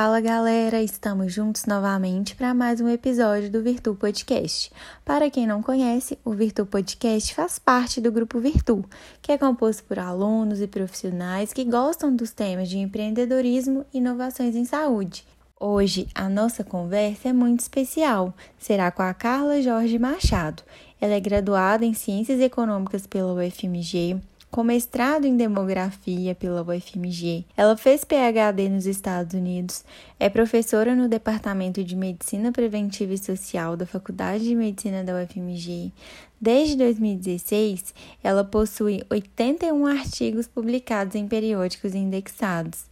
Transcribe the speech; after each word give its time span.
Fala 0.00 0.20
galera, 0.20 0.80
estamos 0.80 1.32
juntos 1.32 1.64
novamente 1.66 2.36
para 2.36 2.54
mais 2.54 2.80
um 2.80 2.88
episódio 2.88 3.50
do 3.50 3.60
Virtu 3.60 3.96
Podcast. 3.96 4.70
Para 5.04 5.28
quem 5.28 5.44
não 5.44 5.60
conhece, 5.60 6.16
o 6.24 6.30
Virtu 6.34 6.64
Podcast 6.64 7.34
faz 7.34 7.58
parte 7.58 8.00
do 8.00 8.12
grupo 8.12 8.38
Virtu, 8.38 8.84
que 9.20 9.32
é 9.32 9.36
composto 9.36 9.82
por 9.82 9.98
alunos 9.98 10.60
e 10.60 10.68
profissionais 10.68 11.52
que 11.52 11.64
gostam 11.64 12.14
dos 12.14 12.30
temas 12.30 12.68
de 12.68 12.78
empreendedorismo 12.78 13.84
e 13.92 13.98
inovações 13.98 14.54
em 14.54 14.64
saúde. 14.64 15.26
Hoje 15.58 16.06
a 16.14 16.28
nossa 16.28 16.62
conversa 16.62 17.30
é 17.30 17.32
muito 17.32 17.58
especial. 17.58 18.32
Será 18.56 18.92
com 18.92 19.02
a 19.02 19.12
Carla 19.12 19.60
Jorge 19.60 19.98
Machado. 19.98 20.62
Ela 21.00 21.14
é 21.14 21.20
graduada 21.20 21.84
em 21.84 21.92
Ciências 21.92 22.38
Econômicas 22.38 23.04
pela 23.04 23.34
UFMG, 23.34 24.20
com 24.50 24.64
mestrado 24.64 25.26
em 25.26 25.36
demografia 25.36 26.34
pela 26.34 26.62
UFMG. 26.62 27.44
Ela 27.56 27.76
fez 27.76 28.04
PhD 28.04 28.68
nos 28.68 28.86
Estados 28.86 29.34
Unidos, 29.34 29.84
é 30.18 30.28
professora 30.28 30.94
no 30.94 31.08
Departamento 31.08 31.84
de 31.84 31.94
Medicina 31.94 32.50
Preventiva 32.50 33.12
e 33.12 33.18
Social 33.18 33.76
da 33.76 33.86
Faculdade 33.86 34.44
de 34.44 34.54
Medicina 34.54 35.04
da 35.04 35.14
UFMG. 35.14 35.92
Desde 36.40 36.76
2016, 36.76 37.92
ela 38.22 38.44
possui 38.44 39.02
81 39.10 39.86
artigos 39.86 40.46
publicados 40.46 41.16
em 41.16 41.26
periódicos 41.26 41.94
indexados 41.94 42.84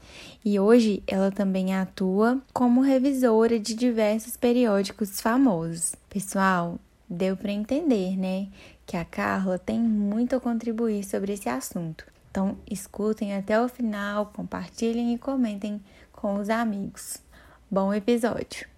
e 0.45 0.59
hoje 0.59 1.03
ela 1.07 1.31
também 1.31 1.73
atua 1.73 2.41
como 2.53 2.81
revisora 2.81 3.59
de 3.59 3.75
diversos 3.75 4.37
periódicos 4.37 5.21
famosos. 5.21 5.95
Pessoal, 6.11 6.79
deu 7.09 7.37
para 7.37 7.53
entender, 7.53 8.17
né, 8.17 8.49
que 8.87 8.97
a 8.97 9.05
Carla 9.05 9.59
tem 9.59 9.81
muito 9.81 10.37
a 10.37 10.41
contribuir 10.41 11.03
sobre 11.05 11.33
esse 11.33 11.49
assunto. 11.49 12.07
Então, 12.31 12.57
escutem 12.71 13.35
até 13.35 13.61
o 13.61 13.69
final, 13.69 14.27
compartilhem 14.27 15.13
e 15.13 15.19
comentem 15.19 15.83
com 16.13 16.37
os 16.37 16.49
amigos. 16.49 17.21
Bom 17.69 17.93
episódio! 17.93 18.69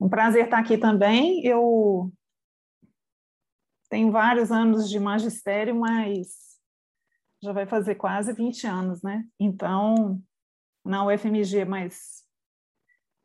Um 0.00 0.08
prazer 0.08 0.46
estar 0.46 0.58
aqui 0.58 0.76
também. 0.76 1.46
Eu 1.46 2.12
tenho 3.88 4.10
vários 4.10 4.50
anos 4.50 4.90
de 4.90 4.98
magistério, 4.98 5.76
mas 5.76 6.51
já 7.42 7.52
vai 7.52 7.66
fazer 7.66 7.96
quase 7.96 8.32
20 8.32 8.66
anos, 8.66 9.02
né? 9.02 9.24
Então, 9.38 10.20
na 10.84 11.04
UFMG, 11.04 11.64
mas 11.64 12.22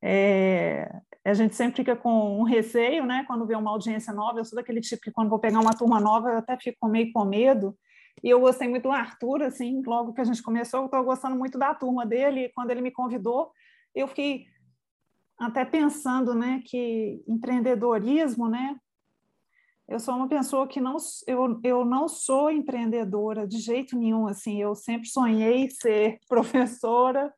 é, 0.01 0.89
a 1.23 1.33
gente 1.33 1.55
sempre 1.55 1.77
fica 1.77 1.95
com 1.95 2.39
um 2.39 2.43
receio, 2.43 3.05
né? 3.05 3.23
Quando 3.27 3.45
vê 3.45 3.55
uma 3.55 3.71
audiência 3.71 4.11
nova, 4.13 4.39
eu 4.39 4.45
sou 4.45 4.55
daquele 4.55 4.81
tipo 4.81 5.01
que 5.01 5.11
quando 5.11 5.29
vou 5.29 5.39
pegar 5.39 5.59
uma 5.59 5.75
turma 5.77 5.99
nova, 5.99 6.29
eu 6.29 6.37
até 6.39 6.57
fico 6.57 6.87
meio 6.87 7.11
com 7.13 7.25
medo. 7.25 7.77
E 8.23 8.29
eu 8.29 8.39
gostei 8.39 8.67
muito 8.67 8.83
do 8.83 8.91
Arthur, 8.91 9.43
assim, 9.43 9.81
logo 9.85 10.13
que 10.13 10.21
a 10.21 10.23
gente 10.23 10.41
começou, 10.41 10.81
eu 10.81 10.85
estou 10.85 11.03
gostando 11.03 11.35
muito 11.35 11.59
da 11.59 11.75
turma 11.75 12.05
dele. 12.05 12.45
E 12.45 12.49
quando 12.53 12.71
ele 12.71 12.81
me 12.81 12.91
convidou, 12.91 13.51
eu 13.93 14.07
fiquei 14.07 14.45
até 15.39 15.63
pensando, 15.63 16.33
né, 16.33 16.63
que 16.65 17.23
empreendedorismo, 17.27 18.49
né, 18.49 18.75
eu 19.87 19.99
sou 19.99 20.15
uma 20.15 20.27
pessoa 20.27 20.67
que 20.67 20.81
não 20.81 20.97
eu, 21.25 21.59
eu 21.63 21.85
não 21.85 22.07
sou 22.07 22.51
empreendedora 22.51 23.47
de 23.47 23.57
jeito 23.57 23.97
nenhum 23.97 24.27
assim 24.27 24.61
eu 24.61 24.75
sempre 24.75 25.07
sonhei 25.07 25.69
ser 25.71 26.19
professora 26.27 27.33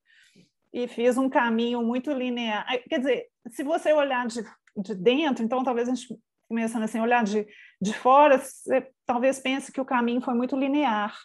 e 0.74 0.88
fiz 0.88 1.18
um 1.18 1.28
caminho 1.28 1.82
muito 1.82 2.12
linear. 2.12 2.66
Quer 2.88 3.00
dizer 3.00 3.28
se 3.50 3.64
você 3.64 3.94
olhar 3.94 4.26
de, 4.28 4.44
de 4.78 4.96
dentro 4.96 5.44
então 5.44 5.64
talvez 5.64 5.88
a 5.88 5.94
gente 5.94 6.20
começando 6.48 6.84
assim 6.84 7.00
olhar 7.00 7.24
de, 7.24 7.46
de 7.80 7.94
fora 7.94 8.40
você 8.40 8.88
talvez 9.06 9.40
pense 9.40 9.72
que 9.72 9.82
o 9.82 9.86
caminho 9.86 10.22
foi 10.22 10.34
muito 10.34 10.56
linear. 10.56 11.16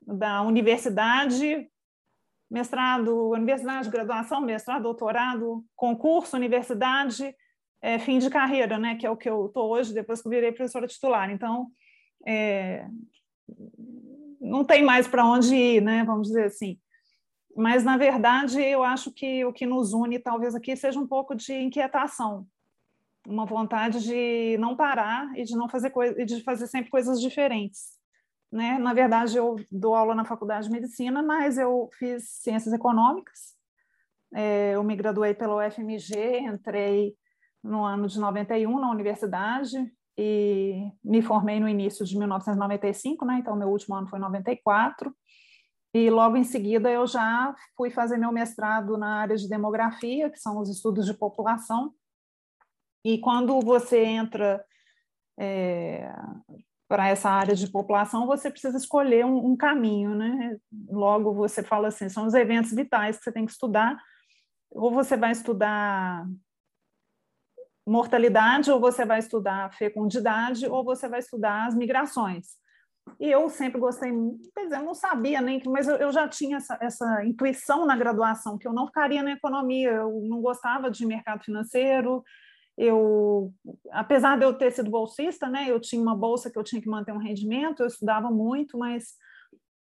Da 0.00 0.42
universidade 0.42 1.68
mestrado 2.48 3.30
universidade 3.30 3.90
graduação 3.90 4.40
mestrado 4.40 4.84
doutorado 4.84 5.64
concurso 5.74 6.36
universidade 6.36 7.34
é, 7.86 8.00
fim 8.00 8.18
de 8.18 8.28
carreira, 8.28 8.76
né? 8.78 8.96
Que 8.96 9.06
é 9.06 9.10
o 9.10 9.16
que 9.16 9.30
eu 9.30 9.46
estou 9.46 9.70
hoje, 9.70 9.94
depois 9.94 10.20
que 10.20 10.26
eu 10.26 10.30
virei 10.30 10.50
professora 10.50 10.88
titular. 10.88 11.30
Então, 11.30 11.68
é, 12.26 12.84
não 14.40 14.64
tem 14.64 14.82
mais 14.82 15.06
para 15.06 15.24
onde 15.24 15.54
ir, 15.54 15.80
né? 15.80 16.02
Vamos 16.02 16.26
dizer 16.26 16.46
assim. 16.46 16.80
Mas, 17.56 17.84
na 17.84 17.96
verdade, 17.96 18.60
eu 18.60 18.82
acho 18.82 19.12
que 19.12 19.44
o 19.44 19.52
que 19.52 19.64
nos 19.64 19.92
une, 19.92 20.18
talvez 20.18 20.56
aqui, 20.56 20.74
seja 20.74 20.98
um 20.98 21.06
pouco 21.06 21.32
de 21.36 21.52
inquietação, 21.54 22.44
uma 23.24 23.46
vontade 23.46 24.02
de 24.02 24.56
não 24.58 24.74
parar 24.74 25.30
e 25.38 25.44
de 25.44 25.54
não 25.54 25.68
fazer 25.68 25.90
coisa, 25.90 26.26
de 26.26 26.42
fazer 26.42 26.66
sempre 26.66 26.90
coisas 26.90 27.20
diferentes. 27.20 27.92
Né? 28.50 28.78
Na 28.78 28.94
verdade, 28.94 29.36
eu 29.36 29.54
dou 29.70 29.94
aula 29.94 30.12
na 30.12 30.24
faculdade 30.24 30.66
de 30.66 30.72
medicina, 30.72 31.22
mas 31.22 31.56
eu 31.56 31.88
fiz 31.96 32.30
ciências 32.30 32.74
econômicas. 32.74 33.54
É, 34.34 34.72
eu 34.74 34.82
me 34.82 34.96
graduei 34.96 35.34
pela 35.34 35.64
UFMG, 35.64 36.40
entrei 36.40 37.14
no 37.66 37.84
ano 37.84 38.06
de 38.06 38.18
91 38.18 38.78
na 38.78 38.90
universidade 38.90 39.76
e 40.18 40.90
me 41.04 41.20
formei 41.20 41.60
no 41.60 41.68
início 41.68 42.04
de 42.04 42.16
1995, 42.16 43.24
né? 43.24 43.38
Então 43.38 43.54
meu 43.54 43.68
último 43.68 43.94
ano 43.94 44.08
foi 44.08 44.18
94. 44.18 45.14
E 45.94 46.10
logo 46.10 46.36
em 46.36 46.44
seguida 46.44 46.90
eu 46.90 47.06
já 47.06 47.54
fui 47.76 47.90
fazer 47.90 48.16
meu 48.16 48.32
mestrado 48.32 48.96
na 48.96 49.20
área 49.20 49.36
de 49.36 49.48
demografia, 49.48 50.30
que 50.30 50.38
são 50.38 50.58
os 50.58 50.68
estudos 50.68 51.06
de 51.06 51.14
população. 51.14 51.92
E 53.04 53.18
quando 53.18 53.60
você 53.60 54.04
entra 54.04 54.64
é, 55.38 56.12
para 56.88 57.08
essa 57.08 57.30
área 57.30 57.54
de 57.54 57.70
população, 57.70 58.26
você 58.26 58.50
precisa 58.50 58.76
escolher 58.76 59.24
um, 59.24 59.52
um, 59.52 59.56
caminho, 59.56 60.14
né? 60.14 60.56
Logo 60.88 61.34
você 61.34 61.62
fala 61.62 61.88
assim, 61.88 62.08
são 62.08 62.26
os 62.26 62.34
eventos 62.34 62.72
vitais 62.72 63.16
que 63.16 63.24
você 63.24 63.32
tem 63.32 63.46
que 63.46 63.52
estudar. 63.52 63.96
Ou 64.70 64.90
você 64.90 65.16
vai 65.16 65.32
estudar 65.32 66.26
mortalidade, 67.86 68.70
ou 68.70 68.80
você 68.80 69.04
vai 69.04 69.20
estudar 69.20 69.72
fecundidade, 69.74 70.66
ou 70.66 70.84
você 70.84 71.08
vai 71.08 71.20
estudar 71.20 71.66
as 71.66 71.74
migrações. 71.74 72.56
E 73.20 73.30
eu 73.30 73.48
sempre 73.48 73.80
gostei, 73.80 74.10
quer 74.54 74.64
dizer, 74.64 74.76
eu 74.78 74.82
não 74.82 74.94
sabia 74.94 75.40
nem, 75.40 75.62
mas 75.66 75.86
eu, 75.86 75.94
eu 75.96 76.10
já 76.10 76.28
tinha 76.28 76.56
essa, 76.56 76.76
essa, 76.80 77.24
intuição 77.24 77.86
na 77.86 77.96
graduação 77.96 78.58
que 78.58 78.66
eu 78.66 78.72
não 78.72 78.86
ficaria 78.86 79.22
na 79.22 79.32
economia, 79.32 79.90
eu 79.90 80.20
não 80.22 80.42
gostava 80.42 80.90
de 80.90 81.06
mercado 81.06 81.44
financeiro, 81.44 82.24
eu, 82.76 83.54
apesar 83.92 84.36
de 84.36 84.44
eu 84.44 84.52
ter 84.52 84.72
sido 84.72 84.90
bolsista, 84.90 85.48
né, 85.48 85.66
eu 85.68 85.80
tinha 85.80 86.02
uma 86.02 86.16
bolsa 86.16 86.50
que 86.50 86.58
eu 86.58 86.64
tinha 86.64 86.82
que 86.82 86.88
manter 86.88 87.12
um 87.12 87.18
rendimento, 87.18 87.80
eu 87.80 87.86
estudava 87.86 88.28
muito, 88.28 88.76
mas 88.76 89.14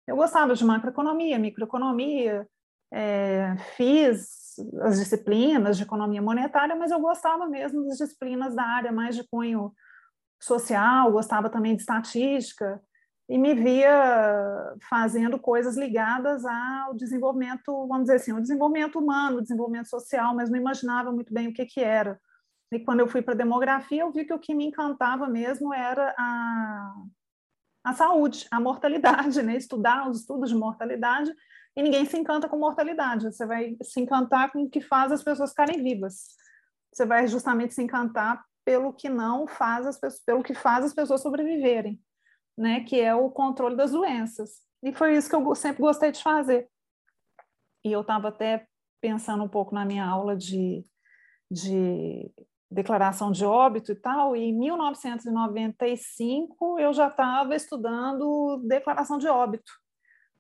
eu 0.08 0.16
gostava 0.16 0.54
de 0.54 0.64
macroeconomia, 0.64 1.40
microeconomia, 1.40 2.48
é, 2.96 3.58
fiz 3.76 4.56
as 4.84 4.98
disciplinas 4.98 5.76
de 5.76 5.84
economia 5.84 6.22
monetária, 6.22 6.78
mas 6.78 6.92
eu 6.92 7.00
gostava 7.02 7.46
mesmo 7.46 7.86
das 7.86 7.98
disciplinas 7.98 8.56
da 8.56 8.64
área 8.64 8.92
mais 8.92 9.18
de 9.18 9.28
cunho 9.28 9.74
social, 10.42 11.12
gostava 11.12 11.50
também 11.50 11.76
de 11.76 11.82
estatística 11.82 12.82
e 13.28 13.38
me 13.38 13.54
via 13.54 14.76
fazendo 14.90 15.38
coisas 15.38 15.76
ligadas 15.76 16.46
ao 16.46 16.94
desenvolvimento, 16.94 17.86
vamos 17.88 18.04
dizer 18.04 18.16
assim, 18.16 18.32
o 18.32 18.42
desenvolvimento 18.42 18.98
humano, 18.98 19.38
o 19.38 19.42
desenvolvimento 19.42 19.90
social, 19.90 20.34
mas 20.34 20.50
não 20.50 20.58
imaginava 20.58 21.12
muito 21.12 21.34
bem 21.34 21.50
o 21.50 21.54
que 21.54 21.66
que 21.66 21.82
era. 21.82 22.18
E 22.72 22.80
quando 22.80 23.02
eu 23.02 23.08
fui 23.08 23.22
para 23.22 23.34
demografia, 23.34 24.04
eu 24.04 24.12
vi 24.12 24.24
que 24.24 24.34
o 24.34 24.40
que 24.40 24.56
me 24.56 24.68
encantava 24.68 25.28
mesmo 25.28 25.74
era 25.74 26.16
a, 26.18 26.94
a 27.84 27.94
saúde, 27.94 28.48
a 28.50 28.60
mortalidade, 28.60 29.42
né? 29.44 29.58
estudar 29.58 30.10
os 30.10 30.22
estudos 30.22 30.50
de 30.50 30.56
mortalidade 30.56 31.34
e 31.76 31.84
ninguém 31.84 32.06
se 32.06 32.18
encanta 32.18 32.48
com 32.48 32.58
mortalidade. 32.58 33.26
Você 33.26 33.46
vai 33.46 33.76
se 33.82 34.00
encantar 34.00 34.50
com 34.52 34.64
o 34.64 34.70
que 34.70 34.80
faz 34.80 35.12
as 35.12 35.22
pessoas 35.22 35.50
ficarem 35.50 35.84
vivas. 35.84 36.38
Você 36.92 37.06
vai 37.06 37.28
justamente 37.28 37.74
se 37.74 37.84
encantar 37.84 38.42
pelo 38.64 38.94
que 38.94 39.10
não 39.10 39.46
faz 39.46 39.86
as 39.86 40.00
pessoas, 40.00 40.24
pelo 40.24 40.42
que 40.42 40.54
faz 40.54 40.86
as 40.86 40.94
pessoas 40.94 41.22
sobreviverem, 41.22 42.02
né? 42.58 42.86
Que 42.86 43.02
é 43.02 43.14
o 43.14 43.30
controle 43.30 43.76
das 43.76 43.92
doenças. 43.92 44.64
E 44.82 44.94
foi 44.94 45.18
isso 45.18 45.30
que 45.30 45.36
eu 45.36 45.56
sempre 45.56 45.82
gostei 45.82 46.12
de 46.12 46.24
fazer. 46.24 46.70
E 47.84 47.92
eu 47.92 48.00
estava 48.02 48.30
até 48.30 48.66
pensando 49.02 49.44
um 49.44 49.50
pouco 49.50 49.76
na 49.76 49.84
minha 49.84 50.06
aula 50.06 50.34
de, 50.36 50.86
de 51.52 52.32
declaração 52.72 53.32
de 53.32 53.44
óbito 53.46 53.92
e 53.92 53.96
tal, 53.96 54.36
e 54.36 54.46
em 54.46 54.58
1995 54.58 56.80
eu 56.80 56.94
já 56.94 57.10
estava 57.10 57.56
estudando 57.56 58.64
declaração 58.66 59.18
de 59.18 59.28
óbito 59.28 59.72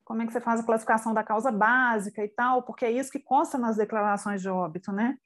como 0.06 0.22
é 0.22 0.28
que 0.28 0.31
você 0.31 0.40
faz 0.40 0.60
a 0.60 0.63
classificação 0.63 1.13
da 1.13 1.24
causa 1.24 1.52
básica 1.52 2.24
e 2.24 2.30
tal, 2.30 2.62
porque 2.63 2.86
é 2.86 2.92
isso 2.92 3.12
que 3.12 3.19
consta 3.19 3.57
nas 3.57 3.75
declarações 3.75 4.42
de 4.42 4.48
óbito, 4.48 4.92
né? 4.92 5.18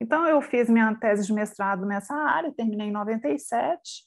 Então, 0.00 0.26
eu 0.26 0.40
fiz 0.40 0.70
minha 0.70 0.94
tese 0.94 1.26
de 1.26 1.32
mestrado 1.32 1.84
nessa 1.84 2.14
área, 2.14 2.52
terminei 2.52 2.88
em 2.88 2.92
97. 2.92 4.04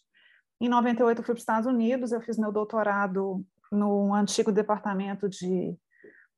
Em 0.59 0.69
98, 0.69 1.19
eu 1.19 1.23
fui 1.23 1.33
para 1.33 1.37
os 1.37 1.41
Estados 1.41 1.67
Unidos, 1.67 2.11
eu 2.11 2.21
fiz 2.21 2.37
meu 2.37 2.51
doutorado 2.51 3.45
no 3.71 4.13
antigo 4.13 4.51
departamento 4.51 5.27
de 5.27 5.77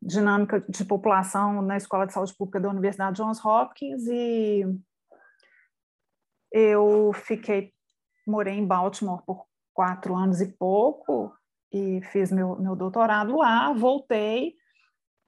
dinâmica 0.01 0.59
de 0.67 0.83
população 0.83 1.61
na 1.61 1.77
Escola 1.77 2.05
de 2.05 2.13
Saúde 2.13 2.35
Pública 2.35 2.59
da 2.59 2.69
Universidade 2.69 3.17
Johns 3.17 3.43
Hopkins 3.43 4.05
e 4.07 4.63
eu 6.51 7.11
fiquei, 7.13 7.73
morei 8.25 8.53
em 8.53 8.65
Baltimore 8.65 9.23
por 9.25 9.45
quatro 9.73 10.15
anos 10.15 10.41
e 10.41 10.47
pouco 10.53 11.33
e 11.75 12.01
fiz 12.04 12.31
meu, 12.31 12.56
meu 12.56 12.74
doutorado 12.74 13.36
lá, 13.36 13.74
voltei 13.74 14.56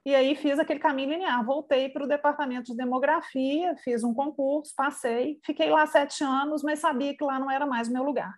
e 0.06 0.16
aí 0.16 0.34
fiz 0.34 0.58
aquele 0.58 0.80
caminho 0.80 1.10
linear, 1.10 1.46
voltei 1.46 1.90
para 1.90 2.06
o 2.06 2.08
departamento 2.08 2.72
de 2.72 2.78
demografia, 2.78 3.76
fiz 3.84 4.02
um 4.06 4.14
concurso, 4.14 4.74
passei, 4.74 5.38
fiquei 5.46 5.70
lá 5.70 5.86
sete 5.86 6.24
anos, 6.24 6.64
mas 6.64 6.80
sabia 6.80 7.14
que 7.14 7.24
lá 7.26 7.38
não 7.38 7.52
era 7.52 7.66
mais 7.66 7.90
o 7.90 7.92
meu 7.92 8.04
lugar, 8.04 8.34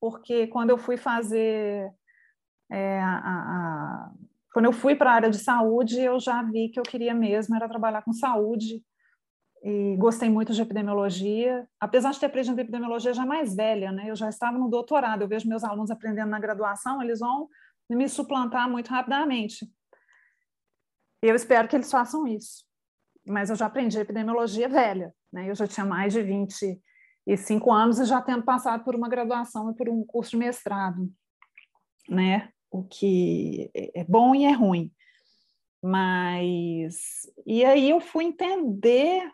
porque 0.00 0.46
quando 0.46 0.70
eu 0.70 0.78
fui 0.78 0.96
fazer 0.96 1.92
é, 2.72 2.98
a, 3.00 3.18
a, 3.18 4.10
quando 4.50 4.64
eu 4.64 4.72
fui 4.72 4.96
para 4.96 5.10
a 5.10 5.14
área 5.14 5.30
de 5.30 5.38
saúde, 5.38 6.00
eu 6.00 6.18
já 6.18 6.42
vi 6.42 6.70
que 6.70 6.80
eu 6.80 6.84
queria 6.84 7.12
mesmo 7.12 7.54
era 7.54 7.68
trabalhar 7.68 8.00
com 8.00 8.12
saúde 8.14 8.82
e 9.66 9.96
gostei 9.96 10.28
muito 10.28 10.52
de 10.52 10.60
epidemiologia, 10.60 11.66
apesar 11.80 12.10
de 12.10 12.20
ter 12.20 12.26
aprendido 12.26 12.60
epidemiologia 12.60 13.14
já 13.14 13.24
mais 13.24 13.56
velha, 13.56 13.90
né? 13.90 14.10
Eu 14.10 14.14
já 14.14 14.28
estava 14.28 14.58
no 14.58 14.68
doutorado, 14.68 15.22
eu 15.22 15.28
vejo 15.28 15.48
meus 15.48 15.64
alunos 15.64 15.90
aprendendo 15.90 16.28
na 16.28 16.38
graduação, 16.38 17.00
eles 17.02 17.20
vão 17.20 17.48
me 17.88 18.06
suplantar 18.06 18.68
muito 18.68 18.88
rapidamente. 18.88 19.66
Eu 21.22 21.34
espero 21.34 21.66
que 21.66 21.74
eles 21.74 21.90
façam 21.90 22.26
isso. 22.26 22.66
Mas 23.26 23.48
eu 23.48 23.56
já 23.56 23.64
aprendi 23.64 23.98
epidemiologia 23.98 24.68
velha, 24.68 25.14
né? 25.32 25.48
Eu 25.48 25.54
já 25.54 25.66
tinha 25.66 25.86
mais 25.86 26.12
de 26.12 26.22
25 26.22 27.72
anos 27.72 27.98
e 27.98 28.04
já 28.04 28.20
tendo 28.20 28.42
passado 28.42 28.84
por 28.84 28.94
uma 28.94 29.08
graduação 29.08 29.70
e 29.70 29.74
por 29.74 29.88
um 29.88 30.04
curso 30.04 30.32
de 30.32 30.36
mestrado, 30.36 31.10
né? 32.06 32.50
O 32.70 32.84
que 32.84 33.70
é 33.74 34.04
bom 34.04 34.34
e 34.34 34.44
é 34.44 34.52
ruim. 34.52 34.92
Mas 35.82 37.22
e 37.46 37.64
aí 37.64 37.88
eu 37.88 37.98
fui 37.98 38.24
entender 38.24 39.26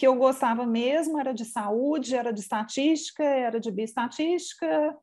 que 0.00 0.06
eu 0.06 0.16
gostava 0.16 0.64
mesmo 0.64 1.20
era 1.20 1.34
de 1.34 1.44
saúde, 1.44 2.16
era 2.16 2.32
de 2.32 2.40
estatística, 2.40 3.22
era 3.22 3.60
de 3.60 3.70
bioestatística, 3.70 4.96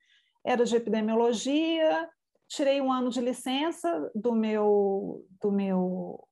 era 0.43 0.65
de 0.65 0.75
epidemiologia. 0.75 2.09
Tirei 2.47 2.81
um 2.81 2.91
ano 2.91 3.11
de 3.11 3.21
licença 3.21 4.11
do 4.15 4.33
meu, 4.33 5.23
do 5.39 5.51
meu 5.51 6.27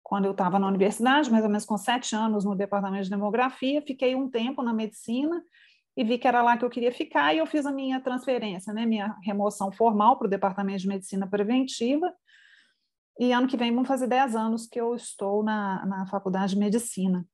quando 0.00 0.26
eu 0.26 0.30
estava 0.30 0.60
na 0.60 0.68
universidade, 0.68 1.28
mais 1.28 1.42
ou 1.42 1.50
menos 1.50 1.64
com 1.64 1.76
sete 1.76 2.14
anos 2.14 2.44
no 2.44 2.54
departamento 2.54 3.02
de 3.02 3.10
demografia. 3.10 3.82
Fiquei 3.82 4.14
um 4.14 4.30
tempo 4.30 4.62
na 4.62 4.72
medicina 4.72 5.42
e 5.96 6.04
vi 6.04 6.16
que 6.16 6.28
era 6.28 6.40
lá 6.40 6.56
que 6.56 6.64
eu 6.64 6.70
queria 6.70 6.92
ficar 6.92 7.34
e 7.34 7.38
eu 7.38 7.46
fiz 7.46 7.66
a 7.66 7.72
minha 7.72 8.00
transferência, 8.00 8.72
né, 8.72 8.86
minha 8.86 9.16
remoção 9.24 9.72
formal 9.72 10.16
para 10.16 10.28
o 10.28 10.30
departamento 10.30 10.78
de 10.78 10.86
medicina 10.86 11.26
preventiva. 11.26 12.14
E 13.18 13.32
ano 13.32 13.48
que 13.48 13.56
vem 13.56 13.74
vão 13.74 13.84
fazer 13.84 14.06
dez 14.06 14.36
anos 14.36 14.68
que 14.68 14.80
eu 14.80 14.94
estou 14.94 15.42
na, 15.42 15.84
na 15.84 16.06
faculdade 16.06 16.54
de 16.54 16.60
medicina 16.60 17.26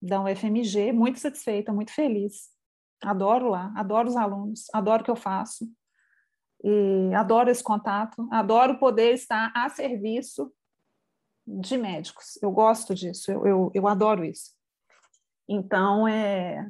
da 0.00 0.22
UFMG, 0.22 0.92
muito 0.92 1.18
satisfeita, 1.18 1.72
muito 1.72 1.92
feliz. 1.92 2.48
Adoro 3.02 3.50
lá, 3.50 3.72
adoro 3.76 4.08
os 4.08 4.16
alunos, 4.16 4.66
adoro 4.72 5.02
o 5.02 5.04
que 5.04 5.10
eu 5.10 5.16
faço, 5.16 5.68
e 6.62 7.14
adoro 7.14 7.50
esse 7.50 7.62
contato, 7.62 8.28
adoro 8.32 8.78
poder 8.78 9.14
estar 9.14 9.52
a 9.54 9.68
serviço 9.68 10.52
de 11.46 11.76
médicos. 11.76 12.38
Eu 12.42 12.50
gosto 12.50 12.94
disso, 12.94 13.30
eu, 13.30 13.46
eu, 13.46 13.70
eu 13.74 13.86
adoro 13.86 14.24
isso. 14.24 14.52
Então, 15.48 16.06
é, 16.06 16.68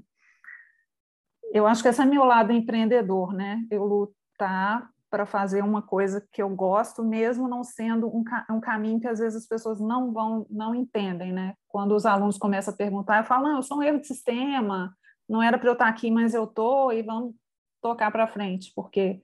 eu 1.53 1.67
acho 1.67 1.83
que 1.83 1.89
esse 1.89 2.01
é 2.01 2.05
meu 2.05 2.25
lado 2.25 2.53
empreendedor, 2.53 3.33
né? 3.33 3.65
Eu 3.71 3.85
lutar 3.85 4.89
para 5.11 5.25
fazer 5.25 5.63
uma 5.63 5.81
coisa 5.81 6.27
que 6.33 6.43
eu 6.43 6.49
gosto, 6.51 7.03
mesmo 7.03 7.49
não 7.49 7.65
sendo 7.65 8.09
um, 8.09 8.23
um, 8.51 8.61
caminho 8.61 9.01
que 9.01 9.09
às 9.09 9.19
vezes 9.19 9.43
as 9.43 9.49
pessoas 9.49 9.81
não 9.81 10.13
vão, 10.13 10.47
não 10.51 10.75
entendem, 10.75 11.33
né? 11.33 11.55
Quando 11.67 11.95
os 11.95 12.05
alunos 12.05 12.37
começam 12.37 12.73
a 12.73 12.77
perguntar, 12.77 13.19
eu 13.19 13.25
falo, 13.25 13.49
eu 13.49 13.63
sou 13.63 13.79
um 13.79 13.83
erro 13.83 14.01
de 14.01 14.07
sistema, 14.07 14.95
não 15.29 15.43
era 15.43 15.59
para 15.59 15.69
eu 15.69 15.73
estar 15.73 15.89
aqui, 15.89 16.11
mas 16.11 16.35
eu 16.35 16.47
tô 16.47 16.93
e 16.93 17.03
vamos 17.03 17.35
tocar 17.81 18.11
para 18.11 18.29
frente, 18.29 18.73
porque 18.75 19.23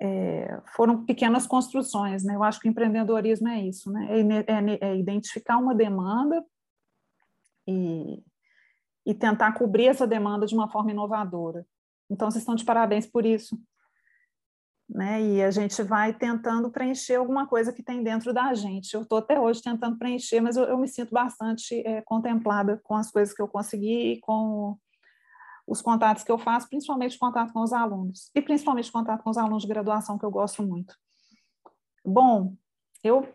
é, 0.00 0.60
foram 0.74 1.04
pequenas 1.04 1.46
construções, 1.46 2.24
né? 2.24 2.34
Eu 2.34 2.42
acho 2.42 2.60
que 2.60 2.68
o 2.68 2.70
empreendedorismo 2.70 3.48
é 3.48 3.60
isso, 3.60 3.90
né? 3.92 4.08
É, 4.10 4.86
é, 4.86 4.90
é 4.92 4.96
identificar 4.96 5.58
uma 5.58 5.74
demanda 5.74 6.42
e, 7.66 8.22
e 9.04 9.14
tentar 9.14 9.52
cobrir 9.52 9.88
essa 9.88 10.06
demanda 10.06 10.46
de 10.46 10.54
uma 10.54 10.70
forma 10.70 10.90
inovadora. 10.90 11.66
Então, 12.08 12.30
vocês 12.30 12.42
estão 12.42 12.54
de 12.54 12.64
parabéns 12.64 13.06
por 13.06 13.26
isso 13.26 13.60
né? 14.92 15.22
E 15.22 15.42
a 15.42 15.50
gente 15.50 15.82
vai 15.82 16.12
tentando 16.12 16.70
preencher 16.70 17.14
alguma 17.14 17.46
coisa 17.46 17.72
que 17.72 17.82
tem 17.82 18.02
dentro 18.02 18.32
da 18.34 18.52
gente. 18.54 18.92
Eu 18.92 19.02
estou 19.02 19.18
até 19.18 19.38
hoje 19.38 19.62
tentando 19.62 19.96
preencher, 19.96 20.40
mas 20.40 20.56
eu, 20.56 20.64
eu 20.64 20.76
me 20.76 20.88
sinto 20.88 21.12
bastante 21.12 21.80
é, 21.86 22.02
contemplada 22.02 22.80
com 22.82 22.96
as 22.96 23.10
coisas 23.10 23.34
que 23.34 23.40
eu 23.40 23.48
consegui 23.48 24.14
e 24.14 24.20
com 24.20 24.76
os 25.66 25.80
contatos 25.80 26.24
que 26.24 26.32
eu 26.32 26.38
faço, 26.38 26.68
principalmente 26.68 27.16
contato 27.16 27.52
com 27.52 27.60
os 27.60 27.72
alunos, 27.72 28.28
e 28.34 28.42
principalmente 28.42 28.90
contato 28.90 29.22
com 29.22 29.30
os 29.30 29.38
alunos 29.38 29.62
de 29.62 29.68
graduação, 29.68 30.18
que 30.18 30.24
eu 30.24 30.30
gosto 30.30 30.64
muito. 30.64 30.96
Bom, 32.04 32.56
eu 33.04 33.28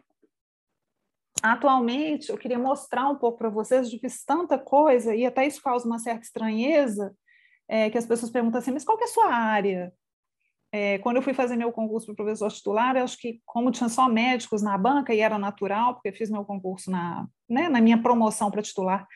atualmente 1.41 2.29
eu 2.29 2.37
queria 2.37 2.59
mostrar 2.59 3.07
um 3.07 3.15
pouco 3.15 3.37
para 3.37 3.49
vocês, 3.49 3.91
eu 3.93 3.99
fiz 3.99 4.25
tanta 4.25 4.57
coisa, 4.57 5.15
e 5.15 5.25
até 5.25 5.47
isso 5.47 5.61
causa 5.61 5.85
uma 5.85 5.99
certa 5.99 6.23
estranheza, 6.23 7.15
é, 7.69 7.89
que 7.89 7.97
as 7.97 8.05
pessoas 8.05 8.31
perguntam 8.31 8.59
assim, 8.59 8.71
mas 8.71 8.83
qual 8.83 8.99
é 8.99 9.05
a 9.05 9.07
sua 9.07 9.33
área? 9.33 9.93
É, 10.77 10.97
quando 10.97 11.15
eu 11.15 11.21
fui 11.21 11.33
fazer 11.33 11.55
meu 11.55 11.71
concurso 11.71 12.07
para 12.07 12.15
professor 12.15 12.51
titular, 12.51 12.97
acho 12.97 13.17
que 13.17 13.41
como 13.45 13.71
tinha 13.71 13.87
só 13.87 14.09
médicos 14.09 14.61
na 14.61 14.77
banca 14.77 15.13
e 15.13 15.21
era 15.21 15.39
natural, 15.39 15.93
porque 15.93 16.11
fiz 16.11 16.29
meu 16.29 16.43
concurso 16.43 16.91
na, 16.91 17.25
né, 17.49 17.69
na 17.69 17.79
minha 17.79 17.97
promoção 17.97 18.51
para 18.51 18.61
titular 18.61 19.07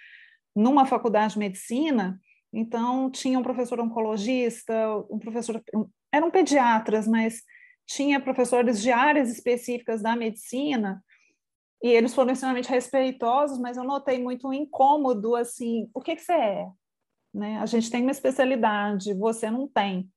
numa 0.55 0.85
faculdade 0.85 1.33
de 1.33 1.39
medicina, 1.39 2.17
então 2.53 3.11
tinha 3.11 3.37
um 3.37 3.43
professor 3.43 3.77
oncologista, 3.81 4.73
um 5.11 5.19
professor, 5.19 5.61
um, 5.75 5.85
eram 6.13 6.31
pediatras, 6.31 7.05
mas 7.05 7.41
tinha 7.85 8.21
professores 8.21 8.81
de 8.81 8.89
áreas 8.89 9.29
específicas 9.29 10.01
da 10.01 10.15
medicina 10.15 11.03
e 11.83 11.89
eles 11.89 12.15
foram 12.15 12.31
extremamente 12.31 12.69
respeitosos, 12.69 13.59
mas 13.59 13.75
eu 13.75 13.83
notei 13.83 14.17
muito 14.17 14.47
um 14.47 14.53
incômodo 14.53 15.35
assim, 15.35 15.89
o 15.93 15.99
que, 15.99 16.15
que 16.15 16.21
você 16.21 16.31
é? 16.31 16.67
Né? 17.33 17.57
A 17.57 17.65
gente 17.65 17.91
tem 17.91 18.01
uma 18.01 18.11
especialidade, 18.11 19.13
você 19.13 19.51
não 19.51 19.67
tem. 19.67 20.09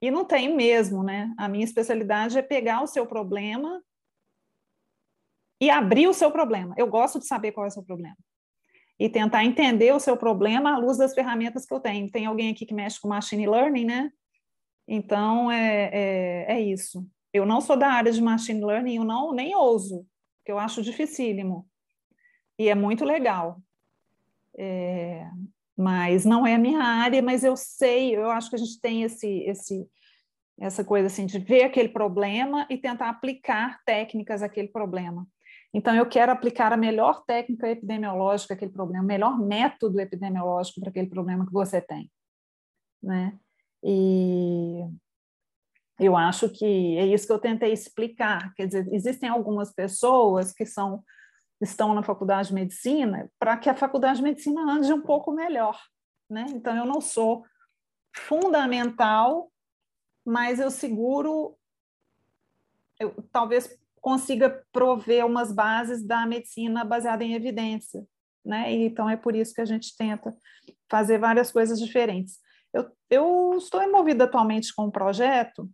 E 0.00 0.10
não 0.10 0.24
tem 0.24 0.54
mesmo, 0.54 1.02
né? 1.02 1.32
A 1.38 1.48
minha 1.48 1.64
especialidade 1.64 2.38
é 2.38 2.42
pegar 2.42 2.82
o 2.82 2.86
seu 2.86 3.06
problema 3.06 3.82
e 5.60 5.70
abrir 5.70 6.06
o 6.06 6.14
seu 6.14 6.30
problema. 6.30 6.74
Eu 6.76 6.86
gosto 6.86 7.18
de 7.18 7.26
saber 7.26 7.52
qual 7.52 7.64
é 7.64 7.68
o 7.68 7.72
seu 7.72 7.82
problema. 7.82 8.16
E 8.98 9.08
tentar 9.08 9.44
entender 9.44 9.92
o 9.92 10.00
seu 10.00 10.16
problema 10.16 10.74
à 10.74 10.78
luz 10.78 10.98
das 10.98 11.14
ferramentas 11.14 11.66
que 11.66 11.72
eu 11.72 11.80
tenho. 11.80 12.10
Tem 12.10 12.26
alguém 12.26 12.50
aqui 12.50 12.66
que 12.66 12.74
mexe 12.74 13.00
com 13.00 13.08
machine 13.08 13.46
learning, 13.46 13.84
né? 13.84 14.10
Então, 14.86 15.50
é, 15.50 15.90
é, 15.92 16.52
é 16.54 16.60
isso. 16.60 17.06
Eu 17.32 17.44
não 17.44 17.60
sou 17.60 17.76
da 17.76 17.88
área 17.88 18.12
de 18.12 18.22
machine 18.22 18.64
learning, 18.64 18.96
eu 18.96 19.04
não, 19.04 19.32
nem 19.32 19.54
ouso, 19.54 20.06
que 20.44 20.52
eu 20.52 20.58
acho 20.58 20.82
dificílimo. 20.82 21.66
E 22.58 22.68
é 22.68 22.74
muito 22.74 23.04
legal. 23.04 23.60
É, 24.56 25.28
mas 25.76 26.24
não 26.24 26.46
é 26.46 26.54
a 26.54 26.58
minha 26.58 26.80
área, 26.80 27.20
mas 27.20 27.44
eu 27.44 27.56
sei, 27.56 28.16
eu 28.16 28.30
acho 28.30 28.48
que 28.48 28.56
a 28.56 28.58
gente 28.58 28.80
tem 28.80 29.02
esse, 29.02 29.40
esse, 29.40 29.86
essa 30.58 30.82
coisa 30.82 31.06
assim 31.06 31.26
de 31.26 31.38
ver 31.38 31.64
aquele 31.64 31.90
problema 31.90 32.66
e 32.70 32.78
tentar 32.78 33.10
aplicar 33.10 33.78
técnicas 33.84 34.42
àquele 34.42 34.68
problema. 34.68 35.26
Então, 35.74 35.94
eu 35.94 36.08
quero 36.08 36.32
aplicar 36.32 36.72
a 36.72 36.76
melhor 36.76 37.22
técnica 37.26 37.68
epidemiológica 37.68 38.54
àquele 38.54 38.72
problema, 38.72 39.04
o 39.04 39.06
melhor 39.06 39.38
método 39.38 40.00
epidemiológico 40.00 40.80
para 40.80 40.88
aquele 40.88 41.08
problema 41.08 41.44
que 41.44 41.52
você 41.52 41.80
tem, 41.82 42.10
né? 43.02 43.38
E 43.84 44.80
eu 46.00 46.16
acho 46.16 46.48
que 46.48 46.96
é 46.96 47.06
isso 47.06 47.26
que 47.26 47.32
eu 47.32 47.38
tentei 47.38 47.72
explicar. 47.72 48.54
Quer 48.54 48.66
dizer, 48.66 48.88
existem 48.92 49.28
algumas 49.28 49.72
pessoas 49.72 50.52
que 50.52 50.64
são 50.64 51.02
estão 51.60 51.94
na 51.94 52.02
faculdade 52.02 52.48
de 52.48 52.54
medicina 52.54 53.30
para 53.38 53.56
que 53.56 53.68
a 53.68 53.74
faculdade 53.74 54.18
de 54.18 54.24
medicina 54.24 54.60
ande 54.62 54.92
um 54.92 55.00
pouco 55.00 55.32
melhor. 55.32 55.80
Né? 56.28 56.46
Então, 56.50 56.76
eu 56.76 56.84
não 56.84 57.00
sou 57.00 57.44
fundamental, 58.14 59.50
mas 60.24 60.58
eu 60.58 60.70
seguro, 60.70 61.56
eu 62.98 63.14
talvez 63.32 63.78
consiga 64.00 64.64
prover 64.72 65.24
umas 65.24 65.52
bases 65.52 66.04
da 66.04 66.26
medicina 66.26 66.84
baseada 66.84 67.24
em 67.24 67.34
evidência. 67.34 68.06
Né? 68.44 68.72
Então, 68.72 69.08
é 69.08 69.16
por 69.16 69.34
isso 69.34 69.54
que 69.54 69.60
a 69.60 69.66
gente 69.66 69.96
tenta 69.96 70.36
fazer 70.88 71.18
várias 71.18 71.50
coisas 71.50 71.78
diferentes. 71.78 72.38
Eu, 72.72 72.90
eu 73.08 73.54
estou 73.56 73.82
envolvida 73.82 74.24
atualmente 74.24 74.74
com 74.74 74.86
um 74.86 74.90
projeto. 74.90 75.70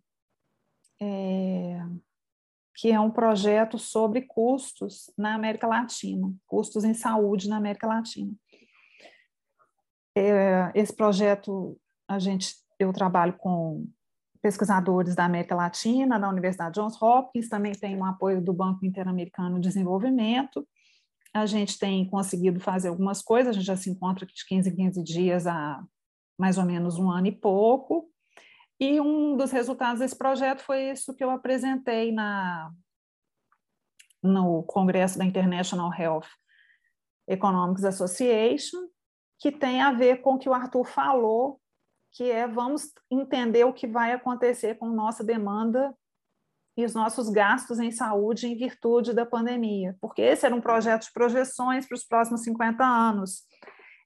É 1.00 1.80
que 2.82 2.90
é 2.90 2.98
um 2.98 3.12
projeto 3.12 3.78
sobre 3.78 4.22
custos 4.22 5.08
na 5.16 5.36
América 5.36 5.68
Latina, 5.68 6.34
custos 6.44 6.82
em 6.82 6.92
saúde 6.92 7.48
na 7.48 7.56
América 7.56 7.86
Latina. 7.86 8.32
É, 10.16 10.72
esse 10.74 10.92
projeto, 10.92 11.78
a 12.08 12.18
gente, 12.18 12.56
eu 12.80 12.92
trabalho 12.92 13.34
com 13.34 13.86
pesquisadores 14.42 15.14
da 15.14 15.24
América 15.24 15.54
Latina, 15.54 16.18
da 16.18 16.28
Universidade 16.28 16.74
Johns 16.74 17.00
Hopkins, 17.00 17.48
também 17.48 17.70
tem 17.70 17.96
um 17.96 18.04
apoio 18.04 18.42
do 18.42 18.52
Banco 18.52 18.84
Interamericano 18.84 19.60
de 19.60 19.68
Desenvolvimento, 19.68 20.66
a 21.32 21.46
gente 21.46 21.78
tem 21.78 22.04
conseguido 22.10 22.58
fazer 22.58 22.88
algumas 22.88 23.22
coisas, 23.22 23.50
a 23.50 23.52
gente 23.52 23.64
já 23.64 23.76
se 23.76 23.90
encontra 23.90 24.26
de 24.26 24.44
15 24.44 24.68
em 24.70 24.74
15 24.74 25.04
dias 25.04 25.46
há 25.46 25.80
mais 26.36 26.58
ou 26.58 26.64
menos 26.64 26.98
um 26.98 27.08
ano 27.12 27.28
e 27.28 27.32
pouco, 27.32 28.11
e 28.82 29.00
um 29.00 29.36
dos 29.36 29.52
resultados 29.52 30.00
desse 30.00 30.18
projeto 30.18 30.60
foi 30.62 30.90
isso 30.90 31.14
que 31.14 31.22
eu 31.22 31.30
apresentei 31.30 32.10
na, 32.10 32.68
no 34.20 34.64
Congresso 34.64 35.16
da 35.16 35.24
International 35.24 35.88
Health 35.96 36.26
Economics 37.28 37.84
Association, 37.84 38.88
que 39.38 39.52
tem 39.52 39.80
a 39.80 39.92
ver 39.92 40.16
com 40.16 40.34
o 40.34 40.38
que 40.38 40.48
o 40.48 40.52
Arthur 40.52 40.84
falou, 40.84 41.60
que 42.10 42.28
é 42.28 42.48
vamos 42.48 42.92
entender 43.08 43.62
o 43.62 43.72
que 43.72 43.86
vai 43.86 44.10
acontecer 44.10 44.74
com 44.74 44.88
nossa 44.88 45.22
demanda 45.22 45.96
e 46.76 46.84
os 46.84 46.92
nossos 46.92 47.30
gastos 47.30 47.78
em 47.78 47.92
saúde 47.92 48.48
em 48.48 48.56
virtude 48.56 49.12
da 49.12 49.24
pandemia, 49.24 49.96
porque 50.00 50.22
esse 50.22 50.44
era 50.44 50.56
um 50.56 50.60
projeto 50.60 51.04
de 51.04 51.12
projeções 51.12 51.86
para 51.86 51.94
os 51.94 52.04
próximos 52.04 52.42
50 52.42 52.84
anos. 52.84 53.44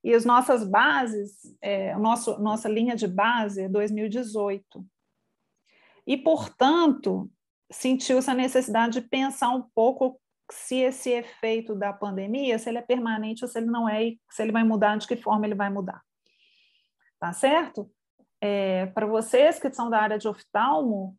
E 0.06 0.14
as 0.14 0.24
nossas 0.24 0.62
bases, 0.62 1.52
é, 1.60 1.96
nosso, 1.96 2.38
nossa 2.38 2.68
linha 2.68 2.94
de 2.94 3.08
base 3.08 3.62
é 3.62 3.68
2018. 3.68 4.86
E, 6.06 6.16
portanto, 6.16 7.28
sentiu-se 7.72 8.30
a 8.30 8.34
necessidade 8.34 9.00
de 9.00 9.08
pensar 9.08 9.48
um 9.48 9.62
pouco 9.74 10.20
se 10.48 10.76
esse 10.76 11.10
efeito 11.10 11.74
da 11.74 11.92
pandemia, 11.92 12.56
se 12.56 12.68
ele 12.68 12.78
é 12.78 12.82
permanente 12.82 13.44
ou 13.44 13.50
se 13.50 13.58
ele 13.58 13.66
não 13.66 13.88
é, 13.88 14.04
e 14.04 14.20
se 14.30 14.42
ele 14.42 14.52
vai 14.52 14.62
mudar, 14.62 14.96
de 14.96 15.08
que 15.08 15.16
forma 15.16 15.44
ele 15.44 15.56
vai 15.56 15.70
mudar. 15.70 16.00
Tá 17.18 17.32
certo? 17.32 17.90
É, 18.40 18.86
Para 18.86 19.06
vocês 19.06 19.58
que 19.58 19.72
são 19.72 19.90
da 19.90 19.98
área 19.98 20.18
de 20.18 20.28
oftalmo, 20.28 21.18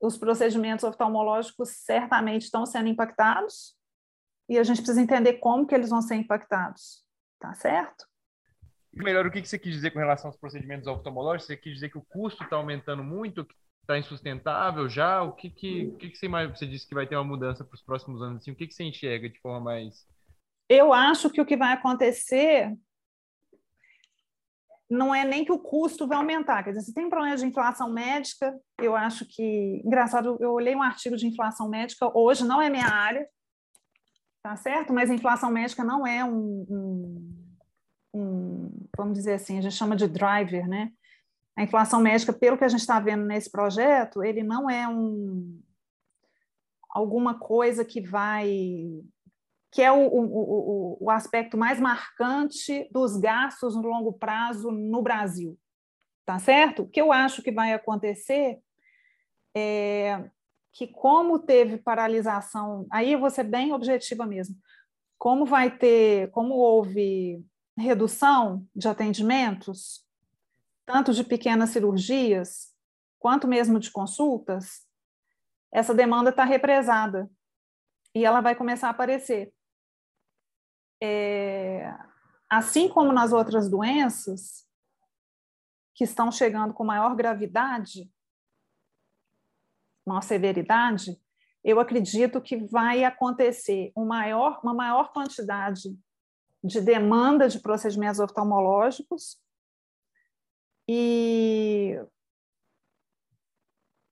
os 0.00 0.18
procedimentos 0.18 0.84
oftalmológicos 0.84 1.68
certamente 1.76 2.42
estão 2.42 2.66
sendo 2.66 2.88
impactados 2.88 3.76
e 4.48 4.58
a 4.58 4.64
gente 4.64 4.78
precisa 4.78 5.00
entender 5.00 5.34
como 5.34 5.64
que 5.64 5.76
eles 5.76 5.90
vão 5.90 6.02
ser 6.02 6.16
impactados. 6.16 7.02
Tá 7.42 7.52
certo? 7.54 8.06
Melhor, 8.94 9.26
o 9.26 9.30
que 9.30 9.44
você 9.44 9.58
quis 9.58 9.72
dizer 9.72 9.90
com 9.90 9.98
relação 9.98 10.28
aos 10.28 10.36
procedimentos 10.36 10.86
oftalmológicos? 10.86 11.46
Você 11.46 11.56
quis 11.56 11.74
dizer 11.74 11.88
que 11.88 11.98
o 11.98 12.06
custo 12.08 12.44
está 12.44 12.54
aumentando 12.54 13.02
muito, 13.02 13.44
que 13.44 13.54
está 13.80 13.98
insustentável 13.98 14.88
já? 14.88 15.22
O 15.22 15.32
que, 15.32 15.50
que, 15.50 15.86
o 15.86 15.96
que, 15.96 16.10
que 16.10 16.16
você, 16.16 16.28
mais, 16.28 16.48
você 16.48 16.64
disse 16.64 16.86
que 16.86 16.94
vai 16.94 17.04
ter 17.04 17.16
uma 17.16 17.24
mudança 17.24 17.64
para 17.64 17.74
os 17.74 17.82
próximos 17.82 18.22
anos? 18.22 18.42
Assim, 18.42 18.52
o 18.52 18.54
que, 18.54 18.68
que 18.68 18.74
você 18.74 18.84
enxerga 18.84 19.28
de 19.28 19.40
forma 19.40 19.58
mais. 19.58 20.06
Eu 20.68 20.92
acho 20.92 21.30
que 21.30 21.40
o 21.40 21.44
que 21.44 21.56
vai 21.56 21.72
acontecer 21.72 22.72
não 24.88 25.12
é 25.12 25.24
nem 25.24 25.44
que 25.44 25.50
o 25.50 25.58
custo 25.58 26.06
vai 26.06 26.18
aumentar. 26.18 26.62
Quer 26.62 26.70
dizer, 26.70 26.82
se 26.82 26.94
tem 26.94 27.10
problema 27.10 27.36
de 27.36 27.44
inflação 27.44 27.92
médica, 27.92 28.56
eu 28.80 28.94
acho 28.94 29.26
que. 29.26 29.82
Engraçado, 29.84 30.36
eu 30.38 30.52
olhei 30.52 30.76
um 30.76 30.82
artigo 30.82 31.16
de 31.16 31.26
inflação 31.26 31.68
médica, 31.68 32.08
hoje 32.16 32.44
não 32.44 32.62
é 32.62 32.70
minha 32.70 32.86
área, 32.86 33.26
tá 34.42 34.56
certo? 34.56 34.92
Mas 34.92 35.10
inflação 35.10 35.50
médica 35.50 35.84
não 35.84 36.06
é 36.06 36.24
um, 36.24 36.66
um, 36.68 37.46
um, 38.14 38.86
vamos 38.96 39.14
dizer 39.14 39.34
assim, 39.34 39.58
a 39.58 39.60
gente 39.60 39.74
chama 39.74 39.94
de 39.94 40.08
driver, 40.08 40.68
né? 40.68 40.90
A 41.56 41.62
inflação 41.62 42.00
médica, 42.00 42.32
pelo 42.32 42.56
que 42.58 42.64
a 42.64 42.68
gente 42.68 42.80
está 42.80 42.98
vendo 42.98 43.24
nesse 43.24 43.50
projeto, 43.50 44.24
ele 44.24 44.42
não 44.42 44.68
é 44.68 44.88
um 44.88 45.60
alguma 46.90 47.38
coisa 47.38 47.84
que 47.84 48.00
vai 48.00 48.50
que 49.70 49.80
é 49.80 49.90
o, 49.90 50.06
o, 50.06 50.20
o, 50.20 50.98
o 51.00 51.10
aspecto 51.10 51.56
mais 51.56 51.80
marcante 51.80 52.86
dos 52.92 53.16
gastos 53.16 53.74
no 53.74 53.80
longo 53.80 54.12
prazo 54.12 54.70
no 54.70 55.00
Brasil, 55.00 55.58
tá 56.26 56.38
certo? 56.38 56.82
O 56.82 56.88
que 56.88 57.00
eu 57.00 57.10
acho 57.10 57.42
que 57.42 57.50
vai 57.50 57.72
acontecer 57.72 58.58
é 59.56 60.30
que 60.72 60.86
como 60.86 61.38
teve 61.38 61.76
paralisação, 61.78 62.86
aí 62.90 63.12
eu 63.12 63.20
vou 63.20 63.30
ser 63.30 63.44
bem 63.44 63.72
objetiva 63.72 64.26
mesmo, 64.26 64.56
como 65.18 65.44
vai 65.44 65.70
ter, 65.76 66.30
como 66.30 66.54
houve 66.54 67.44
redução 67.76 68.66
de 68.74 68.88
atendimentos, 68.88 70.06
tanto 70.86 71.12
de 71.12 71.22
pequenas 71.24 71.70
cirurgias, 71.70 72.74
quanto 73.18 73.46
mesmo 73.46 73.78
de 73.78 73.90
consultas, 73.90 74.86
essa 75.72 75.94
demanda 75.94 76.30
está 76.30 76.44
represada 76.44 77.30
e 78.14 78.24
ela 78.24 78.40
vai 78.40 78.54
começar 78.54 78.88
a 78.88 78.90
aparecer. 78.90 79.52
É, 81.02 81.92
assim 82.50 82.88
como 82.88 83.12
nas 83.12 83.32
outras 83.32 83.70
doenças, 83.70 84.66
que 85.94 86.04
estão 86.04 86.30
chegando 86.30 86.74
com 86.74 86.84
maior 86.84 87.14
gravidade, 87.14 88.10
maior 90.06 90.22
severidade, 90.22 91.16
eu 91.64 91.78
acredito 91.78 92.40
que 92.40 92.56
vai 92.56 93.04
acontecer 93.04 93.92
um 93.96 94.04
maior, 94.04 94.60
uma 94.62 94.74
maior 94.74 95.12
quantidade 95.12 95.96
de 96.62 96.80
demanda 96.80 97.48
de 97.48 97.60
procedimentos 97.60 98.20
oftalmológicos 98.20 99.38
e 100.88 101.98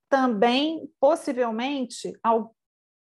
também, 0.08 0.92
possivelmente, 0.98 2.12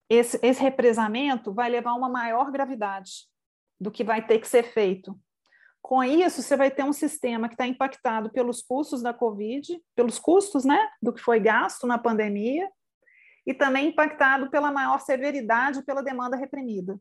esse, 0.09 0.39
esse 0.43 0.61
represamento 0.61 1.53
vai 1.53 1.71
levar 1.71 1.91
a 1.91 1.95
uma 1.95 2.09
maior 2.09 2.51
gravidade 2.51 3.29
do 3.81 3.91
que 3.91 4.03
vai 4.03 4.27
ter 4.27 4.39
que 4.41 4.49
ser 4.49 4.65
feito. 4.73 5.19
Com 5.87 6.03
isso, 6.03 6.43
você 6.43 6.57
vai 6.57 6.69
ter 6.69 6.83
um 6.83 6.93
sistema 6.93 7.47
que 7.47 7.55
está 7.55 7.65
impactado 7.65 8.29
pelos 8.31 8.61
custos 8.61 9.03
da 9.03 9.15
Covid, 9.15 9.81
pelos 9.95 10.19
custos 10.19 10.65
né, 10.65 10.85
do 11.01 11.13
que 11.13 11.23
foi 11.23 11.39
gasto 11.39 11.87
na 11.87 11.97
pandemia, 11.97 12.69
e 13.47 13.55
também 13.55 13.91
impactado 13.91 14.51
pela 14.51 14.73
maior 14.73 14.99
severidade 14.99 15.85
pela 15.85 16.03
demanda 16.03 16.37
reprimida. 16.37 17.01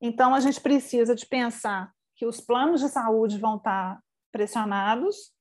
Então, 0.00 0.34
a 0.34 0.40
gente 0.40 0.60
precisa 0.60 1.14
de 1.14 1.24
pensar 1.26 1.92
que 2.16 2.26
os 2.26 2.40
planos 2.40 2.80
de 2.80 2.88
saúde 2.88 3.38
vão 3.38 3.56
estar 3.56 4.02
pressionados 4.32 5.32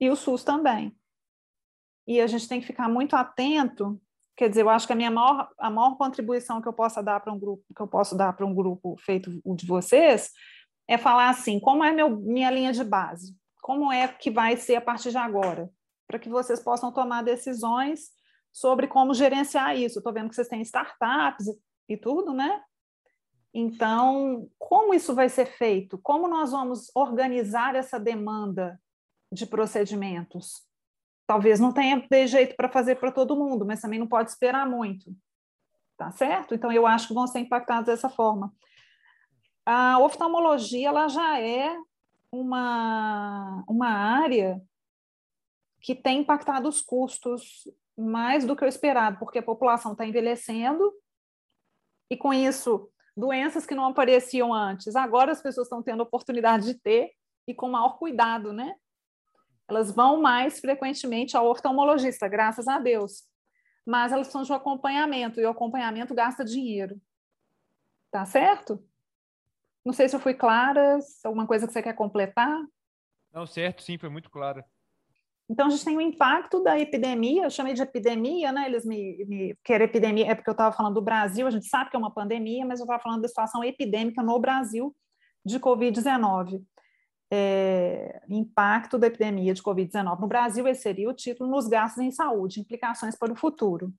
e 0.00 0.08
o 0.10 0.14
SUS 0.14 0.44
também. 0.44 0.96
E 2.06 2.20
a 2.20 2.28
gente 2.28 2.48
tem 2.48 2.60
que 2.60 2.68
ficar 2.68 2.88
muito 2.88 3.16
atento. 3.16 4.00
Quer 4.36 4.48
dizer, 4.48 4.62
eu 4.62 4.70
acho 4.70 4.86
que 4.86 4.92
a 4.92 4.96
minha 4.96 5.10
maior, 5.10 5.50
a 5.58 5.68
maior 5.68 5.96
contribuição 5.96 6.62
que 6.62 6.68
eu 6.68 6.72
possa 6.72 7.02
dar 7.02 7.18
para 7.18 7.32
um 7.32 7.38
grupo, 7.38 7.64
que 7.74 7.82
eu 7.82 7.88
posso 7.88 8.16
dar 8.16 8.32
para 8.32 8.46
um 8.46 8.54
grupo 8.54 8.96
feito 9.00 9.40
o 9.44 9.56
de 9.56 9.66
vocês, 9.66 10.30
é 10.92 10.98
falar 10.98 11.30
assim, 11.30 11.58
como 11.58 11.82
é 11.82 11.90
meu, 11.90 12.10
minha 12.10 12.50
linha 12.50 12.72
de 12.72 12.84
base? 12.84 13.34
Como 13.62 13.90
é 13.90 14.06
que 14.08 14.30
vai 14.30 14.56
ser 14.56 14.76
a 14.76 14.80
partir 14.80 15.10
de 15.10 15.16
agora? 15.16 15.70
Para 16.06 16.18
que 16.18 16.28
vocês 16.28 16.60
possam 16.60 16.92
tomar 16.92 17.22
decisões 17.22 18.10
sobre 18.52 18.86
como 18.86 19.14
gerenciar 19.14 19.74
isso. 19.74 19.98
Estou 19.98 20.12
vendo 20.12 20.28
que 20.28 20.34
vocês 20.34 20.48
têm 20.48 20.60
startups 20.60 21.46
e 21.88 21.96
tudo, 21.96 22.34
né? 22.34 22.62
Então, 23.54 24.48
como 24.58 24.92
isso 24.92 25.14
vai 25.14 25.30
ser 25.30 25.46
feito? 25.46 25.98
Como 25.98 26.28
nós 26.28 26.52
vamos 26.52 26.90
organizar 26.94 27.74
essa 27.74 27.98
demanda 27.98 28.78
de 29.32 29.46
procedimentos? 29.46 30.62
Talvez 31.26 31.58
não 31.58 31.72
tenha 31.72 32.06
de 32.06 32.26
jeito 32.26 32.54
para 32.54 32.68
fazer 32.68 32.96
para 32.96 33.12
todo 33.12 33.36
mundo, 33.36 33.64
mas 33.64 33.80
também 33.80 33.98
não 33.98 34.06
pode 34.06 34.28
esperar 34.28 34.68
muito. 34.68 35.10
Tá 35.96 36.10
certo? 36.10 36.54
Então, 36.54 36.70
eu 36.70 36.86
acho 36.86 37.08
que 37.08 37.14
vão 37.14 37.26
ser 37.26 37.38
impactados 37.38 37.86
dessa 37.86 38.10
forma. 38.10 38.52
A 39.64 39.98
oftalmologia 39.98 40.88
ela 40.88 41.08
já 41.08 41.40
é 41.40 41.76
uma, 42.30 43.64
uma 43.68 43.88
área 43.88 44.60
que 45.80 45.94
tem 45.94 46.20
impactado 46.20 46.68
os 46.68 46.80
custos 46.80 47.68
mais 47.96 48.44
do 48.44 48.56
que 48.56 48.64
o 48.64 48.68
esperado, 48.68 49.18
porque 49.18 49.38
a 49.38 49.42
população 49.42 49.92
está 49.92 50.06
envelhecendo 50.06 50.92
e 52.10 52.16
com 52.16 52.32
isso 52.32 52.90
doenças 53.16 53.66
que 53.66 53.74
não 53.74 53.86
apareciam 53.86 54.52
antes, 54.52 54.96
agora 54.96 55.32
as 55.32 55.42
pessoas 55.42 55.66
estão 55.66 55.82
tendo 55.82 56.02
oportunidade 56.02 56.66
de 56.66 56.74
ter 56.74 57.12
e 57.46 57.54
com 57.54 57.68
maior 57.68 57.98
cuidado, 57.98 58.52
né? 58.52 58.74
Elas 59.68 59.92
vão 59.92 60.20
mais 60.20 60.60
frequentemente 60.60 61.36
ao 61.36 61.48
oftalmologista, 61.48 62.28
graças 62.28 62.68
a 62.68 62.78
Deus. 62.78 63.24
Mas 63.86 64.12
elas 64.12 64.28
são 64.28 64.42
de 64.42 64.52
um 64.52 64.54
acompanhamento 64.54 65.40
e 65.40 65.44
o 65.44 65.50
acompanhamento 65.50 66.14
gasta 66.14 66.44
dinheiro. 66.44 67.00
Tá 68.10 68.24
certo? 68.24 68.82
Não 69.84 69.92
sei 69.92 70.08
se 70.08 70.16
eu 70.16 70.20
fui 70.20 70.34
clara, 70.34 70.98
alguma 71.24 71.46
coisa 71.46 71.66
que 71.66 71.72
você 71.72 71.82
quer 71.82 71.94
completar. 71.94 72.60
Não, 73.32 73.46
certo, 73.46 73.82
sim, 73.82 73.98
foi 73.98 74.08
muito 74.08 74.30
clara. 74.30 74.64
Então, 75.48 75.66
a 75.66 75.70
gente 75.70 75.84
tem 75.84 75.96
o 75.96 76.00
impacto 76.00 76.62
da 76.62 76.78
epidemia, 76.78 77.44
eu 77.44 77.50
chamei 77.50 77.74
de 77.74 77.82
epidemia, 77.82 78.52
né? 78.52 78.66
Eles 78.66 78.86
me. 78.86 79.24
me 79.26 79.56
que 79.62 79.72
era 79.72 79.84
epidemia, 79.84 80.30
é 80.30 80.34
porque 80.34 80.48
eu 80.48 80.52
estava 80.52 80.74
falando 80.74 80.94
do 80.94 81.02
Brasil, 81.02 81.46
a 81.46 81.50
gente 81.50 81.66
sabe 81.66 81.90
que 81.90 81.96
é 81.96 81.98
uma 81.98 82.12
pandemia, 82.12 82.64
mas 82.64 82.80
eu 82.80 82.84
estava 82.84 83.02
falando 83.02 83.22
da 83.22 83.28
situação 83.28 83.62
epidêmica 83.62 84.22
no 84.22 84.38
Brasil 84.38 84.94
de 85.44 85.58
Covid-19. 85.58 86.62
É, 87.34 88.20
impacto 88.28 88.98
da 88.98 89.06
epidemia 89.06 89.54
de 89.54 89.62
Covid-19 89.62 90.20
no 90.20 90.26
Brasil, 90.26 90.68
esse 90.68 90.82
seria 90.82 91.08
o 91.08 91.14
título, 91.14 91.50
nos 91.50 91.66
gastos 91.66 92.02
em 92.02 92.10
saúde, 92.10 92.60
implicações 92.60 93.16
para 93.16 93.32
o 93.32 93.36
futuro. 93.36 93.92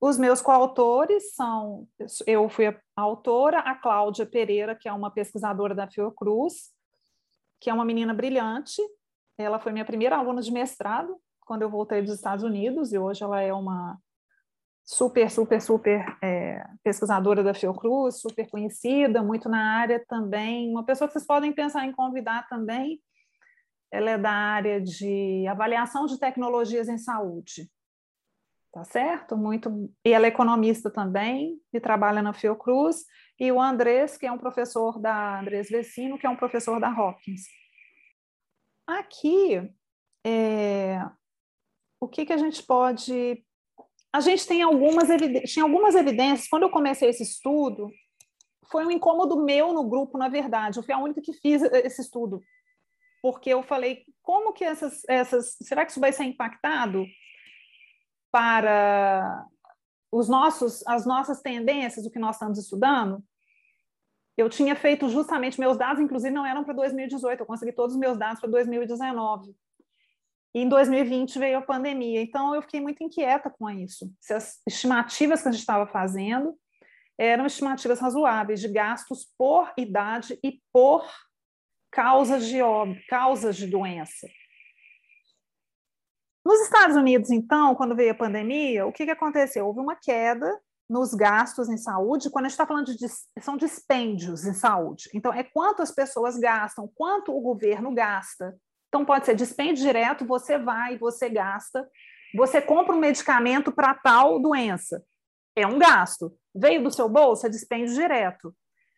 Os 0.00 0.18
meus 0.18 0.42
coautores 0.42 1.34
são, 1.34 1.88
eu 2.26 2.48
fui 2.48 2.66
a 2.66 2.76
autora, 2.94 3.60
a 3.60 3.74
Cláudia 3.74 4.26
Pereira, 4.26 4.74
que 4.74 4.88
é 4.88 4.92
uma 4.92 5.10
pesquisadora 5.10 5.74
da 5.74 5.88
Fiocruz, 5.88 6.72
que 7.58 7.70
é 7.70 7.74
uma 7.74 7.84
menina 7.84 8.12
brilhante, 8.12 8.82
ela 9.38 9.58
foi 9.58 9.72
minha 9.72 9.84
primeira 9.84 10.16
aluna 10.16 10.40
de 10.40 10.50
mestrado 10.50 11.16
quando 11.40 11.62
eu 11.62 11.70
voltei 11.70 12.02
dos 12.02 12.12
Estados 12.12 12.42
Unidos 12.42 12.92
e 12.92 12.98
hoje 12.98 13.22
ela 13.22 13.40
é 13.40 13.52
uma 13.52 13.98
super, 14.84 15.30
super, 15.30 15.60
super 15.60 16.16
é, 16.22 16.64
pesquisadora 16.82 17.42
da 17.42 17.54
Fiocruz, 17.54 18.20
super 18.20 18.48
conhecida, 18.48 19.22
muito 19.22 19.48
na 19.48 19.78
área 19.78 20.04
também. 20.08 20.70
Uma 20.70 20.84
pessoa 20.84 21.06
que 21.06 21.12
vocês 21.12 21.26
podem 21.26 21.52
pensar 21.52 21.84
em 21.84 21.92
convidar 21.92 22.48
também. 22.48 23.00
Ela 23.90 24.10
é 24.10 24.18
da 24.18 24.30
área 24.30 24.80
de 24.80 25.46
avaliação 25.48 26.06
de 26.06 26.18
tecnologias 26.18 26.88
em 26.88 26.98
saúde. 26.98 27.70
Tá 28.76 28.84
certo? 28.84 29.38
Muito. 29.38 29.90
E 30.04 30.12
ela 30.12 30.26
é 30.26 30.28
economista 30.28 30.90
também, 30.90 31.58
e 31.72 31.80
trabalha 31.80 32.20
na 32.20 32.34
Fiocruz. 32.34 33.06
E 33.40 33.50
o 33.50 33.58
Andrés, 33.58 34.18
que 34.18 34.26
é 34.26 34.30
um 34.30 34.36
professor 34.36 35.00
da 35.00 35.40
Andrés 35.40 35.70
Vecino, 35.70 36.18
que 36.18 36.26
é 36.26 36.28
um 36.28 36.36
professor 36.36 36.78
da 36.78 36.90
Hopkins. 36.90 37.44
Aqui, 38.86 39.66
é, 40.26 41.00
o 41.98 42.06
que, 42.06 42.26
que 42.26 42.34
a 42.34 42.36
gente 42.36 42.62
pode 42.64 43.42
a 44.12 44.20
gente 44.20 44.46
tem 44.46 44.60
algumas, 44.60 45.08
tinha 45.46 45.64
algumas 45.64 45.94
evidências. 45.94 46.46
Quando 46.46 46.64
eu 46.64 46.70
comecei 46.70 47.08
esse 47.08 47.22
estudo, 47.22 47.90
foi 48.70 48.84
um 48.84 48.90
incômodo 48.90 49.42
meu 49.42 49.72
no 49.72 49.88
grupo, 49.88 50.18
na 50.18 50.28
verdade. 50.28 50.78
Eu 50.78 50.82
fui 50.82 50.92
a 50.92 50.98
única 50.98 51.22
que 51.22 51.32
fiz 51.32 51.62
esse 51.62 52.02
estudo. 52.02 52.42
Porque 53.22 53.48
eu 53.48 53.62
falei, 53.62 54.04
como 54.20 54.52
que 54.52 54.64
essas. 54.64 55.02
essas 55.08 55.56
será 55.62 55.86
que 55.86 55.92
isso 55.92 56.00
vai 56.00 56.12
ser 56.12 56.24
impactado 56.24 57.06
para 58.36 59.46
os 60.12 60.28
nossos, 60.28 60.86
as 60.86 61.06
nossas 61.06 61.40
tendências, 61.40 62.04
o 62.04 62.10
que 62.10 62.18
nós 62.18 62.36
estamos 62.36 62.58
estudando? 62.58 63.24
Eu 64.36 64.50
tinha 64.50 64.76
feito 64.76 65.08
justamente, 65.08 65.58
meus 65.58 65.78
dados, 65.78 66.02
inclusive, 66.02 66.34
não 66.34 66.44
eram 66.44 66.62
para 66.62 66.74
2018, 66.74 67.40
eu 67.40 67.46
consegui 67.46 67.72
todos 67.72 67.94
os 67.94 67.98
meus 67.98 68.18
dados 68.18 68.38
para 68.38 68.50
2019. 68.50 69.56
E 70.54 70.60
em 70.60 70.68
2020 70.68 71.38
veio 71.38 71.56
a 71.56 71.62
pandemia. 71.62 72.20
Então, 72.20 72.54
eu 72.54 72.60
fiquei 72.60 72.78
muito 72.78 73.02
inquieta 73.02 73.48
com 73.48 73.70
isso. 73.70 74.12
Se 74.20 74.34
as 74.34 74.60
estimativas 74.66 75.40
que 75.40 75.48
a 75.48 75.52
gente 75.52 75.60
estava 75.60 75.86
fazendo 75.86 76.54
eram 77.16 77.46
estimativas 77.46 78.00
razoáveis 78.00 78.60
de 78.60 78.68
gastos 78.68 79.32
por 79.38 79.72
idade 79.78 80.38
e 80.44 80.60
por 80.70 81.10
causas 81.90 82.46
de 82.46 82.58
causas 83.08 83.56
de 83.56 83.66
doença. 83.66 84.28
Nos 86.46 86.60
Estados 86.60 86.96
Unidos, 86.96 87.30
então, 87.30 87.74
quando 87.74 87.96
veio 87.96 88.12
a 88.12 88.14
pandemia, 88.14 88.86
o 88.86 88.92
que, 88.92 89.04
que 89.04 89.10
aconteceu? 89.10 89.66
Houve 89.66 89.80
uma 89.80 89.96
queda 89.96 90.48
nos 90.88 91.12
gastos 91.12 91.68
em 91.68 91.76
saúde, 91.76 92.30
quando 92.30 92.44
a 92.44 92.48
gente 92.48 92.54
está 92.54 92.66
falando 92.66 92.96
de 92.96 93.08
são 93.42 93.56
dispêndios 93.56 94.46
em 94.46 94.52
saúde. 94.54 95.10
Então, 95.12 95.32
é 95.32 95.42
quanto 95.42 95.82
as 95.82 95.90
pessoas 95.90 96.38
gastam, 96.38 96.88
quanto 96.94 97.36
o 97.36 97.40
governo 97.40 97.92
gasta 97.92 98.56
então, 98.96 99.04
pode 99.04 99.26
ser 99.26 99.34
dispêndio 99.34 99.84
direto, 99.84 100.24
você 100.24 100.58
vai, 100.58 100.96
você 100.96 101.28
gasta, 101.28 101.86
você 102.34 102.62
compra 102.62 102.94
um 102.94 102.98
medicamento 102.98 103.70
para 103.70 103.94
tal 103.94 104.40
doença. 104.40 105.04
É 105.54 105.66
um 105.66 105.78
gasto. 105.78 106.34
Veio 106.54 106.82
do 106.82 106.90
seu 106.90 107.06
bolso, 107.06 107.46
é 107.46 107.50
dispêndio 107.50 107.94
direto. 107.94 108.54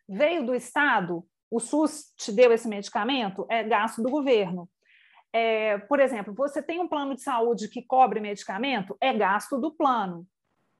Veio 0.09 0.47
do 0.47 0.55
Estado, 0.55 1.26
o 1.50 1.59
SUS 1.59 2.12
te 2.17 2.31
deu 2.31 2.52
esse 2.52 2.69
medicamento, 2.69 3.45
é 3.50 3.64
gasto 3.64 4.00
do 4.00 4.09
governo. 4.09 4.69
É, 5.33 5.79
por 5.79 6.01
exemplo, 6.01 6.35
você 6.35 6.63
tem 6.63 6.81
um 6.81 6.89
plano 6.89 7.15
de 7.15 7.23
saúde 7.23 7.69
que 7.69 7.83
cobre 7.83 8.21
medicamento, 8.21 8.97
é 9.01 9.13
gasto 9.13 9.59
do 9.59 9.71
plano, 9.71 10.27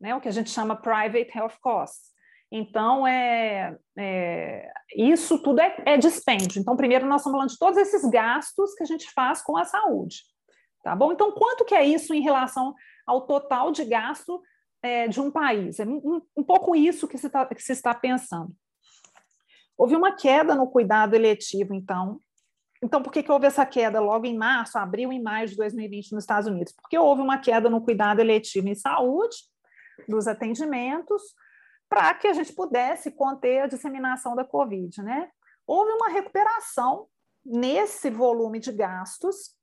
né? 0.01 0.15
o 0.15 0.21
que 0.21 0.29
a 0.29 0.33
gente 0.33 0.51
chama 0.51 0.77
private 0.77 1.31
health 1.37 1.59
costs. 1.61 2.09
Então, 2.51 3.07
é, 3.07 3.77
é 3.99 4.71
isso 4.97 5.43
tudo 5.43 5.61
é, 5.61 5.77
é, 5.85 5.99
dispêndio. 5.99 6.59
Então, 6.59 6.77
primeiro, 6.77 7.07
nós 7.07 7.21
estamos 7.21 7.37
falando 7.37 7.51
de 7.51 7.59
todos 7.59 7.79
esses 7.79 8.09
gastos 8.09 8.75
que 8.75 8.83
a 8.83 8.87
gente 8.87 9.11
faz 9.13 9.43
com 9.43 9.57
a 9.57 9.65
saúde. 9.65 10.23
Tá 10.83 10.97
bom? 10.97 11.13
Então, 11.13 11.33
quanto 11.33 11.65
que 11.65 11.75
é 11.75 11.85
isso 11.85 12.15
em 12.15 12.23
relação 12.23 12.75
ao 13.07 13.27
total 13.27 13.71
de 13.71 13.85
gasto 13.85 14.41
é, 14.83 15.09
de 15.09 15.21
um 15.21 15.31
país? 15.31 15.79
É 15.79 15.85
um, 15.85 16.23
um 16.35 16.43
pouco 16.43 16.75
isso 16.75 17.07
que 17.07 17.19
se, 17.19 17.29
tá, 17.29 17.45
que 17.45 17.63
se 17.63 17.73
está 17.73 17.95
pensando. 17.95 18.51
Houve 19.77 19.95
uma 19.95 20.17
queda 20.17 20.55
no 20.55 20.67
cuidado 20.67 21.15
eletivo, 21.15 21.75
então. 21.75 22.21
Então, 22.83 23.03
por 23.03 23.13
que, 23.13 23.23
que 23.23 23.33
houve 23.33 23.47
essa 23.47 23.67
queda 23.67 24.01
logo 24.01 24.27
em 24.27 24.37
março, 24.37 24.79
abril 24.79 25.13
e 25.13 25.21
maio 25.21 25.49
de 25.49 25.57
2020 25.57 26.13
nos 26.13 26.23
Estados 26.23 26.49
Unidos? 26.49 26.73
Porque 26.73 26.97
houve 26.97 27.23
uma 27.23 27.39
queda 27.39 27.69
no 27.69 27.81
cuidado 27.81 28.21
eletivo 28.21 28.69
em 28.69 28.75
saúde, 28.75 29.37
dos 30.09 30.29
atendimentos, 30.29 31.23
para 31.89 32.15
que 32.15 32.29
a 32.29 32.33
gente 32.33 32.53
pudesse 32.53 33.11
conter 33.11 33.63
a 33.63 33.67
disseminação 33.67 34.37
da 34.37 34.45
Covid. 34.45 35.03
Né? 35.03 35.29
Houve 35.67 35.91
uma 35.93 36.09
recuperação 36.09 37.07
nesse 37.45 38.11
volume 38.11 38.61
de 38.61 38.71
gastos, 38.73 39.57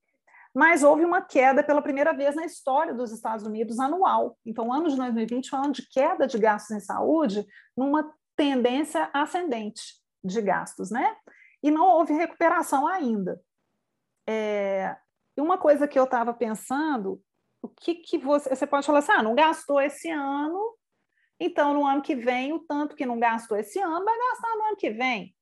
mas 0.54 0.84
houve 0.84 1.06
uma 1.06 1.22
queda 1.22 1.64
pela 1.64 1.82
primeira 1.82 2.14
vez 2.14 2.36
na 2.36 2.46
história 2.46 2.94
dos 2.94 3.12
Estados 3.12 3.46
Unidos 3.46 3.80
anual. 3.80 4.38
Então, 4.46 4.74
ano 4.74 4.90
de 4.90 4.96
2020 4.96 5.50
foi 5.50 5.60
um 5.60 5.64
ano 5.66 5.74
de 5.74 5.88
queda 5.90 6.26
de 6.28 6.38
gastos 6.38 6.76
em 6.76 6.80
saúde, 6.80 7.46
numa 7.78 8.12
tendência 8.36 9.10
ascendente 9.14 9.84
de 10.24 10.42
gastos, 10.42 10.90
né? 10.90 11.16
E 11.66 11.72
não 11.72 11.84
houve 11.84 12.14
recuperação 12.14 12.86
ainda. 12.86 13.42
É, 14.28 14.96
e 15.36 15.42
uma 15.42 15.58
coisa 15.58 15.88
que 15.88 15.98
eu 15.98 16.04
estava 16.04 16.32
pensando, 16.32 17.20
o 17.60 17.68
que, 17.68 17.96
que 17.96 18.20
você, 18.20 18.56
você 18.56 18.68
pode 18.68 18.86
falar 18.86 19.00
assim, 19.00 19.12
ah, 19.14 19.24
não 19.24 19.34
gastou 19.34 19.82
esse 19.82 20.08
ano, 20.12 20.78
então, 21.40 21.74
no 21.74 21.84
ano 21.84 22.04
que 22.04 22.16
vem, 22.16 22.54
o 22.54 22.60
tanto 22.60 22.96
que 22.96 23.04
não 23.04 23.18
gastou 23.18 23.58
esse 23.58 23.80
ano, 23.80 24.06
vai 24.06 24.16
gastar 24.16 24.56
no 24.56 24.64
ano 24.66 24.78
que 24.78 24.92
vem. 24.92 25.36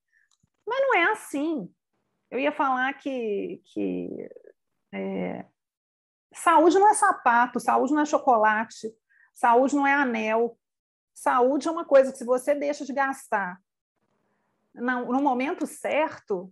Mas 0.66 0.80
não 0.80 0.96
é 0.96 1.12
assim. 1.12 1.70
Eu 2.32 2.40
ia 2.40 2.54
falar 2.54 2.94
que, 2.94 3.62
que 3.74 4.10
é, 4.94 5.46
saúde 6.34 6.80
não 6.80 6.88
é 6.88 6.94
sapato, 6.94 7.60
saúde 7.60 7.94
não 7.94 8.02
é 8.02 8.06
chocolate, 8.06 8.96
saúde 9.34 9.76
não 9.76 9.86
é 9.86 9.94
anel. 9.94 10.58
Saúde 11.14 11.68
é 11.68 11.72
uma 11.72 11.84
coisa 11.84 12.14
que, 12.14 12.18
se 12.18 12.26
você 12.26 12.56
deixa 12.56 12.86
de 12.86 12.94
gastar 12.94 13.62
no, 14.74 15.22
momento 15.22 15.66
certo, 15.66 16.52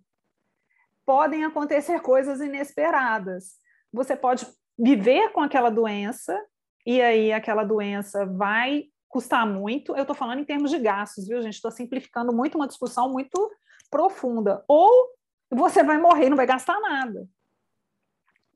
podem 1.06 1.44
acontecer 1.44 2.02
coisas 2.02 2.40
inesperadas. 2.42 3.56
Você 3.92 4.16
pode 4.16 4.48
viver 4.78 5.30
com 5.32 5.42
aquela 5.42 5.70
doença, 5.70 6.40
e 6.86 7.02
aí 7.02 7.32
aquela 7.32 7.64
doença 7.64 8.26
vai 8.26 8.86
custar 9.08 9.46
muito. 9.46 9.96
Eu 9.96 10.02
estou 10.02 10.16
falando 10.16 10.40
em 10.40 10.46
termos 10.46 10.72
de 10.72 10.80
gastos, 10.80 11.28
viu, 11.28 11.42
gente? 11.42 11.56
Estou 11.56 11.72
simplificando 11.72 12.34
muito 12.34 12.56
uma 12.56 12.68
discussão 12.68 13.12
muito 13.12 13.52
profunda. 13.90 14.64
Ou 14.68 15.10
você 15.50 15.84
vai 15.84 15.98
morrer 15.98 16.30
não 16.30 16.38
vai 16.38 16.48
gastar 16.48 16.80
nada. 16.80 17.28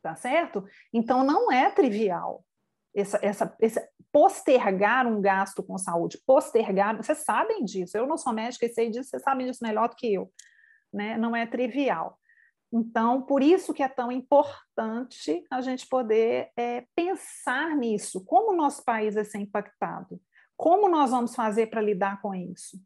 Tá 0.01 0.15
certo? 0.15 0.63
Então, 0.93 1.23
não 1.23 1.51
é 1.51 1.69
trivial 1.69 2.45
essa, 2.95 3.19
essa, 3.21 3.55
esse 3.60 3.89
postergar 4.12 5.05
um 5.05 5.21
gasto 5.21 5.62
com 5.62 5.77
saúde. 5.77 6.17
Postergar, 6.25 6.95
vocês 6.95 7.19
sabem 7.19 7.65
disso. 7.65 7.97
Eu 7.97 8.08
não 8.08 8.17
sou 8.17 8.31
médica 8.31 8.65
e 8.65 8.69
sei 8.69 8.89
disso, 8.89 9.10
vocês 9.10 9.21
sabem 9.21 9.45
disso 9.45 9.63
melhor 9.63 9.89
do 9.89 9.95
que 9.95 10.13
eu. 10.13 10.31
Né? 10.93 11.17
Não 11.17 11.36
é 11.36 11.45
trivial. 11.45 12.17
Então, 12.71 13.21
por 13.21 13.43
isso 13.43 13.73
que 13.73 13.84
é 13.84 13.88
tão 13.88 14.12
importante 14.12 15.45
a 15.51 15.62
gente 15.62 15.88
poder 15.88 16.49
é, 16.58 16.86
pensar 16.95 17.75
nisso. 17.75 18.23
Como 18.25 18.53
o 18.53 18.55
nosso 18.55 18.84
país 18.84 19.15
vai 19.15 19.25
ser 19.25 19.39
impactado? 19.39 20.19
Como 20.58 20.89
nós 20.89 21.12
vamos 21.12 21.36
fazer 21.36 21.67
para 21.67 21.81
lidar 21.81 22.21
com 22.21 22.34
isso? 22.34 22.81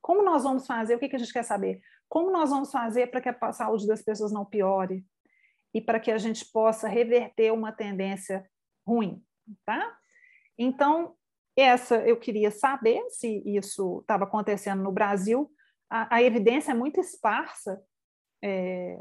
Como 0.00 0.22
nós 0.22 0.42
vamos 0.42 0.66
fazer? 0.66 0.96
O 0.96 0.98
que, 0.98 1.08
que 1.08 1.16
a 1.16 1.18
gente 1.18 1.32
quer 1.32 1.44
saber? 1.44 1.80
Como 2.08 2.30
nós 2.30 2.50
vamos 2.50 2.70
fazer 2.70 3.06
para 3.08 3.20
que 3.20 3.28
a 3.28 3.52
saúde 3.52 3.86
das 3.86 4.02
pessoas 4.02 4.32
não 4.32 4.44
piore 4.44 5.04
e 5.72 5.80
para 5.80 5.98
que 5.98 6.10
a 6.10 6.18
gente 6.18 6.44
possa 6.52 6.88
reverter 6.88 7.52
uma 7.52 7.72
tendência 7.72 8.44
ruim, 8.86 9.24
tá? 9.64 9.96
Então, 10.58 11.16
essa 11.56 11.96
eu 12.06 12.18
queria 12.18 12.50
saber 12.50 13.02
se 13.10 13.42
isso 13.46 14.00
estava 14.00 14.24
acontecendo 14.24 14.82
no 14.82 14.92
Brasil. 14.92 15.50
A, 15.90 16.16
a, 16.16 16.22
evidência 16.22 16.72
é 16.72 16.74
muito 16.74 17.00
esparsa, 17.00 17.82
é, 18.42 18.96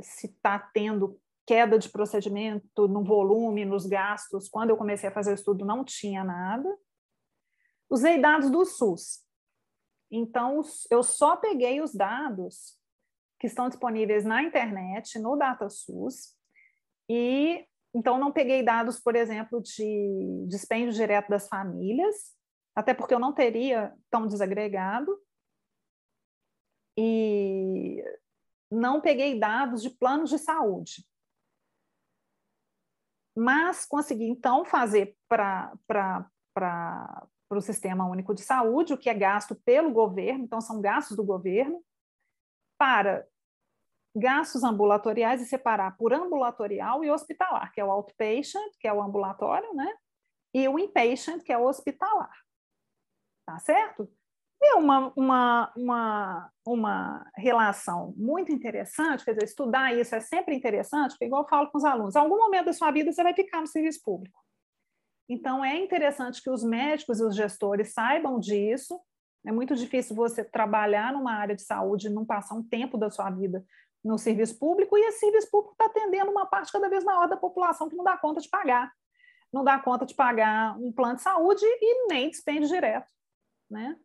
se 0.00 0.26
está 0.26 0.58
tendo 0.58 1.20
queda 1.46 1.78
de 1.78 1.88
procedimento 1.88 2.88
no 2.88 3.04
volume, 3.04 3.64
nos 3.64 3.86
gastos. 3.86 4.48
Quando 4.48 4.70
eu 4.70 4.76
comecei 4.76 5.08
a 5.08 5.12
fazer 5.12 5.32
o 5.32 5.34
estudo, 5.34 5.64
não 5.64 5.84
tinha 5.84 6.24
nada. 6.24 6.68
Usei 7.90 8.20
dados 8.20 8.50
do 8.50 8.64
SUS. 8.64 9.22
Então, 10.10 10.62
eu 10.90 11.02
só 11.02 11.36
peguei 11.36 11.82
os 11.82 11.92
dados 11.92 12.78
que 13.38 13.46
estão 13.46 13.68
disponíveis 13.68 14.24
na 14.24 14.42
internet, 14.42 15.18
no 15.18 15.36
DataSUS, 15.36 16.34
e 17.08 17.66
então 17.94 18.18
não 18.18 18.32
peguei 18.32 18.62
dados, 18.62 18.98
por 18.98 19.14
exemplo, 19.14 19.62
de 19.62 20.46
dispêndio 20.48 20.92
direto 20.92 21.28
das 21.28 21.48
famílias, 21.48 22.34
até 22.74 22.92
porque 22.92 23.14
eu 23.14 23.20
não 23.20 23.32
teria 23.32 23.94
tão 24.10 24.26
desagregado, 24.26 25.16
e 26.96 28.04
não 28.70 29.00
peguei 29.00 29.38
dados 29.38 29.82
de 29.82 29.90
planos 29.90 30.30
de 30.30 30.38
saúde. 30.38 31.04
Mas 33.36 33.84
consegui, 33.84 34.28
então, 34.28 34.64
fazer 34.64 35.16
para 35.28 35.72
o 37.50 37.60
Sistema 37.60 38.08
Único 38.08 38.32
de 38.32 38.42
Saúde, 38.42 38.92
o 38.92 38.98
que 38.98 39.10
é 39.10 39.14
gasto 39.14 39.56
pelo 39.56 39.92
governo, 39.92 40.44
então 40.44 40.60
são 40.60 40.80
gastos 40.80 41.16
do 41.16 41.24
governo, 41.24 41.84
para 42.78 43.26
gastos 44.14 44.62
ambulatoriais 44.62 45.42
e 45.42 45.46
separar 45.46 45.96
por 45.96 46.12
ambulatorial 46.12 47.04
e 47.04 47.10
hospitalar, 47.10 47.72
que 47.72 47.80
é 47.80 47.84
o 47.84 47.90
outpatient, 47.90 48.72
que 48.78 48.86
é 48.86 48.92
o 48.92 49.02
ambulatório, 49.02 49.74
né? 49.74 49.92
e 50.54 50.68
o 50.68 50.78
inpatient, 50.78 51.42
que 51.42 51.52
é 51.52 51.58
o 51.58 51.66
hospitalar. 51.66 52.32
Tá 53.44 53.58
certo? 53.58 54.08
É 54.62 54.76
uma, 54.76 55.12
uma, 55.14 55.72
uma, 55.76 56.50
uma 56.64 57.30
relação 57.36 58.14
muito 58.16 58.50
interessante, 58.52 59.24
quer 59.24 59.34
dizer, 59.34 59.44
estudar 59.44 59.92
isso 59.92 60.14
é 60.14 60.20
sempre 60.20 60.54
interessante, 60.54 61.10
porque, 61.10 61.26
igual 61.26 61.42
eu 61.42 61.48
falo 61.48 61.70
com 61.70 61.76
os 61.76 61.84
alunos, 61.84 62.16
algum 62.16 62.38
momento 62.38 62.66
da 62.66 62.72
sua 62.72 62.90
vida 62.90 63.12
você 63.12 63.22
vai 63.22 63.34
ficar 63.34 63.60
no 63.60 63.66
serviço 63.66 64.00
público. 64.02 64.40
Então, 65.28 65.64
é 65.64 65.76
interessante 65.76 66.40
que 66.42 66.48
os 66.48 66.62
médicos 66.62 67.18
e 67.18 67.24
os 67.24 67.34
gestores 67.34 67.92
saibam 67.92 68.38
disso. 68.38 68.98
É 69.44 69.52
muito 69.52 69.74
difícil 69.74 70.14
você 70.14 70.44
trabalhar 70.44 71.12
numa 71.12 71.34
área 71.34 71.54
de 71.54 71.62
saúde 71.62 72.06
e 72.06 72.10
não 72.10 72.24
passar 72.24 72.54
um 72.54 72.62
tempo 72.62 72.96
da 72.96 73.10
sua 73.10 73.30
vida 73.30 73.64
no 74.04 74.18
serviço 74.18 74.58
público, 74.58 74.98
e 74.98 75.06
esse 75.06 75.20
serviço 75.20 75.50
público 75.50 75.72
está 75.72 75.86
atendendo 75.86 76.30
uma 76.30 76.44
parte 76.46 76.70
cada 76.70 76.88
vez 76.88 77.02
maior 77.02 77.26
da 77.26 77.36
população 77.36 77.88
que 77.88 77.96
não 77.96 78.04
dá 78.04 78.16
conta 78.18 78.40
de 78.40 78.48
pagar. 78.48 78.92
Não 79.52 79.64
dá 79.64 79.78
conta 79.78 80.04
de 80.04 80.14
pagar 80.14 80.76
um 80.78 80.92
plano 80.92 81.16
de 81.16 81.22
saúde 81.22 81.64
e 81.64 82.06
nem 82.08 82.28
despende 82.28 82.66
direto. 82.66 83.10
Né? 83.70 83.96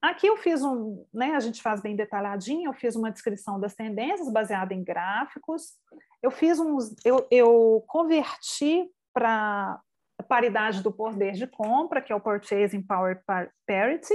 Aqui 0.00 0.28
eu 0.28 0.36
fiz 0.36 0.62
um, 0.62 1.04
né, 1.12 1.34
a 1.34 1.40
gente 1.40 1.60
faz 1.60 1.80
bem 1.80 1.96
detalhadinho, 1.96 2.68
eu 2.68 2.72
fiz 2.72 2.94
uma 2.94 3.10
descrição 3.10 3.58
das 3.58 3.74
tendências 3.74 4.30
baseada 4.30 4.72
em 4.72 4.84
gráficos. 4.84 5.74
Eu 6.22 6.30
fiz 6.30 6.58
uns, 6.60 6.94
eu, 7.04 7.26
eu 7.30 7.84
converti 7.88 8.88
para 9.12 9.80
a 10.18 10.22
paridade 10.22 10.82
do 10.82 10.92
poder 10.92 11.32
de 11.32 11.46
compra, 11.46 12.00
que 12.00 12.12
é 12.12 12.16
o 12.16 12.20
Purchasing 12.20 12.82
Power 12.82 13.20
Parity. 13.66 14.14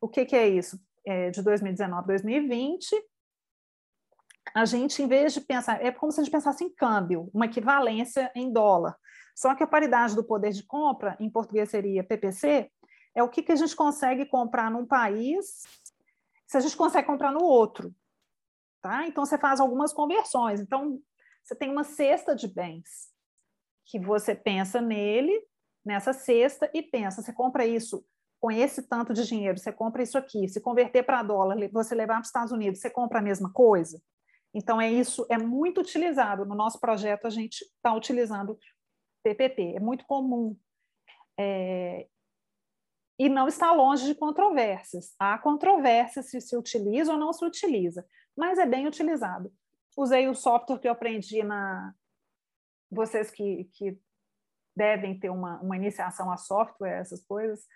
O 0.00 0.08
que, 0.08 0.24
que 0.24 0.36
é 0.36 0.48
isso? 0.48 0.78
É 1.06 1.30
de 1.30 1.42
2019 1.42 2.06
2020. 2.06 2.94
A 4.54 4.64
gente, 4.64 5.02
em 5.02 5.08
vez 5.08 5.34
de 5.34 5.40
pensar, 5.40 5.82
é 5.84 5.90
como 5.90 6.12
se 6.12 6.20
a 6.20 6.24
gente 6.24 6.32
pensasse 6.32 6.62
em 6.64 6.72
câmbio, 6.72 7.30
uma 7.34 7.46
equivalência 7.46 8.30
em 8.34 8.52
dólar. 8.52 8.96
Só 9.34 9.54
que 9.54 9.62
a 9.62 9.66
paridade 9.66 10.14
do 10.14 10.24
poder 10.24 10.52
de 10.52 10.62
compra, 10.64 11.16
em 11.18 11.28
português 11.28 11.70
seria 11.70 12.04
PPC, 12.04 12.70
é 13.14 13.22
o 13.22 13.28
que, 13.28 13.42
que 13.42 13.52
a 13.52 13.56
gente 13.56 13.74
consegue 13.74 14.26
comprar 14.26 14.70
num 14.70 14.86
país, 14.86 15.62
se 16.46 16.56
a 16.56 16.60
gente 16.60 16.76
consegue 16.76 17.06
comprar 17.06 17.32
no 17.32 17.42
outro. 17.42 17.94
Tá? 18.80 19.06
Então, 19.06 19.24
você 19.24 19.38
faz 19.38 19.60
algumas 19.60 19.92
conversões. 19.92 20.60
Então, 20.60 21.00
você 21.42 21.54
tem 21.54 21.70
uma 21.70 21.84
cesta 21.84 22.34
de 22.34 22.46
bens 22.46 23.12
que 23.86 23.98
você 23.98 24.34
pensa 24.34 24.80
nele, 24.80 25.42
nessa 25.84 26.12
cesta, 26.12 26.70
e 26.72 26.82
pensa: 26.82 27.22
você 27.22 27.32
compra 27.32 27.66
isso 27.66 28.04
com 28.44 28.50
esse 28.50 28.82
tanto 28.82 29.14
de 29.14 29.26
dinheiro, 29.26 29.56
você 29.56 29.72
compra 29.72 30.02
isso 30.02 30.18
aqui, 30.18 30.46
se 30.48 30.60
converter 30.60 31.02
para 31.02 31.22
dólar, 31.22 31.56
você 31.72 31.94
levar 31.94 32.16
para 32.16 32.20
os 32.20 32.28
Estados 32.28 32.52
Unidos, 32.52 32.78
você 32.78 32.90
compra 32.90 33.18
a 33.18 33.22
mesma 33.22 33.50
coisa? 33.50 33.98
Então, 34.52 34.78
é 34.78 34.92
isso, 34.92 35.26
é 35.30 35.38
muito 35.38 35.80
utilizado. 35.80 36.44
No 36.44 36.54
nosso 36.54 36.78
projeto, 36.78 37.26
a 37.26 37.30
gente 37.30 37.64
está 37.64 37.94
utilizando 37.94 38.58
PPP, 39.22 39.76
é 39.76 39.80
muito 39.80 40.04
comum. 40.04 40.54
É, 41.40 42.06
e 43.18 43.30
não 43.30 43.48
está 43.48 43.72
longe 43.72 44.04
de 44.04 44.14
controvérsias. 44.14 45.14
Há 45.18 45.38
controvérsias 45.38 46.28
se 46.28 46.38
se 46.38 46.54
utiliza 46.54 47.12
ou 47.12 47.18
não 47.18 47.32
se 47.32 47.46
utiliza, 47.46 48.06
mas 48.36 48.58
é 48.58 48.66
bem 48.66 48.86
utilizado. 48.86 49.50
Usei 49.96 50.28
o 50.28 50.34
software 50.34 50.78
que 50.80 50.86
eu 50.86 50.92
aprendi 50.92 51.42
na. 51.42 51.94
Vocês 52.90 53.30
que, 53.30 53.70
que 53.72 53.98
devem 54.76 55.18
ter 55.18 55.30
uma, 55.30 55.58
uma 55.62 55.78
iniciação 55.78 56.30
a 56.30 56.36
software, 56.36 57.00
essas 57.00 57.24
coisas. 57.24 57.66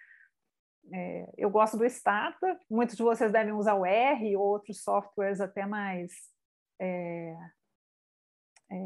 É, 0.93 1.31
eu 1.37 1.51
gosto 1.51 1.77
do 1.77 1.85
Stata, 1.89 2.59
muitos 2.71 2.97
de 2.97 3.03
vocês 3.03 3.31
devem 3.31 3.53
usar 3.53 3.75
o 3.75 3.85
R, 3.85 4.37
outros 4.37 4.83
softwares 4.83 5.41
até 5.41 5.67
mais, 5.67 6.13
é, 6.81 7.37
é, 8.71 8.77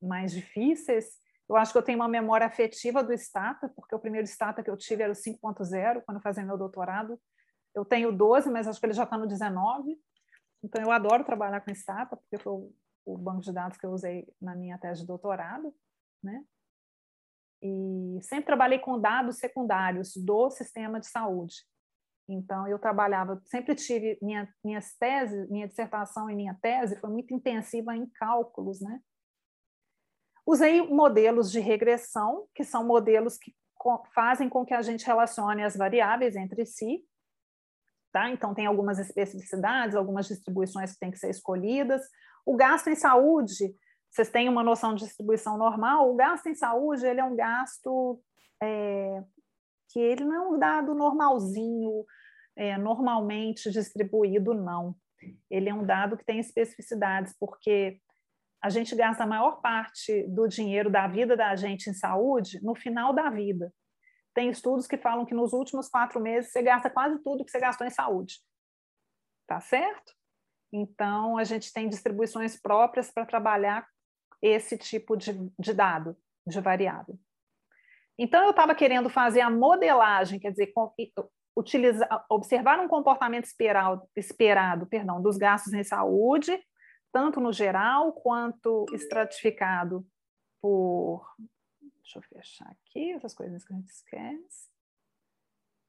mais 0.00 0.32
difíceis. 0.32 1.20
Eu 1.48 1.56
acho 1.56 1.72
que 1.72 1.78
eu 1.78 1.82
tenho 1.82 1.98
uma 1.98 2.08
memória 2.08 2.46
afetiva 2.46 3.02
do 3.02 3.12
Stata, 3.12 3.68
porque 3.76 3.94
o 3.94 3.98
primeiro 3.98 4.26
Stata 4.26 4.62
que 4.62 4.70
eu 4.70 4.76
tive 4.76 5.02
era 5.02 5.12
o 5.12 5.16
5.0, 5.16 6.02
quando 6.04 6.16
eu 6.16 6.22
fazia 6.22 6.44
meu 6.44 6.56
doutorado. 6.56 7.20
Eu 7.74 7.84
tenho 7.84 8.12
12, 8.12 8.50
mas 8.50 8.66
acho 8.66 8.80
que 8.80 8.86
ele 8.86 8.92
já 8.92 9.04
está 9.04 9.18
no 9.18 9.26
19. 9.26 9.98
Então, 10.62 10.80
eu 10.80 10.90
adoro 10.90 11.24
trabalhar 11.24 11.60
com 11.60 11.74
Stata, 11.74 12.16
porque 12.16 12.38
foi 12.38 12.52
o 13.04 13.18
banco 13.18 13.40
de 13.40 13.52
dados 13.52 13.76
que 13.76 13.84
eu 13.84 13.90
usei 13.90 14.26
na 14.40 14.54
minha 14.54 14.78
tese 14.78 15.02
de 15.02 15.06
doutorado. 15.06 15.74
Né? 16.22 16.44
E 17.62 18.18
sempre 18.22 18.46
trabalhei 18.46 18.78
com 18.78 19.00
dados 19.00 19.38
secundários 19.38 20.16
do 20.16 20.50
sistema 20.50 20.98
de 20.98 21.06
saúde. 21.06 21.54
Então, 22.28 22.66
eu 22.66 22.78
trabalhava, 22.78 23.40
sempre 23.46 23.74
tive 23.74 24.18
minha, 24.22 24.48
minhas 24.64 24.94
teses, 24.96 25.48
minha 25.48 25.68
dissertação 25.68 26.30
e 26.30 26.34
minha 26.34 26.56
tese 26.60 26.98
foi 27.00 27.10
muito 27.10 27.34
intensiva 27.34 27.96
em 27.96 28.06
cálculos, 28.06 28.80
né? 28.80 29.00
Usei 30.46 30.82
modelos 30.82 31.50
de 31.52 31.60
regressão, 31.60 32.46
que 32.54 32.64
são 32.64 32.84
modelos 32.84 33.38
que 33.38 33.54
fazem 34.14 34.48
com 34.48 34.64
que 34.64 34.74
a 34.74 34.82
gente 34.82 35.06
relacione 35.06 35.62
as 35.62 35.76
variáveis 35.76 36.36
entre 36.36 36.64
si. 36.64 37.04
Tá? 38.12 38.28
Então, 38.30 38.54
tem 38.54 38.66
algumas 38.66 38.98
especificidades, 38.98 39.96
algumas 39.96 40.26
distribuições 40.26 40.92
que 40.92 40.98
têm 40.98 41.10
que 41.10 41.18
ser 41.18 41.30
escolhidas. 41.30 42.02
O 42.44 42.56
gasto 42.56 42.88
em 42.88 42.94
saúde, 42.94 43.74
vocês 44.12 44.28
têm 44.28 44.46
uma 44.46 44.62
noção 44.62 44.94
de 44.94 45.04
distribuição 45.04 45.56
normal, 45.56 46.10
o 46.10 46.14
gasto 46.14 46.46
em 46.46 46.54
saúde 46.54 47.06
ele 47.06 47.18
é 47.18 47.24
um 47.24 47.34
gasto 47.34 48.22
é, 48.62 49.24
que 49.88 49.98
ele 49.98 50.22
não 50.22 50.34
é 50.34 50.40
um 50.40 50.58
dado 50.58 50.94
normalzinho, 50.94 52.04
é, 52.54 52.76
normalmente 52.76 53.70
distribuído, 53.70 54.52
não. 54.52 54.94
Ele 55.50 55.70
é 55.70 55.74
um 55.74 55.84
dado 55.84 56.18
que 56.18 56.26
tem 56.26 56.38
especificidades, 56.38 57.34
porque 57.40 57.98
a 58.62 58.68
gente 58.68 58.94
gasta 58.94 59.24
a 59.24 59.26
maior 59.26 59.62
parte 59.62 60.26
do 60.28 60.46
dinheiro 60.46 60.90
da 60.90 61.08
vida 61.08 61.34
da 61.34 61.56
gente 61.56 61.88
em 61.88 61.94
saúde 61.94 62.62
no 62.62 62.74
final 62.74 63.14
da 63.14 63.30
vida. 63.30 63.72
Tem 64.34 64.50
estudos 64.50 64.86
que 64.86 64.98
falam 64.98 65.24
que 65.24 65.34
nos 65.34 65.54
últimos 65.54 65.88
quatro 65.88 66.20
meses 66.20 66.52
você 66.52 66.62
gasta 66.62 66.90
quase 66.90 67.18
tudo 67.22 67.44
que 67.44 67.50
você 67.50 67.60
gastou 67.60 67.86
em 67.86 67.90
saúde. 67.90 68.40
Tá 69.46 69.58
certo? 69.58 70.12
Então, 70.70 71.38
a 71.38 71.44
gente 71.44 71.72
tem 71.72 71.88
distribuições 71.88 72.60
próprias 72.60 73.10
para 73.10 73.26
trabalhar 73.26 73.86
esse 74.42 74.76
tipo 74.76 75.16
de, 75.16 75.32
de 75.58 75.72
dado, 75.72 76.16
de 76.46 76.60
variável. 76.60 77.18
Então, 78.18 78.44
eu 78.44 78.50
estava 78.50 78.74
querendo 78.74 79.08
fazer 79.08 79.40
a 79.40 79.50
modelagem, 79.50 80.38
quer 80.38 80.50
dizer, 80.50 80.72
utilizar, 81.56 82.26
observar 82.28 82.80
um 82.80 82.88
comportamento 82.88 83.44
esperado, 83.44 84.02
esperado 84.16 84.86
perdão, 84.86 85.22
dos 85.22 85.38
gastos 85.38 85.72
em 85.72 85.84
saúde 85.84 86.60
tanto 87.12 87.40
no 87.40 87.52
geral 87.52 88.12
quanto 88.12 88.86
estratificado 88.92 90.04
por. 90.60 91.24
Deixa 92.00 92.18
eu 92.18 92.22
fechar 92.22 92.68
aqui 92.70 93.12
essas 93.12 93.34
coisas 93.34 93.62
que 93.62 93.72
a 93.72 93.76
gente 93.76 93.90
esquece. 93.90 94.70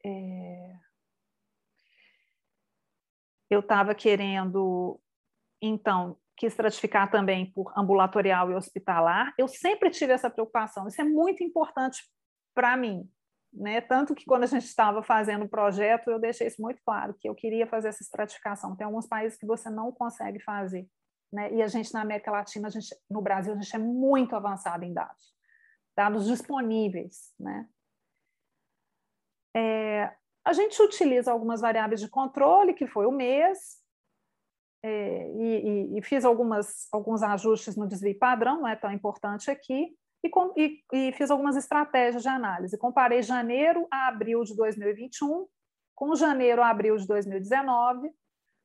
É... 0.06 0.78
Eu 3.50 3.62
estava 3.62 3.96
querendo, 3.96 5.00
então, 5.62 6.20
que 6.36 6.46
estratificar 6.46 7.10
também 7.12 7.52
por 7.52 7.72
ambulatorial 7.78 8.52
e 8.52 8.56
hospitalar. 8.56 9.34
Eu 9.38 9.48
sempre 9.48 9.90
tive 9.90 10.14
essa 10.14 10.30
preocupação, 10.30 10.88
isso 10.88 11.02
é 11.02 11.06
muito 11.06 11.44
importante 11.44 12.04
para 12.54 12.76
mim. 12.76 13.10
Né? 13.54 13.82
Tanto 13.82 14.16
que 14.16 14.26
quando 14.26 14.44
a 14.44 14.48
gente 14.48 14.66
estava 14.66 15.04
fazendo 15.04 15.46
o 15.46 15.50
projeto, 15.50 16.10
eu 16.10 16.20
deixei 16.20 16.48
isso 16.48 16.62
muito 16.62 16.82
claro, 16.84 17.14
que 17.14 17.30
eu 17.30 17.36
queria 17.36 17.68
fazer 17.68 17.90
essa 17.90 18.02
estratificação. 18.02 18.76
Tem 18.76 18.86
alguns 18.86 19.08
países 19.08 19.38
que 19.38 19.46
você 19.46 19.70
não 19.70 19.92
consegue 19.92 20.40
fazer. 20.40 20.88
Né? 21.32 21.54
E 21.54 21.62
a 21.62 21.68
gente, 21.68 21.94
na 21.94 22.02
América 22.02 22.32
Latina, 22.32 22.70
gente, 22.70 22.96
no 23.10 23.22
Brasil, 23.22 23.54
a 23.54 23.56
gente 23.56 23.76
é 23.76 23.80
muito 23.80 24.36
avançado 24.36 24.84
em 24.84 24.94
dados, 24.94 25.36
dados 25.96 26.26
disponíveis. 26.26 27.32
Né? 27.40 27.68
É, 29.56 30.16
a 30.44 30.52
gente 30.52 30.82
utiliza 30.82 31.32
algumas 31.32 31.62
variáveis 31.62 32.02
de 32.02 32.10
controle, 32.10 32.74
que 32.74 32.88
foi 32.88 33.06
o 33.06 33.12
mês, 33.12 33.83
é, 34.84 35.32
e, 35.32 35.98
e, 35.98 36.02
fiz 36.02 36.26
algumas, 36.26 36.88
alguns 36.92 37.24
ajustes 37.24 37.76
no 37.76 37.88
desvio 37.88 38.18
padrão, 38.20 38.62
não 38.62 38.68
é 38.68 38.76
tão 38.76 38.92
importante 38.92 39.50
aqui, 39.50 39.96
e, 40.24 40.30
com, 40.30 40.54
e, 40.58 40.84
e, 40.92 41.12
fiz 41.14 41.32
algumas 41.32 41.56
estratégias 41.56 42.22
de 42.22 42.30
análise. 42.30 42.78
Comparei 42.78 43.22
janeiro 43.22 43.88
a 43.92 44.08
abril 44.08 44.44
de 44.44 44.56
2021 44.56 45.48
com 45.96 46.16
janeiro 46.16 46.62
a 46.62 46.70
abril 46.70 46.98
de 46.98 47.08
2019 47.08 48.10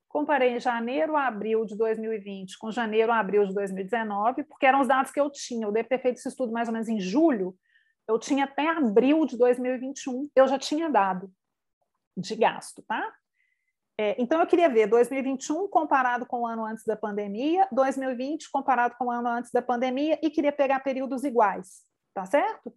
comparei 0.09 0.59
janeiro 0.59 1.15
a 1.15 1.27
abril 1.27 1.65
de 1.65 1.77
2020 1.77 2.59
com 2.59 2.71
janeiro 2.71 3.13
a 3.13 3.19
abril 3.19 3.47
de 3.47 3.55
2019, 3.55 4.43
porque 4.45 4.67
eram 4.67 4.81
os 4.81 4.89
dados 4.89 5.13
que 5.13 5.21
eu 5.21 5.31
tinha. 5.31 5.67
Eu 5.67 5.73
devo 5.73 5.89
ter 5.89 6.01
feito 6.01 6.17
esse 6.17 6.29
estudo 6.29 6.53
mais 6.53 6.69
ou 6.69 6.73
menos 6.73 6.89
em 6.89 6.99
julho. 6.99 7.55
Eu 8.07 8.19
tinha 8.19 8.45
até 8.45 8.67
abril 8.69 9.27
de 9.27 9.37
2021, 9.37 10.31
eu 10.35 10.49
já 10.49 10.59
tinha 10.59 10.89
dado 10.89 11.31
de 12.17 12.35
gasto, 12.35 12.83
tá? 12.83 13.15
É, 14.01 14.15
então, 14.17 14.41
eu 14.41 14.47
queria 14.47 14.69
ver 14.69 14.87
2021 14.87 15.67
comparado 15.67 16.25
com 16.25 16.43
o 16.43 16.47
ano 16.47 16.65
antes 16.65 16.85
da 16.85 16.97
pandemia, 16.97 17.67
2020 17.73 18.49
comparado 18.53 18.95
com 18.97 19.07
o 19.07 19.11
ano 19.11 19.29
antes 19.29 19.51
da 19.51 19.61
pandemia, 19.61 20.17
e 20.23 20.31
queria 20.31 20.53
pegar 20.53 20.79
períodos 20.81 21.25
iguais, 21.25 21.83
tá 22.15 22.25
certo? 22.25 22.73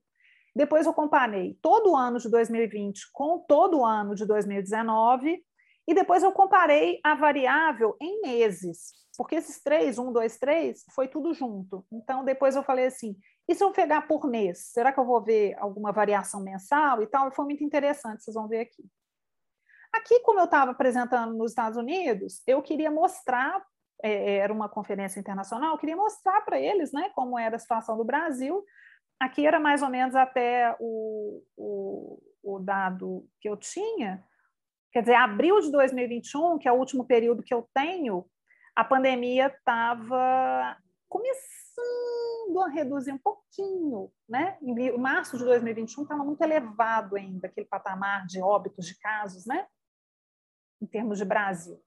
Depois 0.56 0.88
eu 0.88 0.94
comparei 0.94 1.58
todo 1.62 1.92
o 1.92 1.96
ano 1.96 2.18
de 2.18 2.28
2020 2.28 3.12
com 3.14 3.38
todo 3.48 3.80
o 3.80 3.86
ano 3.86 4.16
de 4.16 4.26
2019 4.26 5.42
e 5.88 5.94
depois 5.94 6.24
eu 6.24 6.32
comparei 6.32 7.00
a 7.04 7.16
variável 7.16 7.96
em 8.02 8.22
meses, 8.22 8.92
porque 9.16 9.36
esses 9.36 9.62
três, 9.62 9.98
um, 9.98 10.12
dois, 10.12 10.38
três, 10.38 10.84
foi 10.94 11.08
tudo 11.08 11.34
junto. 11.34 11.86
Então, 11.92 12.26
depois 12.26 12.56
eu 12.56 12.64
falei 12.64 12.88
assim, 12.88 13.16
e 13.48 13.56
se 13.56 13.64
eu 13.64 13.72
pegar 13.72 14.08
por 14.08 14.28
mês? 14.28 14.72
Será 14.72 14.92
que 14.92 15.00
eu 15.00 15.06
vou 15.06 15.22
ver 15.22 15.56
alguma 15.60 15.92
variação 15.92 16.42
mensal 16.42 17.02
e 17.02 17.08
tal? 17.08 17.32
Foi 17.32 17.46
muito 17.46 17.64
interessante, 17.64 18.24
vocês 18.24 18.36
vão 18.36 18.48
ver 18.48 18.62
aqui. 18.62 18.84
Aqui, 19.94 20.20
como 20.22 20.40
eu 20.40 20.46
estava 20.46 20.72
apresentando 20.72 21.34
nos 21.34 21.52
Estados 21.52 21.78
Unidos, 21.78 22.42
eu 22.48 22.62
queria 22.62 22.90
mostrar, 22.90 23.62
é, 24.02 24.38
era 24.38 24.54
uma 24.54 24.70
conferência 24.70 25.20
internacional, 25.20 25.74
eu 25.74 25.78
queria 25.78 25.98
mostrar 25.98 26.42
para 26.42 26.60
eles 26.60 26.92
né, 26.94 27.12
como 27.14 27.38
era 27.38 27.58
a 27.58 27.60
situação 27.60 27.98
do 27.98 28.06
Brasil. 28.06 28.64
Aqui 29.20 29.46
era 29.46 29.60
mais 29.60 29.84
ou 29.84 29.90
menos 29.90 30.16
até 30.16 30.76
o, 30.80 31.44
o, 31.58 32.20
o 32.42 32.60
dado 32.60 33.28
que 33.40 33.50
eu 33.50 33.58
tinha, 33.58 34.24
quer 34.92 35.02
dizer, 35.02 35.16
abril 35.16 35.60
de 35.60 35.72
2021, 35.72 36.58
que 36.58 36.68
é 36.68 36.72
o 36.72 36.78
último 36.78 37.06
período 37.06 37.44
que 37.44 37.54
eu 37.54 37.68
tenho, 37.74 38.26
a 38.76 38.84
pandemia 38.84 39.48
estava 39.48 40.78
começando 41.10 42.60
a 42.64 42.70
reduzir 42.70 43.12
um 43.12 43.18
pouquinho, 43.18 44.12
né? 44.28 44.58
Em 44.62 44.98
março 44.98 45.38
de 45.38 45.44
2021 45.44 46.04
estava 46.04 46.24
muito 46.24 46.42
elevado 46.42 47.16
ainda 47.18 47.48
aquele 47.48 47.68
patamar 47.68 48.26
de 48.26 48.42
óbitos 48.42 48.86
de 48.86 48.98
casos, 48.98 49.46
né? 49.46 49.68
Em 50.82 50.86
termos 50.86 51.18
de 51.18 51.26
Brasil. 51.26 51.82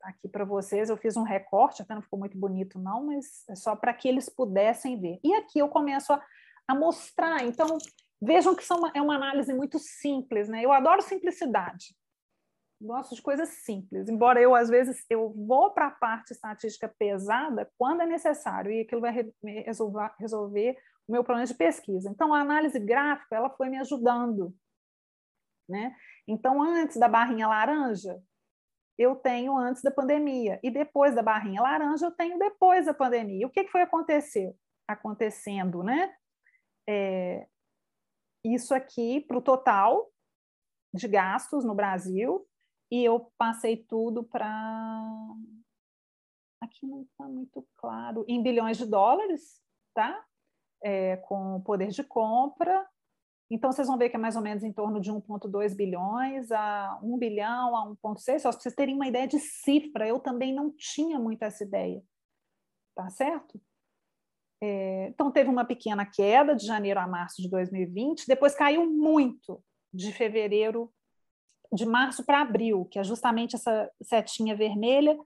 Tá 0.00 0.08
aqui 0.08 0.28
para 0.28 0.44
vocês 0.44 0.88
eu 0.88 0.96
fiz 0.96 1.16
um 1.16 1.22
recorte, 1.22 1.82
até 1.82 1.94
não 1.94 2.02
ficou 2.02 2.18
muito 2.18 2.36
bonito 2.36 2.78
não, 2.78 3.06
mas 3.06 3.46
é 3.48 3.54
só 3.54 3.76
para 3.76 3.92
que 3.92 4.08
eles 4.08 4.28
pudessem 4.28 5.00
ver. 5.00 5.20
E 5.22 5.34
aqui 5.34 5.58
eu 5.58 5.68
começo 5.68 6.12
a, 6.12 6.22
a 6.66 6.74
mostrar. 6.74 7.44
Então 7.44 7.78
vejam 8.20 8.54
que 8.54 8.64
uma, 8.72 8.90
é 8.94 9.02
uma 9.02 9.16
análise 9.16 9.52
muito 9.52 9.78
simples, 9.78 10.48
né? 10.48 10.64
Eu 10.64 10.72
adoro 10.72 11.02
simplicidade 11.02 11.94
gosto 12.80 13.14
de 13.14 13.20
coisas 13.20 13.48
simples, 13.50 14.08
embora 14.08 14.40
eu, 14.40 14.54
às 14.54 14.70
vezes, 14.70 15.04
eu 15.10 15.30
vou 15.30 15.70
para 15.70 15.88
a 15.88 15.90
parte 15.90 16.32
estatística 16.32 16.88
pesada 16.88 17.70
quando 17.76 18.00
é 18.00 18.06
necessário, 18.06 18.72
e 18.72 18.80
aquilo 18.80 19.02
vai 19.02 19.30
resolver, 19.42 20.10
resolver 20.18 20.78
o 21.06 21.12
meu 21.12 21.22
problema 21.22 21.46
de 21.46 21.54
pesquisa. 21.54 22.08
Então, 22.08 22.32
a 22.32 22.40
análise 22.40 22.78
gráfica, 22.78 23.36
ela 23.36 23.50
foi 23.50 23.68
me 23.68 23.78
ajudando. 23.78 24.54
Né? 25.70 25.94
Então, 26.26 26.60
antes 26.60 26.96
da 26.98 27.08
barrinha 27.08 27.46
laranja, 27.46 28.20
eu 28.98 29.16
tenho 29.16 29.56
antes 29.56 29.82
da 29.82 29.90
pandemia, 29.90 30.60
e 30.62 30.70
depois 30.70 31.14
da 31.14 31.22
barrinha 31.22 31.62
laranja, 31.62 32.06
eu 32.06 32.10
tenho 32.10 32.38
depois 32.38 32.84
da 32.84 32.92
pandemia. 32.92 33.46
O 33.46 33.50
que, 33.50 33.64
que 33.64 33.70
foi 33.70 33.82
acontecer? 33.82 34.54
acontecendo? 34.92 35.82
Né? 35.82 36.14
É, 36.88 37.46
isso 38.44 38.74
aqui 38.74 39.20
para 39.20 39.38
o 39.38 39.42
total 39.42 40.10
de 40.92 41.06
gastos 41.06 41.64
no 41.64 41.74
Brasil, 41.74 42.46
e 42.90 43.04
eu 43.04 43.32
passei 43.38 43.76
tudo 43.76 44.24
para. 44.24 44.50
Aqui 46.60 46.84
não 46.86 47.02
está 47.02 47.24
muito 47.28 47.66
claro, 47.76 48.24
em 48.28 48.42
bilhões 48.42 48.76
de 48.76 48.86
dólares, 48.86 49.62
tá? 49.94 50.24
É, 50.82 51.16
com 51.18 51.62
poder 51.62 51.88
de 51.88 52.02
compra. 52.02 52.86
Então, 53.50 53.72
vocês 53.72 53.88
vão 53.88 53.98
ver 53.98 54.10
que 54.10 54.16
é 54.16 54.18
mais 54.18 54.36
ou 54.36 54.42
menos 54.42 54.62
em 54.62 54.72
torno 54.72 55.00
de 55.00 55.10
1,2 55.10 55.74
bilhões 55.74 56.52
a 56.52 57.00
1 57.02 57.18
bilhão 57.18 57.76
a 57.76 57.84
1,6. 57.88 58.38
Só 58.38 58.50
para 58.50 58.60
vocês 58.60 58.74
terem 58.74 58.94
uma 58.94 59.08
ideia 59.08 59.26
de 59.26 59.40
cifra, 59.40 60.06
eu 60.06 60.20
também 60.20 60.54
não 60.54 60.70
tinha 60.70 61.18
muito 61.18 61.42
essa 61.42 61.64
ideia. 61.64 62.00
Tá 62.94 63.10
certo? 63.10 63.60
É, 64.62 65.08
então, 65.08 65.32
teve 65.32 65.50
uma 65.50 65.64
pequena 65.64 66.06
queda 66.06 66.54
de 66.54 66.64
janeiro 66.64 67.00
a 67.00 67.08
março 67.08 67.42
de 67.42 67.48
2020, 67.48 68.26
depois 68.26 68.54
caiu 68.54 68.88
muito 68.88 69.62
de 69.92 70.12
fevereiro 70.12 70.92
de 71.72 71.86
março 71.86 72.24
para 72.24 72.40
abril, 72.40 72.84
que 72.84 72.98
é 72.98 73.04
justamente 73.04 73.56
essa 73.56 73.90
setinha 74.02 74.56
vermelha. 74.56 75.18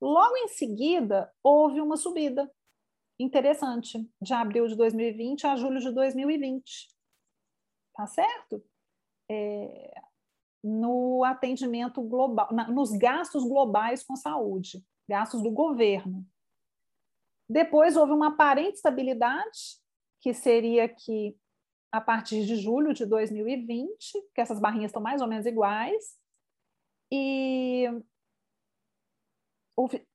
Logo 0.00 0.36
em 0.36 0.48
seguida, 0.48 1.30
houve 1.42 1.80
uma 1.80 1.96
subida 1.96 2.50
interessante, 3.18 3.98
de 4.20 4.32
abril 4.32 4.66
de 4.66 4.76
2020 4.76 5.46
a 5.46 5.56
julho 5.56 5.80
de 5.80 5.92
2020. 5.92 6.88
Tá 7.94 8.06
certo? 8.06 8.64
É, 9.30 9.94
no 10.62 11.24
atendimento 11.24 12.02
global, 12.02 12.48
na, 12.52 12.68
nos 12.68 12.92
gastos 12.92 13.44
globais 13.44 14.04
com 14.04 14.16
saúde, 14.16 14.84
gastos 15.08 15.42
do 15.42 15.50
governo. 15.50 16.26
Depois 17.48 17.96
houve 17.96 18.12
uma 18.12 18.28
aparente 18.28 18.76
estabilidade, 18.76 19.80
que 20.20 20.32
seria 20.32 20.88
que 20.88 21.36
a 21.90 22.00
partir 22.00 22.46
de 22.46 22.56
julho 22.56 22.94
de 22.94 23.04
2020, 23.04 23.88
que 24.34 24.40
essas 24.40 24.58
barrinhas 24.58 24.88
estão 24.88 25.02
mais 25.02 25.20
ou 25.20 25.28
menos 25.28 25.44
iguais. 25.44 26.16
E 27.12 27.84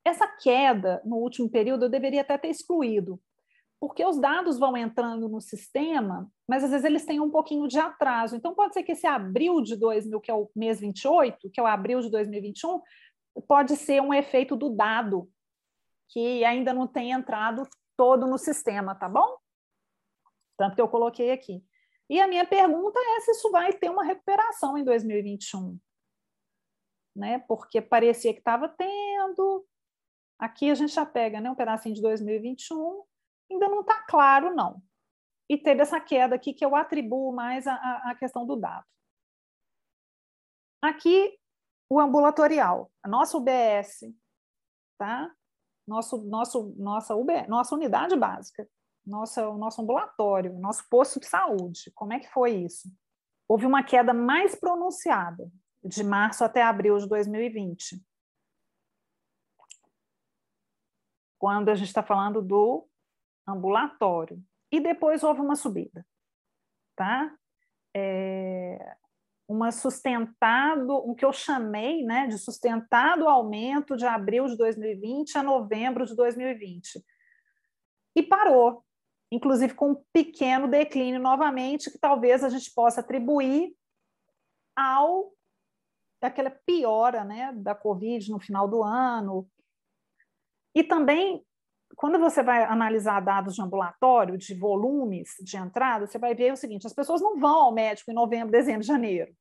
essa 0.04 0.26
queda 0.26 1.00
no 1.04 1.16
último 1.16 1.48
período 1.48 1.84
eu 1.84 1.90
deveria 1.90 2.22
até 2.22 2.36
ter 2.36 2.48
excluído, 2.48 3.20
porque 3.80 4.04
os 4.04 4.18
dados 4.18 4.58
vão 4.58 4.76
entrando 4.76 5.28
no 5.28 5.40
sistema, 5.40 6.30
mas 6.48 6.64
às 6.64 6.70
vezes 6.70 6.84
eles 6.84 7.04
têm 7.04 7.20
um 7.20 7.30
pouquinho 7.30 7.68
de 7.68 7.78
atraso. 7.78 8.34
Então 8.34 8.54
pode 8.54 8.74
ser 8.74 8.82
que 8.82 8.92
esse 8.92 9.06
abril 9.06 9.62
de 9.62 9.76
2000, 9.76 10.20
que 10.20 10.30
é 10.30 10.34
o 10.34 10.50
mês 10.54 10.80
28, 10.80 11.50
que 11.50 11.60
é 11.60 11.62
o 11.62 11.66
abril 11.66 12.00
de 12.00 12.10
2021, 12.10 12.80
pode 13.46 13.76
ser 13.76 14.02
um 14.02 14.12
efeito 14.12 14.56
do 14.56 14.70
dado 14.70 15.30
que 16.08 16.44
ainda 16.44 16.72
não 16.72 16.86
tem 16.86 17.12
entrado 17.12 17.62
todo 17.96 18.26
no 18.26 18.38
sistema, 18.38 18.94
tá 18.94 19.08
bom? 19.08 19.36
Tanto 20.56 20.74
que 20.74 20.80
eu 20.80 20.88
coloquei 20.88 21.30
aqui. 21.30 21.62
E 22.10 22.20
a 22.20 22.26
minha 22.26 22.46
pergunta 22.46 22.98
é 22.98 23.20
se 23.20 23.32
isso 23.32 23.50
vai 23.50 23.72
ter 23.72 23.90
uma 23.90 24.02
recuperação 24.02 24.76
em 24.78 24.84
2021. 24.84 25.78
Né? 27.14 27.38
Porque 27.40 27.80
parecia 27.80 28.32
que 28.32 28.38
estava 28.38 28.68
tendo. 28.68 29.66
Aqui 30.38 30.70
a 30.70 30.74
gente 30.74 30.94
já 30.94 31.04
pega 31.04 31.40
né, 31.40 31.50
um 31.50 31.54
pedacinho 31.54 31.94
de 31.94 32.00
2021, 32.00 33.02
ainda 33.50 33.68
não 33.68 33.80
está 33.80 34.02
claro, 34.02 34.54
não. 34.54 34.82
E 35.48 35.56
teve 35.56 35.82
essa 35.82 36.00
queda 36.00 36.34
aqui 36.34 36.52
que 36.52 36.64
eu 36.64 36.76
atribuo 36.76 37.32
mais 37.32 37.66
à, 37.66 38.14
questão 38.18 38.46
do 38.46 38.56
dado. 38.56 38.84
Aqui, 40.82 41.38
o 41.88 41.98
ambulatorial, 41.98 42.90
a 43.02 43.08
nossa 43.08 43.36
UBS, 43.36 44.14
tá? 44.98 45.32
Nosso, 45.86 46.18
nosso, 46.24 46.74
nossa, 46.76 47.16
UB, 47.16 47.46
nossa 47.48 47.74
unidade 47.74 48.14
básica 48.14 48.68
nossa, 49.08 49.48
o 49.48 49.56
nosso 49.56 49.80
ambulatório, 49.80 50.58
nosso 50.58 50.86
posto 50.88 51.18
de 51.18 51.26
saúde. 51.26 51.90
Como 51.94 52.12
é 52.12 52.20
que 52.20 52.28
foi 52.28 52.52
isso? 52.52 52.88
Houve 53.48 53.66
uma 53.66 53.82
queda 53.82 54.12
mais 54.12 54.54
pronunciada 54.54 55.50
de 55.82 56.04
março 56.04 56.44
até 56.44 56.62
abril 56.62 56.98
de 56.98 57.08
2020. 57.08 58.00
Quando 61.38 61.70
a 61.70 61.74
gente 61.74 61.88
está 61.88 62.02
falando 62.02 62.42
do 62.42 62.86
ambulatório. 63.48 64.42
E 64.70 64.80
depois 64.80 65.22
houve 65.22 65.40
uma 65.40 65.56
subida, 65.56 66.06
tá? 66.94 67.34
É, 67.96 68.96
uma 69.48 69.72
sustentado, 69.72 70.94
o 70.94 71.14
que 71.14 71.24
eu 71.24 71.32
chamei 71.32 72.04
né, 72.04 72.26
de 72.26 72.38
sustentado 72.38 73.26
aumento 73.26 73.96
de 73.96 74.04
abril 74.04 74.46
de 74.46 74.56
2020 74.56 75.38
a 75.38 75.42
novembro 75.42 76.04
de 76.04 76.14
2020. 76.14 77.02
E 78.14 78.22
parou 78.22 78.84
inclusive 79.30 79.74
com 79.74 79.92
um 79.92 80.04
pequeno 80.12 80.68
declínio 80.68 81.20
novamente, 81.20 81.90
que 81.90 81.98
talvez 81.98 82.42
a 82.42 82.48
gente 82.48 82.72
possa 82.72 83.00
atribuir 83.00 83.74
ao 84.76 85.32
daquela 86.20 86.50
piora 86.50 87.24
né, 87.24 87.52
da 87.52 87.74
Covid 87.74 88.30
no 88.30 88.40
final 88.40 88.66
do 88.66 88.82
ano. 88.82 89.48
E 90.74 90.82
também, 90.82 91.44
quando 91.96 92.18
você 92.18 92.42
vai 92.42 92.64
analisar 92.64 93.20
dados 93.20 93.54
de 93.54 93.62
ambulatório, 93.62 94.36
de 94.36 94.54
volumes 94.54 95.30
de 95.40 95.56
entrada, 95.56 96.06
você 96.06 96.18
vai 96.18 96.34
ver 96.34 96.52
o 96.52 96.56
seguinte: 96.56 96.86
as 96.86 96.92
pessoas 96.92 97.20
não 97.20 97.38
vão 97.38 97.64
ao 97.64 97.72
médico 97.72 98.10
em 98.10 98.14
novembro, 98.14 98.50
dezembro, 98.50 98.82
janeiro. 98.82 99.32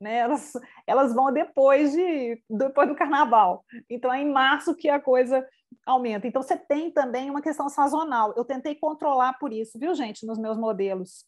Né? 0.00 0.18
Elas, 0.18 0.52
elas 0.86 1.14
vão 1.14 1.32
depois, 1.32 1.92
de, 1.92 2.42
depois 2.50 2.88
do 2.88 2.94
carnaval. 2.94 3.64
Então, 3.88 4.12
é 4.12 4.20
em 4.20 4.30
março 4.30 4.74
que 4.74 4.88
a 4.88 5.00
coisa 5.00 5.46
aumenta. 5.86 6.26
Então, 6.26 6.42
você 6.42 6.56
tem 6.56 6.90
também 6.90 7.30
uma 7.30 7.40
questão 7.40 7.68
sazonal. 7.68 8.34
Eu 8.36 8.44
tentei 8.44 8.74
controlar 8.74 9.38
por 9.38 9.52
isso, 9.52 9.78
viu, 9.78 9.94
gente, 9.94 10.26
nos 10.26 10.38
meus 10.38 10.58
modelos. 10.58 11.24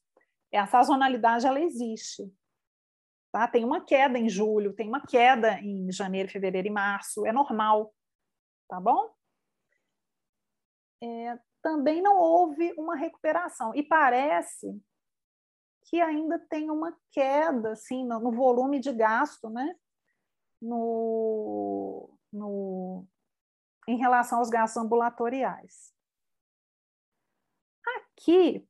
É, 0.52 0.58
a 0.58 0.66
sazonalidade, 0.66 1.46
ela 1.46 1.60
existe. 1.60 2.30
Tá? 3.32 3.48
Tem 3.48 3.64
uma 3.64 3.80
queda 3.84 4.18
em 4.18 4.28
julho, 4.28 4.74
tem 4.74 4.88
uma 4.88 5.04
queda 5.04 5.58
em 5.60 5.90
janeiro, 5.90 6.30
fevereiro 6.30 6.68
e 6.68 6.70
março. 6.70 7.26
É 7.26 7.32
normal. 7.32 7.92
Tá 8.68 8.78
bom? 8.78 9.17
É, 11.02 11.38
também 11.62 12.02
não 12.02 12.16
houve 12.16 12.72
uma 12.76 12.96
recuperação. 12.96 13.74
E 13.74 13.82
parece 13.82 14.80
que 15.84 16.00
ainda 16.00 16.38
tem 16.38 16.70
uma 16.70 16.96
queda 17.10 17.72
assim, 17.72 18.04
no, 18.04 18.20
no 18.20 18.32
volume 18.32 18.78
de 18.78 18.92
gasto, 18.92 19.48
né? 19.48 19.74
No, 20.60 22.10
no, 22.32 23.06
em 23.86 23.96
relação 23.96 24.38
aos 24.38 24.50
gastos 24.50 24.82
ambulatoriais. 24.82 25.92
Aqui, 27.96 28.68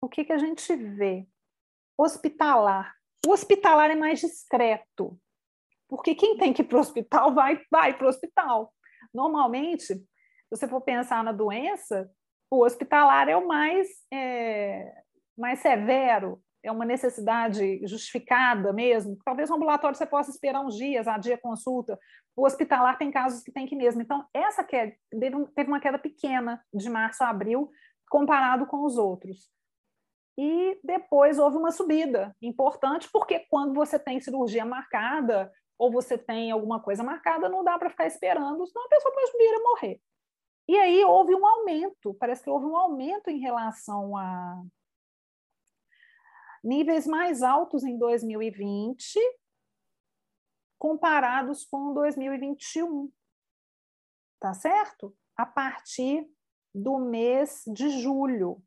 o 0.00 0.08
que, 0.08 0.24
que 0.24 0.32
a 0.32 0.38
gente 0.38 0.74
vê? 0.76 1.26
Hospitalar. 1.96 2.94
O 3.26 3.30
hospitalar 3.30 3.90
é 3.90 3.94
mais 3.94 4.20
discreto, 4.20 5.18
porque 5.88 6.14
quem 6.14 6.36
tem 6.36 6.52
que 6.52 6.62
ir 6.62 6.64
para 6.64 6.78
o 6.78 6.80
hospital 6.80 7.32
vai, 7.32 7.64
vai 7.70 7.96
para 7.96 8.06
o 8.06 8.10
hospital. 8.10 8.74
Normalmente, 9.14 10.04
você 10.56 10.68
for 10.68 10.80
pensar 10.82 11.24
na 11.24 11.32
doença, 11.32 12.10
o 12.50 12.64
hospitalar 12.64 13.28
é 13.28 13.36
o 13.36 13.46
mais, 13.46 13.88
é, 14.12 14.92
mais 15.36 15.60
severo, 15.60 16.42
é 16.62 16.70
uma 16.70 16.84
necessidade 16.84 17.80
justificada 17.86 18.72
mesmo. 18.72 19.16
Talvez 19.24 19.48
no 19.48 19.56
ambulatório 19.56 19.96
você 19.96 20.06
possa 20.06 20.30
esperar 20.30 20.60
uns 20.60 20.76
dias, 20.76 21.08
a 21.08 21.16
dia 21.16 21.38
consulta. 21.38 21.98
O 22.36 22.44
hospitalar 22.44 22.98
tem 22.98 23.10
casos 23.10 23.42
que 23.42 23.50
tem 23.50 23.66
que 23.66 23.74
mesmo. 23.74 24.02
Então, 24.02 24.24
essa 24.34 24.62
queda 24.62 24.94
teve 25.10 25.68
uma 25.68 25.80
queda 25.80 25.98
pequena 25.98 26.62
de 26.72 26.88
março 26.90 27.24
a 27.24 27.30
abril, 27.30 27.70
comparado 28.08 28.66
com 28.66 28.84
os 28.84 28.98
outros. 28.98 29.50
E 30.38 30.78
depois 30.84 31.38
houve 31.38 31.56
uma 31.56 31.70
subida 31.70 32.36
importante, 32.40 33.08
porque 33.10 33.40
quando 33.50 33.74
você 33.74 33.98
tem 33.98 34.20
cirurgia 34.20 34.64
marcada, 34.64 35.50
ou 35.78 35.90
você 35.90 36.16
tem 36.16 36.50
alguma 36.50 36.80
coisa 36.80 37.02
marcada, 37.02 37.48
não 37.48 37.64
dá 37.64 37.78
para 37.78 37.90
ficar 37.90 38.06
esperando, 38.06 38.66
senão 38.66 38.84
a 38.84 38.88
pessoa 38.88 39.14
pode 39.14 39.32
vir 39.32 39.54
a 39.54 39.62
morrer. 39.62 40.00
E 40.68 40.76
aí 40.76 41.04
houve 41.04 41.34
um 41.34 41.46
aumento, 41.46 42.14
parece 42.14 42.42
que 42.42 42.50
houve 42.50 42.66
um 42.66 42.76
aumento 42.76 43.28
em 43.28 43.38
relação 43.40 44.16
a 44.16 44.62
níveis 46.62 47.06
mais 47.06 47.42
altos 47.42 47.82
em 47.82 47.98
2020, 47.98 49.18
comparados 50.78 51.64
com 51.64 51.92
2021. 51.92 53.10
Tá 54.38 54.54
certo? 54.54 55.16
A 55.36 55.46
partir 55.46 56.28
do 56.74 56.98
mês 56.98 57.62
de 57.66 58.00
julho. 58.00 58.62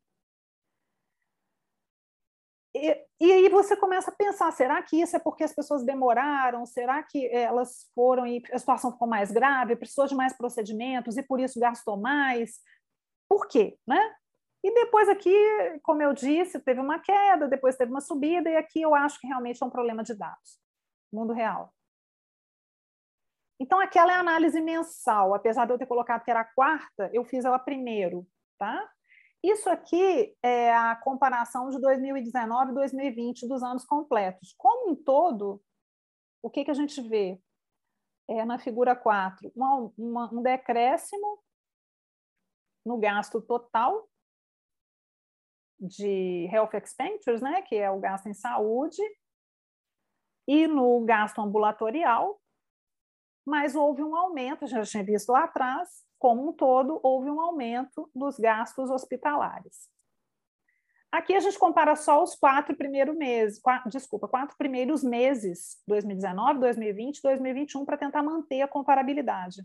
E, 3.20 3.32
aí 3.32 3.48
você 3.48 3.76
começa 3.76 4.10
a 4.10 4.14
pensar: 4.14 4.50
será 4.52 4.82
que 4.82 5.00
isso 5.00 5.16
é 5.16 5.18
porque 5.18 5.44
as 5.44 5.54
pessoas 5.54 5.84
demoraram? 5.84 6.66
Será 6.66 7.02
que 7.02 7.26
elas 7.28 7.90
foram 7.94 8.26
e 8.26 8.42
a 8.52 8.58
situação 8.58 8.92
ficou 8.92 9.08
mais 9.08 9.30
grave, 9.30 9.76
precisou 9.76 10.06
de 10.06 10.14
mais 10.14 10.36
procedimentos 10.36 11.16
e 11.16 11.22
por 11.22 11.40
isso 11.40 11.58
gastou 11.58 11.96
mais? 11.96 12.60
Por 13.28 13.48
quê? 13.48 13.78
Né? 13.86 14.14
E 14.62 14.74
depois 14.74 15.08
aqui, 15.08 15.32
como 15.82 16.02
eu 16.02 16.12
disse, 16.12 16.58
teve 16.60 16.80
uma 16.80 16.98
queda, 16.98 17.48
depois 17.48 17.76
teve 17.76 17.90
uma 17.90 18.00
subida, 18.00 18.50
e 18.50 18.56
aqui 18.56 18.82
eu 18.82 18.94
acho 18.94 19.20
que 19.20 19.26
realmente 19.26 19.62
é 19.62 19.66
um 19.66 19.70
problema 19.70 20.02
de 20.02 20.14
dados, 20.14 20.60
mundo 21.12 21.32
real. 21.32 21.72
Então, 23.60 23.80
aquela 23.80 24.12
é 24.12 24.16
a 24.16 24.20
análise 24.20 24.60
mensal, 24.60 25.34
apesar 25.34 25.66
de 25.66 25.72
eu 25.72 25.78
ter 25.78 25.86
colocado 25.86 26.24
que 26.24 26.30
era 26.30 26.40
a 26.40 26.44
quarta, 26.44 27.08
eu 27.12 27.24
fiz 27.24 27.44
ela 27.44 27.58
primeiro, 27.58 28.26
tá? 28.58 28.90
Isso 29.46 29.70
aqui 29.70 30.36
é 30.42 30.74
a 30.74 30.96
comparação 30.96 31.70
de 31.70 31.80
2019 31.80 32.72
e 32.72 32.74
2020 32.74 33.46
dos 33.46 33.62
anos 33.62 33.84
completos. 33.84 34.52
Como 34.58 34.90
um 34.90 34.96
todo, 34.96 35.62
o 36.42 36.50
que, 36.50 36.64
que 36.64 36.70
a 36.72 36.74
gente 36.74 37.00
vê? 37.00 37.40
É, 38.28 38.44
na 38.44 38.58
figura 38.58 38.96
4, 38.96 39.52
uma, 39.54 39.92
uma, 39.96 40.34
um 40.34 40.42
decréscimo 40.42 41.40
no 42.84 42.98
gasto 42.98 43.40
total 43.40 44.08
de 45.78 46.48
health 46.50 46.74
expenditures, 46.74 47.40
né, 47.40 47.62
que 47.62 47.76
é 47.76 47.88
o 47.88 48.00
gasto 48.00 48.28
em 48.28 48.34
saúde, 48.34 49.00
e 50.48 50.66
no 50.66 51.04
gasto 51.04 51.40
ambulatorial, 51.40 52.40
mas 53.46 53.76
houve 53.76 54.02
um 54.02 54.16
aumento, 54.16 54.66
já 54.66 54.82
tinha 54.82 55.04
visto 55.04 55.30
lá 55.30 55.44
atrás, 55.44 56.04
como 56.18 56.48
um 56.48 56.52
todo, 56.52 57.00
houve 57.02 57.30
um 57.30 57.40
aumento 57.40 58.10
dos 58.14 58.38
gastos 58.38 58.90
hospitalares. 58.90 59.88
Aqui 61.10 61.34
a 61.34 61.40
gente 61.40 61.58
compara 61.58 61.94
só 61.96 62.22
os 62.22 62.34
quatro 62.34 62.76
primeiros 62.76 63.16
meses, 63.16 63.60
quatro, 63.60 63.88
desculpa, 63.88 64.28
quatro 64.28 64.56
primeiros 64.56 65.02
meses, 65.02 65.80
2019, 65.86 66.60
2020, 66.60 67.22
2021, 67.22 67.84
para 67.84 67.96
tentar 67.96 68.22
manter 68.22 68.60
a 68.60 68.68
comparabilidade. 68.68 69.62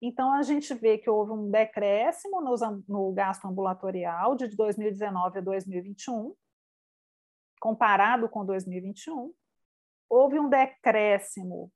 Então, 0.00 0.32
a 0.32 0.42
gente 0.42 0.72
vê 0.74 0.98
que 0.98 1.08
houve 1.08 1.32
um 1.32 1.50
decréscimo 1.50 2.40
no, 2.40 2.54
no 2.88 3.12
gasto 3.12 3.46
ambulatorial 3.46 4.34
de 4.34 4.48
2019 4.48 5.38
a 5.38 5.42
2021, 5.42 6.34
comparado 7.60 8.28
com 8.28 8.44
2021. 8.44 9.32
Houve 10.08 10.40
um 10.40 10.48
decréscimo 10.48 11.70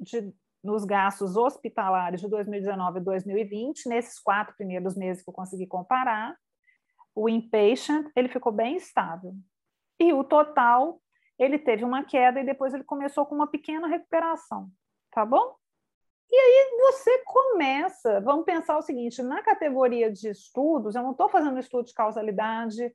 de 0.00 0.34
nos 0.64 0.84
gastos 0.84 1.36
hospitalares 1.36 2.20
de 2.20 2.28
2019 2.28 2.98
e 2.98 3.02
2020, 3.02 3.88
nesses 3.88 4.18
quatro 4.18 4.56
primeiros 4.56 4.96
meses 4.96 5.22
que 5.22 5.28
eu 5.28 5.34
consegui 5.34 5.66
comparar, 5.66 6.34
o 7.14 7.28
inpatient 7.28 8.10
ele 8.16 8.28
ficou 8.28 8.50
bem 8.50 8.76
estável. 8.76 9.34
E 10.00 10.12
o 10.12 10.24
total, 10.24 11.00
ele 11.38 11.58
teve 11.58 11.84
uma 11.84 12.02
queda 12.02 12.40
e 12.40 12.44
depois 12.44 12.72
ele 12.72 12.82
começou 12.82 13.26
com 13.26 13.34
uma 13.34 13.46
pequena 13.46 13.86
recuperação, 13.86 14.68
tá 15.12 15.24
bom? 15.24 15.54
E 16.30 16.36
aí 16.36 16.80
você 16.80 17.22
começa, 17.26 18.20
vamos 18.22 18.44
pensar 18.44 18.76
o 18.76 18.82
seguinte, 18.82 19.22
na 19.22 19.42
categoria 19.42 20.10
de 20.10 20.30
estudos, 20.30 20.94
eu 20.94 21.02
não 21.02 21.12
estou 21.12 21.28
fazendo 21.28 21.60
estudo 21.60 21.84
de 21.84 21.94
causalidade, 21.94 22.92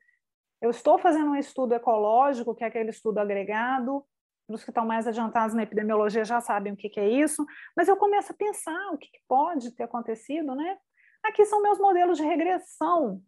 eu 0.62 0.72
estou 0.72 0.98
fazendo 0.98 1.32
um 1.32 1.36
estudo 1.36 1.74
ecológico, 1.74 2.54
que 2.54 2.64
é 2.64 2.68
aquele 2.68 2.90
estudo 2.90 3.20
agregado, 3.20 4.04
os 4.50 4.64
que 4.64 4.72
estão 4.72 4.86
mais 4.86 5.08
adiantados 5.08 5.56
na 5.56 5.64
epidemiologia 5.64 6.26
já 6.26 6.42
sabem 6.42 6.74
o 6.74 6.78
que, 6.78 6.90
que 6.90 7.00
é 7.00 7.08
isso, 7.08 7.46
mas 7.76 7.88
eu 7.88 7.96
começo 7.96 8.32
a 8.32 8.36
pensar 8.36 8.92
o 8.92 8.98
que, 8.98 9.08
que 9.08 9.20
pode 9.28 9.72
ter 9.76 9.84
acontecido, 9.84 10.56
né? 10.56 10.78
Aqui 11.24 11.46
são 11.46 11.62
meus 11.62 11.78
modelos 11.80 12.18
de 12.18 12.24
regressão, 12.24 13.22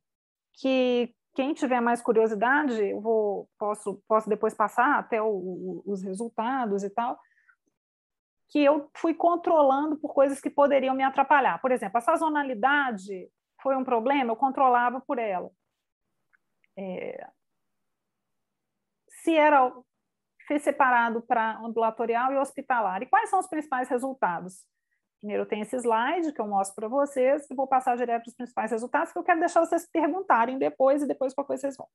que 0.54 1.14
quem 1.34 1.54
tiver 1.54 1.80
mais 1.80 2.02
curiosidade, 2.02 2.84
eu 2.84 3.00
vou, 3.00 3.50
posso, 3.58 4.02
posso 4.08 4.30
depois 4.30 4.54
passar 4.54 5.00
até 5.00 5.22
o, 5.22 5.28
o, 5.28 5.84
os 5.86 6.04
resultados 6.04 6.84
e 6.84 6.90
tal, 6.90 7.20
que 8.50 8.60
eu 8.60 8.90
fui 8.96 9.14
controlando 9.14 9.98
por 9.98 10.14
coisas 10.14 10.42
que 10.42 10.50
poderiam 10.50 10.94
me 10.94 11.04
atrapalhar. 11.04 11.62
Por 11.62 11.72
exemplo, 11.72 11.98
a 11.98 12.02
sazonalidade 12.02 13.30
foi 13.62 13.78
um 13.78 13.84
problema, 13.84 14.32
eu 14.32 14.36
controlava 14.36 15.00
por 15.00 15.18
ela. 15.18 15.50
É, 16.78 17.28
se 19.08 19.36
era 19.36 19.72
separado 20.60 21.22
para 21.22 21.58
ambulatorial 21.60 22.34
e 22.34 22.38
hospitalar. 22.38 23.02
E 23.02 23.06
quais 23.06 23.30
são 23.30 23.40
os 23.40 23.48
principais 23.48 23.90
resultados? 23.90 24.66
Primeiro, 25.20 25.46
tenho 25.46 25.62
esse 25.62 25.76
slide 25.78 26.34
que 26.34 26.42
eu 26.42 26.48
mostro 26.48 26.76
para 26.76 26.88
vocês, 26.88 27.50
e 27.50 27.54
vou 27.54 27.68
passar 27.68 27.96
direto 27.96 28.24
para 28.24 28.30
os 28.30 28.36
principais 28.36 28.72
resultados, 28.72 29.14
que 29.14 29.20
eu 29.20 29.24
quero 29.24 29.40
deixar 29.40 29.60
vocês 29.60 29.88
perguntarem 29.92 30.58
depois, 30.58 31.04
e 31.04 31.08
depois 31.08 31.34
qualquer 31.34 31.50
coisa 31.50 31.62
vocês 31.62 31.78
vão. 31.78 31.88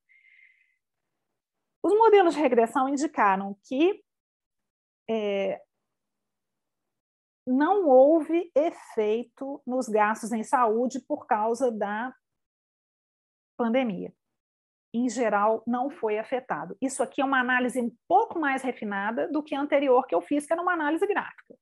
Os 1.83 1.93
modelos 1.93 2.35
de 2.35 2.41
regressão 2.41 2.89
indicaram 2.89 3.57
que 3.65 4.03
é, 5.09 5.61
não 7.47 7.87
houve 7.89 8.51
efeito 8.55 9.63
nos 9.67 9.89
gastos 9.89 10.33
em 10.33 10.43
saúde 10.43 11.01
por 11.01 11.27
causa 11.27 11.71
da 11.71 12.15
pandemia 13.57 14.13
em 14.97 15.09
geral, 15.11 15.63
não 15.67 15.91
foi 15.91 16.19
afetado. 16.19 16.77
Isso 16.81 17.03
aqui 17.03 17.21
é 17.21 17.25
uma 17.25 17.39
análise 17.39 17.79
um 17.81 17.95
pouco 18.09 18.39
mais 18.39 18.63
refinada 18.63 19.29
do 19.31 19.43
que 19.43 19.55
a 19.55 19.61
anterior 19.61 20.07
que 20.07 20.15
eu 20.15 20.23
fiz, 20.23 20.47
que 20.47 20.53
era 20.53 20.63
uma 20.63 20.73
análise 20.73 21.07
gráfica. 21.07 21.55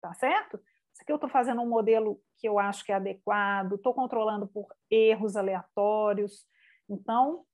Tá 0.00 0.12
certo? 0.14 0.56
Isso 0.92 1.02
aqui 1.02 1.12
eu 1.12 1.16
estou 1.16 1.30
fazendo 1.30 1.62
um 1.62 1.68
modelo 1.68 2.20
que 2.38 2.48
eu 2.48 2.58
acho 2.58 2.84
que 2.84 2.90
é 2.90 2.96
adequado, 2.96 3.74
estou 3.74 3.94
controlando 3.94 4.48
por 4.48 4.66
erros 4.90 5.36
aleatórios. 5.36 6.44
Então, 6.88 7.44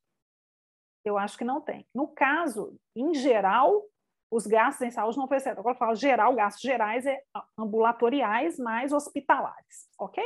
eu 1.05 1.19
acho 1.19 1.37
que 1.37 1.45
não 1.45 1.61
tem. 1.61 1.87
No 1.95 2.09
caso, 2.09 2.81
em 2.97 3.13
geral, 3.13 3.85
os 4.31 4.47
gastos 4.47 4.87
em 4.87 4.91
saúde 4.91 5.19
não 5.19 5.29
foi 5.29 5.41
certo. 5.41 5.59
Agora 5.59 5.75
eu 5.75 5.79
falo 5.79 5.95
geral, 5.95 6.35
gastos 6.35 6.63
gerais 6.63 7.05
é 7.05 7.23
ambulatoriais 7.59 8.59
mais 8.59 8.93
hospitalares, 8.93 9.89
ok? 9.99 10.23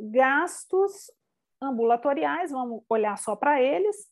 Gastos 0.00 1.10
ambulatoriais, 1.60 2.50
vamos 2.50 2.82
olhar 2.88 3.16
só 3.18 3.36
para 3.36 3.60
eles, 3.60 4.10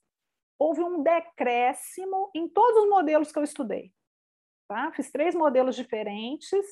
houve 0.59 0.83
um 0.83 1.03
decréscimo 1.03 2.31
em 2.35 2.49
todos 2.49 2.85
os 2.85 2.91
modelos 2.91 3.33
que 3.33 3.39
eu 3.39 3.45
estudei. 3.45 3.93
Tá? 4.69 4.93
Fiz 4.93 5.11
três 5.11 5.35
modelos 5.35 5.77
diferentes, 5.77 6.65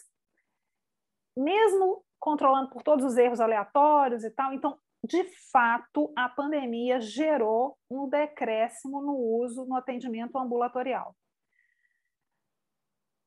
mesmo 1.36 2.04
controlando 2.18 2.70
por 2.70 2.82
todos 2.82 3.04
os 3.04 3.16
erros 3.16 3.40
aleatórios 3.40 4.24
e 4.24 4.30
tal. 4.30 4.52
Então, 4.52 4.78
de 5.04 5.24
fato, 5.50 6.12
a 6.16 6.28
pandemia 6.28 7.00
gerou 7.00 7.78
um 7.88 8.08
decréscimo 8.08 9.00
no 9.00 9.16
uso 9.16 9.64
no 9.64 9.76
atendimento 9.76 10.36
ambulatorial. 10.36 11.16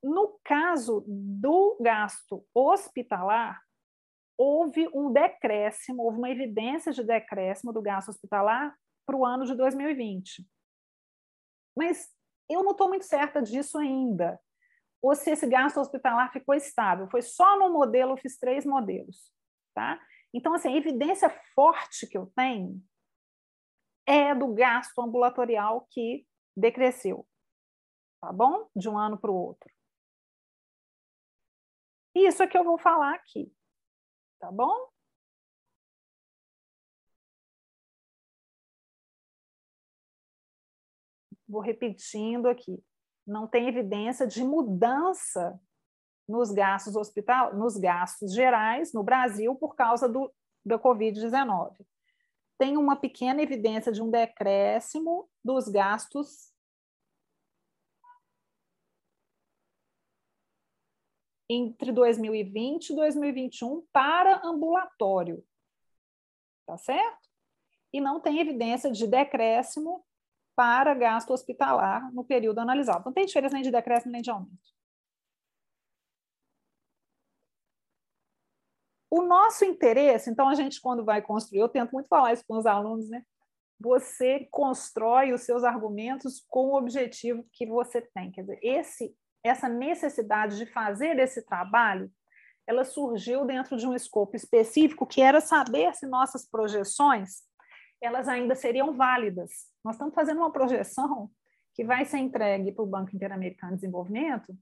No 0.03 0.39
caso 0.43 1.03
do 1.07 1.77
gasto 1.81 2.45
hospitalar, 2.53 3.61
houve 4.39 4.87
um 4.93 5.11
decréscimo, 5.11 6.01
houve 6.01 6.17
uma 6.17 6.29
evidência 6.29 6.93
de 6.93 7.03
decréscimo 7.03 7.73
do 7.73 7.81
gasto 7.81 8.07
hospitalar 8.07 8.73
para 9.05 9.17
o 9.17 9.25
ano 9.25 9.43
de 9.45 9.53
2020. 9.53 10.47
Mas 11.75 12.09
eu 12.49 12.63
não 12.63 12.71
estou 12.71 12.87
muito 12.87 13.03
certa 13.03 13.41
disso 13.41 13.77
ainda. 13.77 14.39
Ou 15.01 15.13
se 15.13 15.29
esse 15.29 15.45
gasto 15.45 15.77
hospitalar 15.77 16.31
ficou 16.31 16.55
estável. 16.55 17.09
Foi 17.09 17.21
só 17.21 17.59
no 17.59 17.69
modelo, 17.69 18.13
eu 18.13 18.17
fiz 18.17 18.37
três 18.37 18.65
modelos. 18.65 19.29
Tá? 19.75 19.99
Então, 20.33 20.53
assim, 20.53 20.69
a 20.69 20.77
evidência 20.77 21.29
forte 21.53 22.07
que 22.07 22.17
eu 22.17 22.31
tenho 22.33 22.81
é 24.07 24.33
do 24.33 24.53
gasto 24.53 25.01
ambulatorial 25.01 25.85
que 25.91 26.25
decresceu. 26.55 27.27
Tá 28.21 28.31
bom? 28.31 28.69
De 28.73 28.87
um 28.87 28.97
ano 28.97 29.17
para 29.17 29.31
o 29.31 29.35
outro. 29.35 29.69
Isso 32.15 32.41
é 32.41 32.47
que 32.47 32.57
eu 32.57 32.63
vou 32.63 32.77
falar 32.77 33.13
aqui, 33.15 33.53
tá 34.39 34.51
bom? 34.51 34.89
Vou 41.47 41.61
repetindo 41.61 42.47
aqui. 42.47 42.81
Não 43.25 43.47
tem 43.47 43.67
evidência 43.67 44.25
de 44.25 44.43
mudança 44.43 45.59
nos 46.27 46.51
gastos 46.51 46.95
hospital, 46.95 47.55
nos 47.55 47.75
gastos 47.75 48.33
gerais 48.33 48.93
no 48.93 49.03
Brasil 49.03 49.55
por 49.55 49.75
causa 49.75 50.07
do, 50.07 50.31
da 50.63 50.77
Covid-19. 50.77 51.75
Tem 52.57 52.77
uma 52.77 52.95
pequena 52.95 53.41
evidência 53.41 53.91
de 53.91 54.01
um 54.01 54.11
decréscimo 54.11 55.27
dos 55.43 55.67
gastos 55.67 56.53
entre 61.49 61.91
2020 61.91 62.91
e 62.91 62.95
2021 62.95 63.85
para 63.91 64.39
ambulatório. 64.45 65.43
Tá 66.65 66.77
certo? 66.77 67.27
E 67.91 67.99
não 67.99 68.19
tem 68.19 68.39
evidência 68.39 68.91
de 68.91 69.07
decréscimo 69.07 70.05
para 70.55 70.93
gasto 70.93 71.31
hospitalar 71.31 72.13
no 72.13 72.23
período 72.23 72.59
analisado. 72.59 73.05
Não 73.05 73.13
tem 73.13 73.25
diferença 73.25 73.55
nem 73.55 73.63
de 73.63 73.71
decréscimo 73.71 74.11
nem 74.11 74.21
de 74.21 74.29
aumento. 74.29 74.69
O 79.09 79.23
nosso 79.23 79.65
interesse, 79.65 80.29
então 80.29 80.47
a 80.47 80.53
gente 80.53 80.79
quando 80.79 81.03
vai 81.03 81.21
construir, 81.21 81.61
eu 81.61 81.69
tento 81.69 81.91
muito 81.91 82.07
falar 82.07 82.33
isso 82.33 82.45
com 82.47 82.57
os 82.57 82.67
alunos, 82.67 83.09
né? 83.09 83.25
Você 83.79 84.47
constrói 84.51 85.33
os 85.33 85.41
seus 85.41 85.63
argumentos 85.63 86.45
com 86.47 86.67
o 86.67 86.77
objetivo 86.77 87.43
que 87.51 87.65
você 87.65 88.01
tem. 88.01 88.29
Quer 88.29 88.41
dizer, 88.41 88.59
esse, 88.61 89.15
essa 89.43 89.69
necessidade 89.69 90.57
de 90.57 90.65
fazer 90.65 91.17
esse 91.19 91.45
trabalho, 91.45 92.11
ela 92.67 92.83
surgiu 92.83 93.45
dentro 93.45 93.77
de 93.77 93.87
um 93.87 93.95
escopo 93.95 94.35
específico 94.35 95.07
que 95.07 95.21
era 95.21 95.41
saber 95.41 95.93
se 95.95 96.05
nossas 96.05 96.47
projeções 96.47 97.47
elas 98.01 98.27
ainda 98.27 98.55
seriam 98.55 98.93
válidas. 98.93 99.67
Nós 99.83 99.95
estamos 99.95 100.13
fazendo 100.13 100.37
uma 100.37 100.51
projeção 100.51 101.29
que 101.73 101.83
vai 101.83 102.05
ser 102.05 102.17
entregue 102.17 102.71
para 102.71 102.83
o 102.83 102.87
Banco 102.87 103.15
Interamericano 103.15 103.73
de 103.73 103.81
Desenvolvimento, 103.81 104.57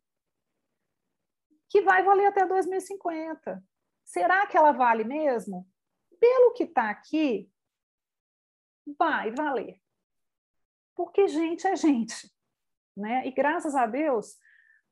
que 1.69 1.81
vai 1.81 2.03
valer 2.03 2.27
até 2.27 2.45
2050. 2.45 3.63
Será 4.03 4.47
que 4.47 4.57
ela 4.57 4.71
vale 4.71 5.03
mesmo? 5.03 5.67
Pelo 6.19 6.53
que 6.53 6.63
está 6.63 6.89
aqui, 6.89 7.51
vai 8.97 9.31
valer. 9.31 9.79
Porque 10.95 11.27
gente 11.27 11.67
é 11.67 11.75
gente. 11.75 12.31
Né? 12.95 13.27
E 13.27 13.31
graças 13.31 13.75
a 13.75 13.85
Deus, 13.85 14.37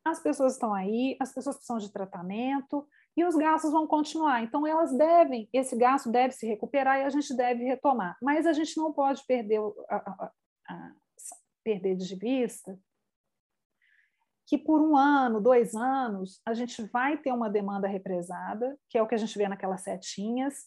as 0.06 0.22
pessoas 0.22 0.54
estão 0.54 0.74
aí, 0.74 1.18
as 1.20 1.34
pessoas 1.34 1.56
precisam 1.56 1.80
de 1.80 1.92
tratamento 1.92 2.88
e 3.18 3.26
os 3.26 3.36
gastos 3.36 3.72
vão 3.72 3.88
continuar. 3.88 4.44
Então, 4.44 4.68
elas 4.68 4.96
devem, 4.96 5.50
esse 5.52 5.76
gasto 5.76 6.12
deve 6.12 6.34
se 6.34 6.46
recuperar 6.46 7.00
e 7.00 7.04
a 7.04 7.10
gente 7.10 7.36
deve 7.36 7.64
retomar. 7.64 8.16
Mas 8.22 8.46
a 8.46 8.54
gente 8.54 8.78
não 8.78 8.94
pode 8.94 9.26
perder, 9.26 9.60
a, 9.90 9.96
a, 9.96 10.32
a, 10.70 10.92
perder 11.64 11.96
de 11.96 12.16
vista 12.16 12.80
que 14.48 14.60
por 14.60 14.80
um 14.80 14.96
ano, 14.96 15.42
dois 15.42 15.74
anos, 15.74 16.40
a 16.46 16.54
gente 16.54 16.84
vai 16.84 17.18
ter 17.18 17.32
uma 17.32 17.50
demanda 17.50 17.88
represada, 17.88 18.78
que 18.88 18.96
é 18.96 19.02
o 19.02 19.08
que 19.08 19.16
a 19.16 19.18
gente 19.18 19.36
vê 19.36 19.48
naquelas 19.48 19.82
setinhas, 19.82 20.66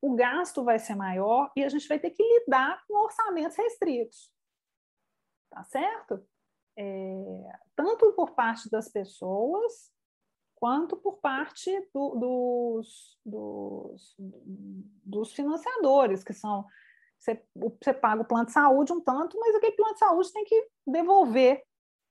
o 0.00 0.14
gasto 0.14 0.62
vai 0.62 0.78
ser 0.78 0.94
maior 0.94 1.50
e 1.56 1.64
a 1.64 1.68
gente 1.68 1.88
vai 1.88 1.98
ter 1.98 2.10
que 2.10 2.22
lidar 2.22 2.84
com 2.86 3.02
orçamentos 3.02 3.56
restritos. 3.56 4.30
Tá 5.50 5.64
certo? 5.64 6.24
É, 6.78 7.52
tanto 7.74 8.12
por 8.12 8.32
parte 8.32 8.70
das 8.70 8.88
pessoas, 8.88 9.90
quanto 10.54 10.96
por 10.96 11.18
parte 11.18 11.70
do, 11.94 12.14
dos, 12.16 13.18
dos, 13.24 14.14
dos 15.04 15.32
financiadores, 15.32 16.22
que 16.22 16.32
são 16.32 16.66
você, 17.18 17.42
você 17.54 17.94
paga 17.94 18.22
o 18.22 18.26
plano 18.26 18.46
de 18.46 18.52
saúde 18.52 18.92
um 18.92 19.00
tanto, 19.00 19.38
mas 19.38 19.54
aquele 19.54 19.76
plano 19.76 19.94
de 19.94 19.98
saúde 19.98 20.32
tem 20.32 20.44
que 20.44 20.68
devolver 20.86 21.62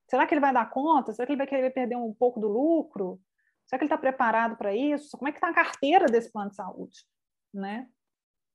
Será 0.07 0.28
que 0.28 0.34
ele 0.34 0.41
vai 0.41 0.53
dar 0.53 0.70
conta? 0.70 1.13
Será 1.13 1.26
que 1.26 1.32
ele 1.32 1.38
vai 1.38 1.47
querer 1.47 1.72
perder 1.72 1.95
um 1.95 2.13
pouco 2.13 2.39
do 2.39 2.47
lucro? 2.47 3.20
Será 3.66 3.80
que 3.80 3.86
ele 3.86 3.93
está 3.93 3.97
preparado 3.97 4.55
para 4.55 4.76
isso? 4.76 5.18
Como 5.18 5.28
é 5.28 5.32
que 5.32 5.38
está 5.38 5.49
a 5.49 5.53
carteira 5.53 6.05
desse 6.05 6.32
plano 6.32 6.51
de 6.51 6.55
saúde? 6.55 7.05
Né? 7.53 7.89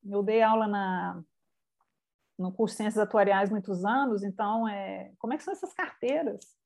Eu 0.05 0.23
dei 0.23 0.43
aula 0.43 0.69
na, 0.69 1.23
no 2.41 2.51
curso 2.51 2.73
de 2.73 2.79
Ciências 2.79 3.03
Atuariais 3.03 3.51
muitos 3.51 3.85
anos, 3.85 4.23
então, 4.23 4.67
é, 4.67 5.13
como 5.19 5.35
é 5.35 5.37
que 5.37 5.43
são 5.45 5.53
essas 5.53 5.75
carteiras? 5.75 6.57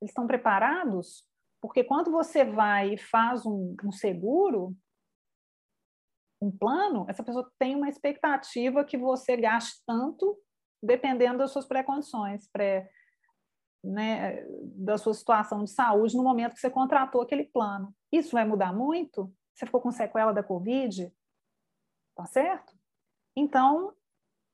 Eles 0.00 0.10
estão 0.10 0.26
preparados? 0.26 1.24
Porque 1.60 1.84
quando 1.84 2.10
você 2.10 2.44
vai 2.44 2.94
e 2.94 2.98
faz 2.98 3.46
um, 3.46 3.76
um 3.84 3.92
seguro, 3.92 4.76
um 6.42 6.50
plano, 6.50 7.06
essa 7.08 7.22
pessoa 7.22 7.48
tem 7.58 7.76
uma 7.76 7.88
expectativa 7.88 8.84
que 8.84 8.98
você 8.98 9.36
gaste 9.36 9.82
tanto, 9.86 10.36
dependendo 10.82 11.38
das 11.38 11.52
suas 11.52 11.66
pré-condições, 11.66 12.48
pré 12.50 12.90
né, 13.82 14.44
da 14.76 14.98
sua 14.98 15.14
situação 15.14 15.62
de 15.62 15.70
saúde 15.70 16.16
no 16.16 16.24
momento 16.24 16.54
que 16.54 16.60
você 16.60 16.70
contratou 16.70 17.22
aquele 17.22 17.44
plano. 17.44 17.94
Isso 18.10 18.32
vai 18.32 18.44
mudar 18.44 18.72
muito? 18.72 19.32
Você 19.54 19.64
ficou 19.64 19.80
com 19.80 19.92
sequela 19.92 20.32
da 20.32 20.42
Covid? 20.42 21.12
Tá 22.16 22.26
certo? 22.26 22.76
Então, 23.36 23.94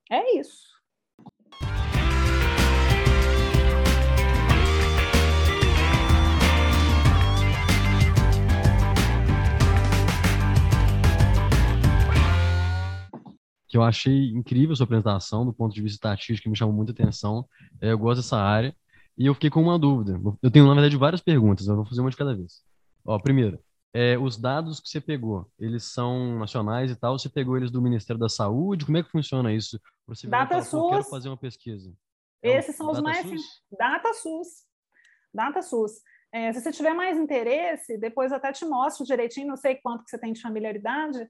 é 0.09 0.39
isso. 0.39 0.65
que 13.75 13.77
eu 13.77 13.83
achei 13.83 14.29
incrível 14.29 14.71
a 14.71 14.75
sua 14.77 14.85
apresentação 14.85 15.45
do 15.45 15.51
ponto 15.51 15.75
de 15.75 15.81
vista 15.81 15.95
estatístico, 15.95 16.43
que 16.43 16.49
me 16.49 16.55
chamou 16.55 16.73
muita 16.73 16.93
atenção. 16.93 17.45
É, 17.81 17.91
eu 17.91 17.97
gosto 17.97 18.21
dessa 18.21 18.37
área. 18.37 18.73
E 19.17 19.25
eu 19.25 19.33
fiquei 19.33 19.49
com 19.49 19.61
uma 19.61 19.77
dúvida. 19.77 20.17
Eu 20.41 20.49
tenho, 20.49 20.65
na 20.65 20.73
verdade, 20.73 20.95
várias 20.95 21.21
perguntas, 21.21 21.67
eu 21.67 21.75
vou 21.75 21.85
fazer 21.85 21.99
uma 21.99 22.09
de 22.09 22.15
cada 22.15 22.33
vez. 22.33 22.61
Ó, 23.03 23.19
primeiro, 23.19 23.59
é, 23.95 24.17
os 24.17 24.35
dados 24.35 24.81
que 24.81 24.89
você 24.89 24.99
pegou, 24.99 25.49
eles 25.57 25.85
são 25.85 26.37
nacionais 26.37 26.91
e 26.91 26.97
tal? 26.97 27.17
Você 27.17 27.29
pegou 27.29 27.55
eles 27.55 27.71
do 27.71 27.81
Ministério 27.81 28.19
da 28.19 28.27
Saúde? 28.27 28.83
Como 28.83 28.97
é 28.97 29.03
que 29.03 29.09
funciona 29.09 29.53
isso? 29.53 29.79
Você 30.05 30.27
Data 30.27 30.61
SUS. 30.61 30.73
Eu 30.73 30.89
quero 30.89 31.03
fazer 31.05 31.29
uma 31.29 31.37
pesquisa. 31.37 31.95
É 32.43 32.57
Esses 32.57 32.75
são 32.75 32.91
os 32.91 33.01
mais... 33.01 33.25
SUS? 33.25 33.41
Data 33.71 34.13
SUS. 34.13 34.47
Data 35.33 35.61
SUS. 35.61 35.93
É, 36.33 36.51
se 36.51 36.59
você 36.59 36.73
tiver 36.73 36.93
mais 36.93 37.17
interesse, 37.17 37.97
depois 37.97 38.33
até 38.33 38.51
te 38.51 38.65
mostro 38.65 39.05
direitinho, 39.05 39.47
não 39.47 39.55
sei 39.55 39.75
quanto 39.75 40.03
que 40.03 40.09
você 40.09 40.19
tem 40.19 40.33
de 40.33 40.41
familiaridade, 40.41 41.25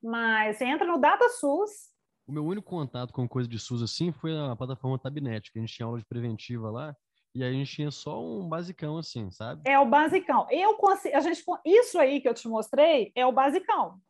mas 0.00 0.56
você 0.56 0.66
entra 0.66 0.86
no 0.86 1.00
Data 1.00 1.28
SUS. 1.30 1.90
O 2.28 2.32
meu 2.32 2.46
único 2.46 2.70
contato 2.70 3.12
com 3.12 3.28
coisa 3.28 3.48
de 3.48 3.58
SUS 3.58 3.82
assim 3.82 4.12
foi 4.12 4.38
a 4.38 4.54
plataforma 4.54 5.00
Tabnet, 5.00 5.50
que 5.50 5.58
a 5.58 5.60
gente 5.60 5.74
tinha 5.74 5.84
aula 5.84 5.98
de 5.98 6.06
preventiva 6.06 6.70
lá, 6.70 6.96
e 7.34 7.42
a 7.42 7.50
gente 7.50 7.72
tinha 7.72 7.90
só 7.90 8.22
um 8.22 8.48
basicão 8.48 8.98
assim, 8.98 9.30
sabe? 9.30 9.62
É 9.64 9.78
o 9.78 9.86
basicão. 9.86 10.46
Eu 10.50 10.74
consigo, 10.76 11.16
a 11.16 11.20
gente 11.20 11.44
isso 11.64 11.98
aí 11.98 12.20
que 12.20 12.28
eu 12.28 12.34
te 12.34 12.48
mostrei 12.48 13.10
é 13.14 13.26
o 13.26 13.32
basicão. 13.32 14.00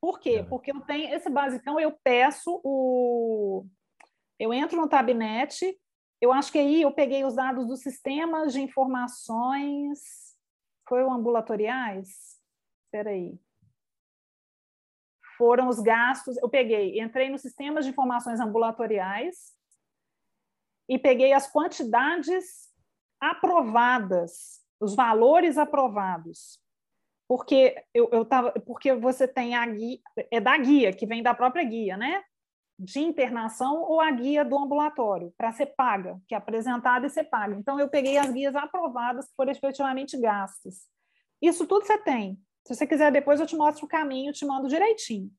Por 0.00 0.18
quê? 0.18 0.36
É. 0.36 0.42
Porque 0.42 0.72
eu 0.72 0.80
tenho 0.80 1.14
esse 1.14 1.28
basicão, 1.28 1.78
eu 1.78 1.92
peço 2.02 2.60
o 2.64 3.66
eu 4.38 4.54
entro 4.54 4.80
no 4.80 4.88
Tabnet, 4.88 5.78
eu 6.18 6.32
acho 6.32 6.50
que 6.50 6.58
aí 6.58 6.80
eu 6.80 6.90
peguei 6.90 7.24
os 7.24 7.34
dados 7.34 7.66
dos 7.66 7.80
sistemas 7.80 8.54
de 8.54 8.60
informações 8.62 10.30
foi 10.90 11.04
o 11.04 11.12
ambulatoriais? 11.12 12.40
Espera 12.84 13.10
aí. 13.10 13.38
Foram 15.38 15.68
os 15.68 15.78
gastos, 15.78 16.36
eu 16.38 16.48
peguei, 16.48 17.00
entrei 17.00 17.30
nos 17.30 17.42
sistemas 17.42 17.84
de 17.84 17.92
informações 17.92 18.40
ambulatoriais, 18.40 19.54
e 20.90 20.98
peguei 20.98 21.32
as 21.32 21.46
quantidades 21.46 22.68
aprovadas, 23.20 24.60
os 24.80 24.96
valores 24.96 25.56
aprovados. 25.56 26.58
Porque 27.28 27.76
eu, 27.94 28.08
eu 28.10 28.24
tava, 28.24 28.50
porque 28.66 28.92
você 28.92 29.28
tem 29.28 29.54
a 29.54 29.64
guia, 29.64 30.00
é 30.32 30.40
da 30.40 30.58
guia, 30.58 30.92
que 30.92 31.06
vem 31.06 31.22
da 31.22 31.32
própria 31.32 31.62
guia, 31.62 31.96
né? 31.96 32.24
De 32.76 32.98
internação 32.98 33.82
ou 33.82 34.00
a 34.00 34.10
guia 34.10 34.44
do 34.44 34.58
ambulatório, 34.58 35.32
para 35.38 35.52
ser 35.52 35.66
paga, 35.76 36.20
que 36.26 36.34
é 36.34 36.38
apresentada 36.38 37.06
e 37.06 37.10
ser 37.10 37.24
paga. 37.24 37.54
Então, 37.54 37.78
eu 37.78 37.88
peguei 37.88 38.18
as 38.18 38.32
guias 38.32 38.56
aprovadas 38.56 39.28
que 39.28 39.36
foram 39.36 39.52
efetivamente 39.52 40.18
gastas. 40.18 40.88
Isso 41.40 41.68
tudo 41.68 41.86
você 41.86 41.98
tem. 41.98 42.36
Se 42.66 42.74
você 42.74 42.84
quiser, 42.84 43.12
depois 43.12 43.38
eu 43.38 43.46
te 43.46 43.54
mostro 43.54 43.86
o 43.86 43.88
caminho, 43.88 44.32
te 44.32 44.44
mando 44.44 44.66
direitinho. 44.66 45.30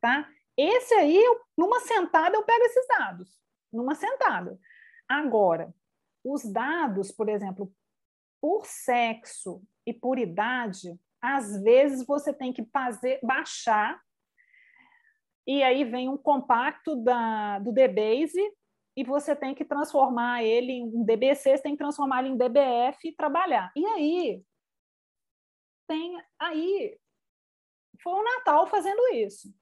Tá? 0.00 0.26
Esse 0.56 0.94
aí, 0.94 1.16
eu, 1.16 1.38
numa 1.54 1.80
sentada, 1.80 2.34
eu 2.34 2.44
pego 2.44 2.64
esses 2.64 2.86
dados. 2.88 3.30
Numa 3.70 3.94
sentada. 3.94 4.58
Agora, 5.08 5.74
os 6.24 6.44
dados, 6.44 7.12
por 7.12 7.28
exemplo, 7.28 7.72
por 8.40 8.66
sexo 8.66 9.62
e 9.86 9.92
por 9.92 10.18
idade, 10.18 10.98
às 11.22 11.62
vezes 11.62 12.04
você 12.06 12.32
tem 12.32 12.52
que 12.52 12.64
fazer 12.66 13.20
baixar 13.22 14.00
e 15.46 15.62
aí 15.62 15.84
vem 15.84 16.08
um 16.08 16.16
compacto 16.16 16.96
da, 16.96 17.60
do 17.60 17.72
DBase 17.72 18.40
e 18.96 19.04
você 19.04 19.36
tem 19.36 19.54
que 19.54 19.64
transformar 19.64 20.42
ele 20.42 20.72
em 20.72 21.04
DBC, 21.04 21.56
você 21.56 21.62
tem 21.62 21.72
que 21.72 21.78
transformar 21.78 22.20
ele 22.20 22.30
em 22.30 22.36
DBF 22.36 23.08
e 23.08 23.14
trabalhar. 23.14 23.70
E 23.76 23.86
aí, 23.86 24.42
tem 25.86 26.20
aí 26.40 26.98
foi 28.02 28.12
o 28.12 28.24
Natal 28.24 28.66
fazendo 28.66 29.00
isso, 29.14 29.54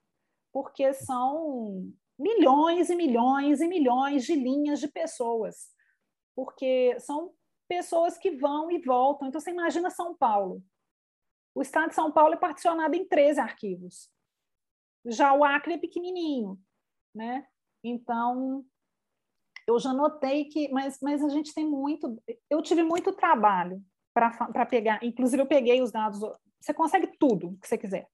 porque 0.52 0.92
são 0.94 1.92
milhões 2.18 2.90
e 2.90 2.96
milhões 2.96 3.60
e 3.60 3.66
milhões 3.66 4.24
de 4.24 4.34
linhas 4.34 4.80
de 4.80 4.88
pessoas, 4.88 5.70
porque 6.34 6.98
são 7.00 7.32
pessoas 7.68 8.16
que 8.18 8.30
vão 8.30 8.70
e 8.70 8.78
voltam. 8.78 9.28
Então, 9.28 9.40
você 9.40 9.50
imagina 9.50 9.90
São 9.90 10.14
Paulo. 10.14 10.62
O 11.54 11.62
estado 11.62 11.88
de 11.88 11.94
São 11.94 12.10
Paulo 12.12 12.34
é 12.34 12.38
particionado 12.38 12.94
em 12.94 13.06
13 13.06 13.40
arquivos. 13.40 14.10
Já 15.06 15.32
o 15.32 15.44
Acre 15.44 15.74
é 15.74 15.78
pequenininho, 15.78 16.58
né? 17.14 17.46
Então, 17.82 18.64
eu 19.66 19.78
já 19.78 19.92
notei 19.92 20.46
que, 20.46 20.68
mas, 20.70 20.98
mas 21.00 21.22
a 21.22 21.28
gente 21.28 21.54
tem 21.54 21.66
muito, 21.68 22.20
eu 22.50 22.62
tive 22.62 22.82
muito 22.82 23.12
trabalho 23.12 23.82
para 24.12 24.66
pegar, 24.66 25.02
inclusive 25.02 25.42
eu 25.42 25.46
peguei 25.46 25.82
os 25.82 25.90
dados, 25.90 26.20
você 26.60 26.72
consegue 26.72 27.16
tudo 27.18 27.58
que 27.60 27.68
você 27.68 27.76
quiser. 27.76 28.08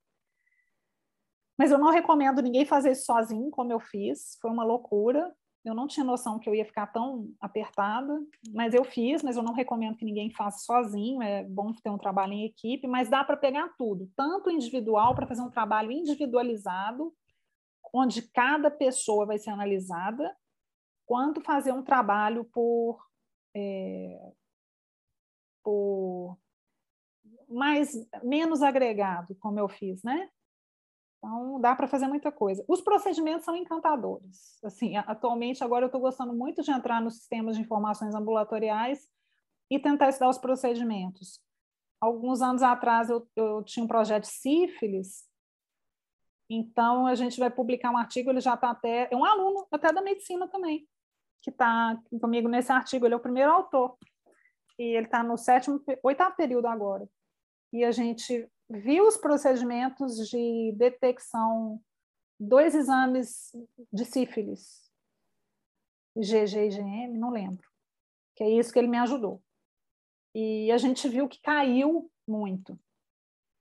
Mas 1.61 1.70
eu 1.70 1.78
não 1.78 1.90
recomendo 1.90 2.40
ninguém 2.40 2.64
fazer 2.64 2.92
isso 2.92 3.04
sozinho, 3.04 3.50
como 3.50 3.70
eu 3.70 3.78
fiz, 3.78 4.38
foi 4.40 4.50
uma 4.50 4.64
loucura. 4.64 5.30
Eu 5.62 5.74
não 5.74 5.86
tinha 5.86 6.02
noção 6.02 6.38
que 6.38 6.48
eu 6.48 6.54
ia 6.54 6.64
ficar 6.64 6.86
tão 6.86 7.34
apertada, 7.38 8.18
mas 8.54 8.72
eu 8.72 8.82
fiz, 8.82 9.22
mas 9.22 9.36
eu 9.36 9.42
não 9.42 9.52
recomendo 9.52 9.94
que 9.98 10.04
ninguém 10.06 10.30
faça 10.30 10.64
sozinho, 10.64 11.20
é 11.20 11.44
bom 11.44 11.70
ter 11.74 11.90
um 11.90 11.98
trabalho 11.98 12.32
em 12.32 12.46
equipe, 12.46 12.86
mas 12.86 13.11
dá 13.11 13.22
para 13.22 13.36
pegar 13.36 13.68
tudo, 13.76 14.11
tanto 14.16 14.50
individual, 14.50 15.14
para 15.14 15.26
fazer 15.26 15.42
um 15.42 15.50
trabalho 15.50 15.92
individualizado, 15.92 17.14
onde 17.92 18.22
cada 18.22 18.70
pessoa 18.70 19.26
vai 19.26 19.38
ser 19.38 19.50
analisada, 19.50 20.34
quanto 21.04 21.42
fazer 21.42 21.72
um 21.72 21.82
trabalho 21.82 22.46
por, 22.46 23.06
é, 23.54 24.32
por 25.62 26.38
mais 27.46 27.92
menos 28.22 28.62
agregado, 28.62 29.34
como 29.34 29.58
eu 29.58 29.68
fiz, 29.68 30.02
né? 30.02 30.30
Então, 31.22 31.60
dá 31.60 31.76
para 31.76 31.86
fazer 31.86 32.08
muita 32.08 32.32
coisa. 32.32 32.64
Os 32.66 32.80
procedimentos 32.80 33.44
são 33.44 33.54
encantadores. 33.54 34.58
Assim, 34.64 34.96
atualmente, 34.96 35.62
agora 35.62 35.84
eu 35.84 35.88
estou 35.88 36.00
gostando 36.00 36.32
muito 36.32 36.62
de 36.62 36.70
entrar 36.70 37.00
nos 37.00 37.18
sistemas 37.18 37.56
de 37.56 37.62
informações 37.62 38.14
ambulatoriais 38.14 39.06
e 39.70 39.78
tentar 39.78 40.08
estudar 40.08 40.30
os 40.30 40.38
procedimentos. 40.38 41.38
Alguns 42.00 42.40
anos 42.40 42.62
atrás, 42.62 43.10
eu, 43.10 43.28
eu 43.36 43.62
tinha 43.62 43.84
um 43.84 43.88
projeto 43.88 44.22
de 44.22 44.30
sífilis, 44.30 45.28
então 46.48 47.06
a 47.06 47.14
gente 47.14 47.38
vai 47.38 47.50
publicar 47.50 47.90
um 47.90 47.98
artigo, 47.98 48.30
ele 48.30 48.40
já 48.40 48.54
está 48.54 48.70
até... 48.70 49.06
É 49.12 49.16
um 49.16 49.24
aluno 49.24 49.68
até 49.70 49.92
da 49.92 50.00
medicina 50.00 50.48
também, 50.48 50.88
que 51.42 51.50
está 51.50 52.00
comigo 52.18 52.48
nesse 52.48 52.72
artigo, 52.72 53.06
ele 53.06 53.14
é 53.14 53.16
o 53.18 53.20
primeiro 53.20 53.52
autor. 53.52 53.96
E 54.78 54.96
ele 54.96 55.04
está 55.04 55.22
no 55.22 55.36
sétimo, 55.36 55.84
oitavo 56.02 56.34
período 56.34 56.66
agora. 56.66 57.06
E 57.70 57.84
a 57.84 57.92
gente 57.92 58.50
viu 58.70 59.06
os 59.06 59.16
procedimentos 59.16 60.28
de 60.28 60.72
detecção, 60.76 61.82
dois 62.38 62.74
exames 62.74 63.50
de 63.92 64.04
sífilis, 64.04 64.88
IgG 66.16 66.56
e 66.56 66.68
IgM, 66.68 67.18
não 67.18 67.30
lembro, 67.30 67.68
que 68.36 68.44
é 68.44 68.48
isso 68.48 68.72
que 68.72 68.78
ele 68.78 68.88
me 68.88 68.98
ajudou. 68.98 69.42
E 70.34 70.70
a 70.70 70.78
gente 70.78 71.08
viu 71.08 71.28
que 71.28 71.40
caiu 71.40 72.10
muito. 72.26 72.78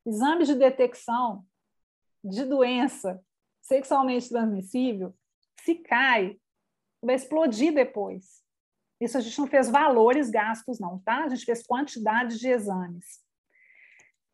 Exames 0.06 0.48
de 0.48 0.56
detecção 0.56 1.44
de 2.24 2.46
doença 2.46 3.24
sexualmente 3.62 4.30
transmissível, 4.30 5.16
se 5.64 5.76
cai, 5.76 6.40
vai 7.02 7.16
explodir 7.16 7.74
depois. 7.74 8.44
Isso 9.02 9.18
a 9.18 9.22
gente 9.22 9.40
não 9.40 9.48
fez 9.48 9.70
valores 9.70 10.30
gastos, 10.30 10.80
não, 10.80 11.00
tá? 11.00 11.24
A 11.24 11.30
gente 11.30 11.46
fez 11.46 11.66
quantidade 11.66 12.38
de 12.38 12.48
exames. 12.50 13.24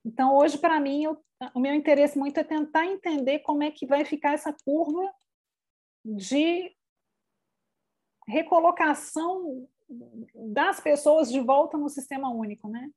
Então, 0.06 0.36
hoje, 0.36 0.60
para 0.60 0.80
mim, 0.80 1.04
eu, 1.04 1.18
o 1.56 1.60
meu 1.60 1.74
interesse 1.74 2.18
muito 2.18 2.40
é 2.40 2.44
tentar 2.44 2.86
entender 2.86 3.40
como 3.40 3.64
é 3.64 3.72
que 3.72 3.88
vai 3.88 4.06
ficar 4.06 4.34
essa 4.34 4.56
curva 4.64 5.12
de 6.06 6.72
recolocação 8.28 9.68
das 10.54 10.80
pessoas 10.80 11.32
de 11.32 11.40
volta 11.40 11.78
no 11.78 11.90
sistema 11.90 12.30
único, 12.30 12.70
né? 12.70 12.90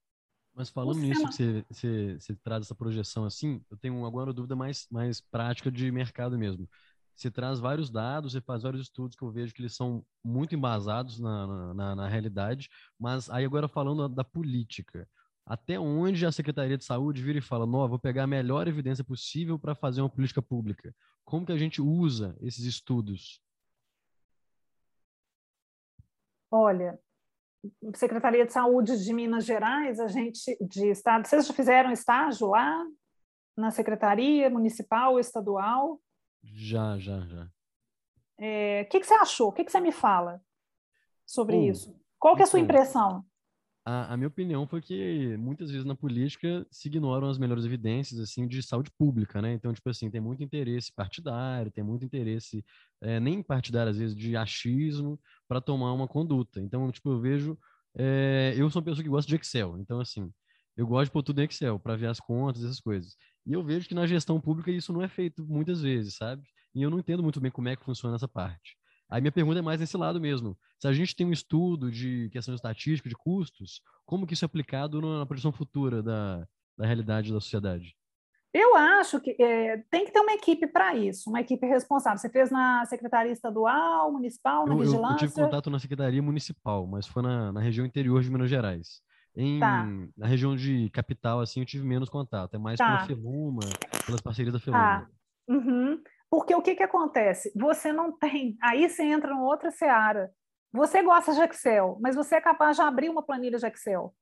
Mas 0.54 0.68
falando 0.68 0.98
nisso 0.98 1.24
que 1.28 1.32
você, 1.32 1.64
você, 1.70 2.18
você, 2.18 2.34
traz 2.36 2.66
essa 2.66 2.74
projeção 2.74 3.24
assim, 3.24 3.62
eu 3.70 3.76
tenho 3.76 4.04
agora 4.04 4.28
uma 4.28 4.34
dúvida 4.34 4.56
mais, 4.56 4.86
mais 4.90 5.20
prática 5.20 5.70
de 5.70 5.90
mercado 5.90 6.36
mesmo. 6.36 6.68
Você 7.14 7.30
traz 7.30 7.58
vários 7.58 7.90
dados, 7.90 8.32
você 8.32 8.40
faz 8.40 8.62
vários 8.62 8.82
estudos 8.82 9.16
que 9.16 9.22
eu 9.22 9.30
vejo 9.30 9.54
que 9.54 9.62
eles 9.62 9.74
são 9.74 10.04
muito 10.24 10.54
embasados 10.54 11.18
na, 11.18 11.74
na, 11.74 11.96
na 11.96 12.08
realidade, 12.08 12.68
mas 12.98 13.30
aí 13.30 13.44
agora 13.44 13.68
falando 13.68 14.08
da 14.08 14.24
política, 14.24 15.08
até 15.48 15.80
onde 15.80 16.26
a 16.26 16.30
Secretaria 16.30 16.76
de 16.76 16.84
Saúde 16.84 17.22
vira 17.22 17.38
e 17.38 17.42
fala, 17.42 17.66
não, 17.66 17.88
vou 17.88 17.98
pegar 17.98 18.24
a 18.24 18.26
melhor 18.26 18.68
evidência 18.68 19.02
possível 19.02 19.58
para 19.58 19.74
fazer 19.74 20.02
uma 20.02 20.10
política 20.10 20.42
pública. 20.42 20.94
Como 21.24 21.46
que 21.46 21.52
a 21.52 21.56
gente 21.56 21.80
usa 21.80 22.36
esses 22.42 22.66
estudos? 22.66 23.42
Olha, 26.50 27.00
Secretaria 27.94 28.44
de 28.44 28.52
Saúde 28.52 29.02
de 29.02 29.12
Minas 29.14 29.46
Gerais, 29.46 29.98
a 29.98 30.06
gente 30.06 30.38
de 30.60 30.90
estado, 30.90 31.26
vocês 31.26 31.46
já 31.46 31.54
fizeram 31.54 31.90
estágio 31.90 32.48
lá 32.48 32.84
na 33.56 33.70
secretaria 33.70 34.50
municipal 34.50 35.14
ou 35.14 35.18
estadual? 35.18 35.98
Já, 36.42 36.98
já, 36.98 37.20
já. 37.22 37.44
O 37.44 37.48
é, 38.38 38.84
que, 38.84 39.00
que 39.00 39.06
você 39.06 39.14
achou? 39.14 39.48
O 39.48 39.52
que, 39.52 39.64
que 39.64 39.72
você 39.72 39.80
me 39.80 39.92
fala 39.92 40.42
sobre 41.26 41.56
isso? 41.56 41.98
Qual 42.18 42.36
que 42.36 42.42
é 42.42 42.44
a 42.44 42.46
sua 42.46 42.60
então, 42.60 42.74
impressão? 42.76 43.24
A, 43.88 44.12
a, 44.12 44.16
minha 44.18 44.28
opinião 44.28 44.66
foi 44.66 44.82
que 44.82 45.34
muitas 45.38 45.70
vezes 45.70 45.86
na 45.86 45.94
política 45.94 46.66
se 46.70 46.88
ignoram 46.88 47.30
as 47.30 47.38
melhores 47.38 47.64
evidências 47.64 48.20
assim 48.20 48.46
de 48.46 48.62
saúde 48.62 48.90
pública, 48.90 49.40
né? 49.40 49.54
Então, 49.54 49.72
tipo 49.72 49.88
assim, 49.88 50.10
tem 50.10 50.20
muito 50.20 50.42
interesse 50.42 50.92
partidário, 50.92 51.72
tem 51.72 51.82
muito 51.82 52.04
interesse 52.04 52.62
é, 53.00 53.18
nem 53.18 53.42
partidário 53.42 53.90
às 53.90 53.96
vezes 53.96 54.14
de 54.14 54.36
achismo 54.36 55.18
para 55.48 55.58
tomar 55.58 55.92
uma 55.94 56.06
conduta. 56.06 56.60
Então, 56.60 56.90
tipo, 56.92 57.10
eu 57.10 57.18
vejo, 57.18 57.58
é, 57.96 58.52
eu 58.58 58.68
sou 58.68 58.80
uma 58.80 58.84
pessoa 58.84 59.02
que 59.02 59.08
gosta 59.08 59.26
de 59.26 59.36
Excel, 59.36 59.78
então 59.78 60.00
assim, 60.00 60.30
eu 60.76 60.86
gosto 60.86 61.06
de 61.06 61.12
pôr 61.12 61.22
tudo 61.22 61.40
em 61.40 61.46
Excel 61.46 61.78
para 61.78 61.96
ver 61.96 62.08
as 62.08 62.20
contas, 62.20 62.62
essas 62.62 62.80
coisas. 62.80 63.16
E 63.46 63.54
eu 63.54 63.64
vejo 63.64 63.88
que 63.88 63.94
na 63.94 64.06
gestão 64.06 64.38
pública 64.38 64.70
isso 64.70 64.92
não 64.92 65.02
é 65.02 65.08
feito 65.08 65.46
muitas 65.46 65.80
vezes, 65.80 66.16
sabe? 66.16 66.42
E 66.74 66.82
eu 66.82 66.90
não 66.90 66.98
entendo 66.98 67.22
muito 67.22 67.40
bem 67.40 67.50
como 67.50 67.68
é 67.68 67.76
que 67.76 67.84
funciona 67.84 68.16
essa 68.16 68.28
parte. 68.28 68.76
Aí 69.08 69.20
minha 69.20 69.32
pergunta 69.32 69.58
é 69.58 69.62
mais 69.62 69.80
nesse 69.80 69.96
lado 69.96 70.20
mesmo. 70.20 70.56
Se 70.78 70.86
a 70.86 70.92
gente 70.92 71.16
tem 71.16 71.26
um 71.26 71.32
estudo 71.32 71.90
de 71.90 72.28
questão 72.30 72.54
estatística, 72.54 73.08
de 73.08 73.16
custos, 73.16 73.80
como 74.04 74.26
que 74.26 74.34
isso 74.34 74.44
é 74.44 74.46
aplicado 74.46 75.00
na 75.00 75.24
projeção 75.24 75.50
futura 75.50 76.02
da, 76.02 76.46
da 76.76 76.86
realidade 76.86 77.32
da 77.32 77.40
sociedade? 77.40 77.96
Eu 78.52 78.74
acho 78.76 79.20
que 79.20 79.36
é, 79.40 79.78
tem 79.90 80.06
que 80.06 80.12
ter 80.12 80.20
uma 80.20 80.32
equipe 80.32 80.66
para 80.66 80.94
isso, 80.94 81.28
uma 81.28 81.40
equipe 81.40 81.66
responsável. 81.66 82.18
Você 82.18 82.30
fez 82.30 82.50
na 82.50 82.84
Secretaria 82.86 83.30
Estadual, 83.30 84.10
Municipal, 84.10 84.66
na 84.66 84.72
eu, 84.72 84.78
Vigilância? 84.78 85.24
Eu, 85.24 85.28
eu 85.28 85.30
tive 85.30 85.34
contato 85.34 85.70
na 85.70 85.78
Secretaria 85.78 86.22
Municipal, 86.22 86.86
mas 86.86 87.06
foi 87.06 87.22
na, 87.22 87.52
na 87.52 87.60
região 87.60 87.84
interior 87.84 88.22
de 88.22 88.30
Minas 88.30 88.48
Gerais. 88.48 89.02
Em, 89.36 89.60
tá. 89.60 89.86
Na 90.16 90.26
região 90.26 90.56
de 90.56 90.88
capital, 90.90 91.40
assim, 91.40 91.60
eu 91.60 91.66
tive 91.66 91.86
menos 91.86 92.08
contato. 92.08 92.54
É 92.54 92.58
mais 92.58 92.78
tá. 92.78 92.86
pela 92.86 93.06
Feluma, 93.06 93.60
pelas 94.06 94.20
parcerias 94.20 94.52
da 94.52 94.58
Feluma. 94.58 94.82
Tá. 94.82 95.08
Uhum. 95.48 96.02
Porque 96.30 96.54
o 96.54 96.62
que, 96.62 96.74
que 96.74 96.82
acontece? 96.82 97.52
Você 97.56 97.92
não 97.92 98.12
tem. 98.12 98.56
Aí 98.62 98.88
você 98.88 99.02
entra 99.02 99.32
em 99.32 99.38
outra 99.38 99.70
seara. 99.70 100.32
Você 100.72 101.02
gosta 101.02 101.32
de 101.32 101.40
Excel, 101.40 101.98
mas 102.00 102.14
você 102.14 102.36
é 102.36 102.40
capaz 102.40 102.76
de 102.76 102.82
abrir 102.82 103.08
uma 103.08 103.22
planilha 103.22 103.58
de 103.58 103.66
Excel, 103.66 104.14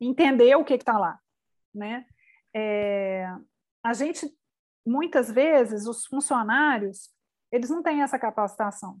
entender 0.00 0.56
o 0.56 0.64
que 0.64 0.74
está 0.74 0.98
lá. 0.98 1.20
Né? 1.72 2.04
É, 2.54 3.26
a 3.84 3.92
gente, 3.92 4.28
muitas 4.84 5.30
vezes, 5.30 5.86
os 5.86 6.04
funcionários, 6.06 7.14
eles 7.52 7.70
não 7.70 7.82
têm 7.82 8.02
essa 8.02 8.18
capacitação. 8.18 9.00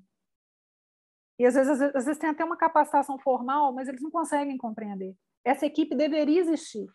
E 1.38 1.44
às 1.44 1.54
vezes, 1.54 1.82
às 1.82 2.04
vezes 2.04 2.18
tem 2.18 2.30
até 2.30 2.44
uma 2.44 2.56
capacitação 2.56 3.18
formal, 3.18 3.72
mas 3.74 3.88
eles 3.88 4.00
não 4.00 4.10
conseguem 4.10 4.56
compreender. 4.56 5.14
Essa 5.44 5.66
equipe 5.66 5.94
deveria 5.94 6.40
existir, 6.40 6.86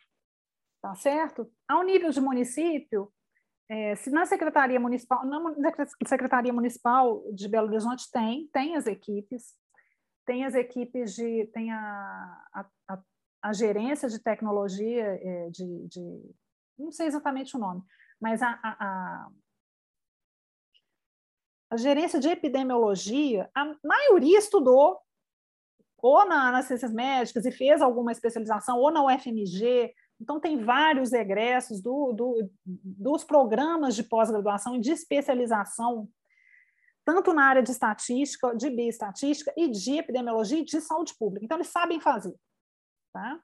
tá 0.81 0.95
certo? 0.95 1.51
Ao 1.67 1.83
nível 1.83 2.09
de 2.09 2.21
município, 2.21 3.11
é, 3.71 3.95
se 3.95 4.09
na 4.09 4.25
Secretaria 4.25 4.77
Municipal, 4.77 5.25
na 5.25 5.39
Secretaria 6.05 6.51
Municipal 6.51 7.23
de 7.31 7.47
Belo 7.47 7.67
Horizonte 7.69 8.11
tem, 8.11 8.49
tem 8.51 8.75
as 8.75 8.85
equipes, 8.85 9.55
tem 10.25 10.43
as 10.43 10.55
equipes 10.55 11.15
de, 11.15 11.49
tem 11.53 11.71
a, 11.71 12.43
a, 12.53 12.65
a, 12.89 12.99
a 13.41 13.53
gerência 13.53 14.09
de 14.09 14.19
tecnologia, 14.19 15.05
é, 15.05 15.49
de, 15.51 15.87
de, 15.87 16.35
não 16.77 16.91
sei 16.91 17.07
exatamente 17.07 17.55
o 17.55 17.59
nome, 17.59 17.81
mas 18.19 18.41
a, 18.41 18.59
a, 18.61 19.29
a 21.69 21.77
gerência 21.77 22.19
de 22.19 22.27
epidemiologia, 22.27 23.49
a 23.55 23.73
maioria 23.81 24.37
estudou 24.37 24.99
ou 25.97 26.25
na, 26.25 26.51
nas 26.51 26.65
ciências 26.65 26.91
médicas 26.91 27.45
e 27.45 27.51
fez 27.53 27.81
alguma 27.81 28.11
especialização, 28.11 28.79
ou 28.79 28.91
na 28.91 29.05
UFMG, 29.05 29.93
então, 30.21 30.39
tem 30.39 30.63
vários 30.63 31.13
egressos 31.13 31.81
do, 31.81 32.13
do, 32.13 32.51
dos 32.63 33.23
programas 33.23 33.95
de 33.95 34.03
pós-graduação 34.03 34.75
e 34.75 34.79
de 34.79 34.91
especialização, 34.91 36.07
tanto 37.03 37.33
na 37.33 37.43
área 37.43 37.63
de 37.63 37.71
estatística, 37.71 38.55
de 38.55 38.69
bioestatística 38.69 39.51
e 39.57 39.67
de 39.67 39.97
epidemiologia 39.97 40.59
e 40.59 40.63
de 40.63 40.79
saúde 40.79 41.15
pública. 41.17 41.43
Então, 41.43 41.57
eles 41.57 41.69
sabem 41.69 41.99
fazer. 41.99 42.35
Tá? 43.11 43.41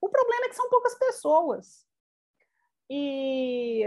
O 0.00 0.08
problema 0.08 0.46
é 0.46 0.48
que 0.50 0.54
são 0.54 0.70
poucas 0.70 0.94
pessoas. 0.96 1.84
e 2.88 3.84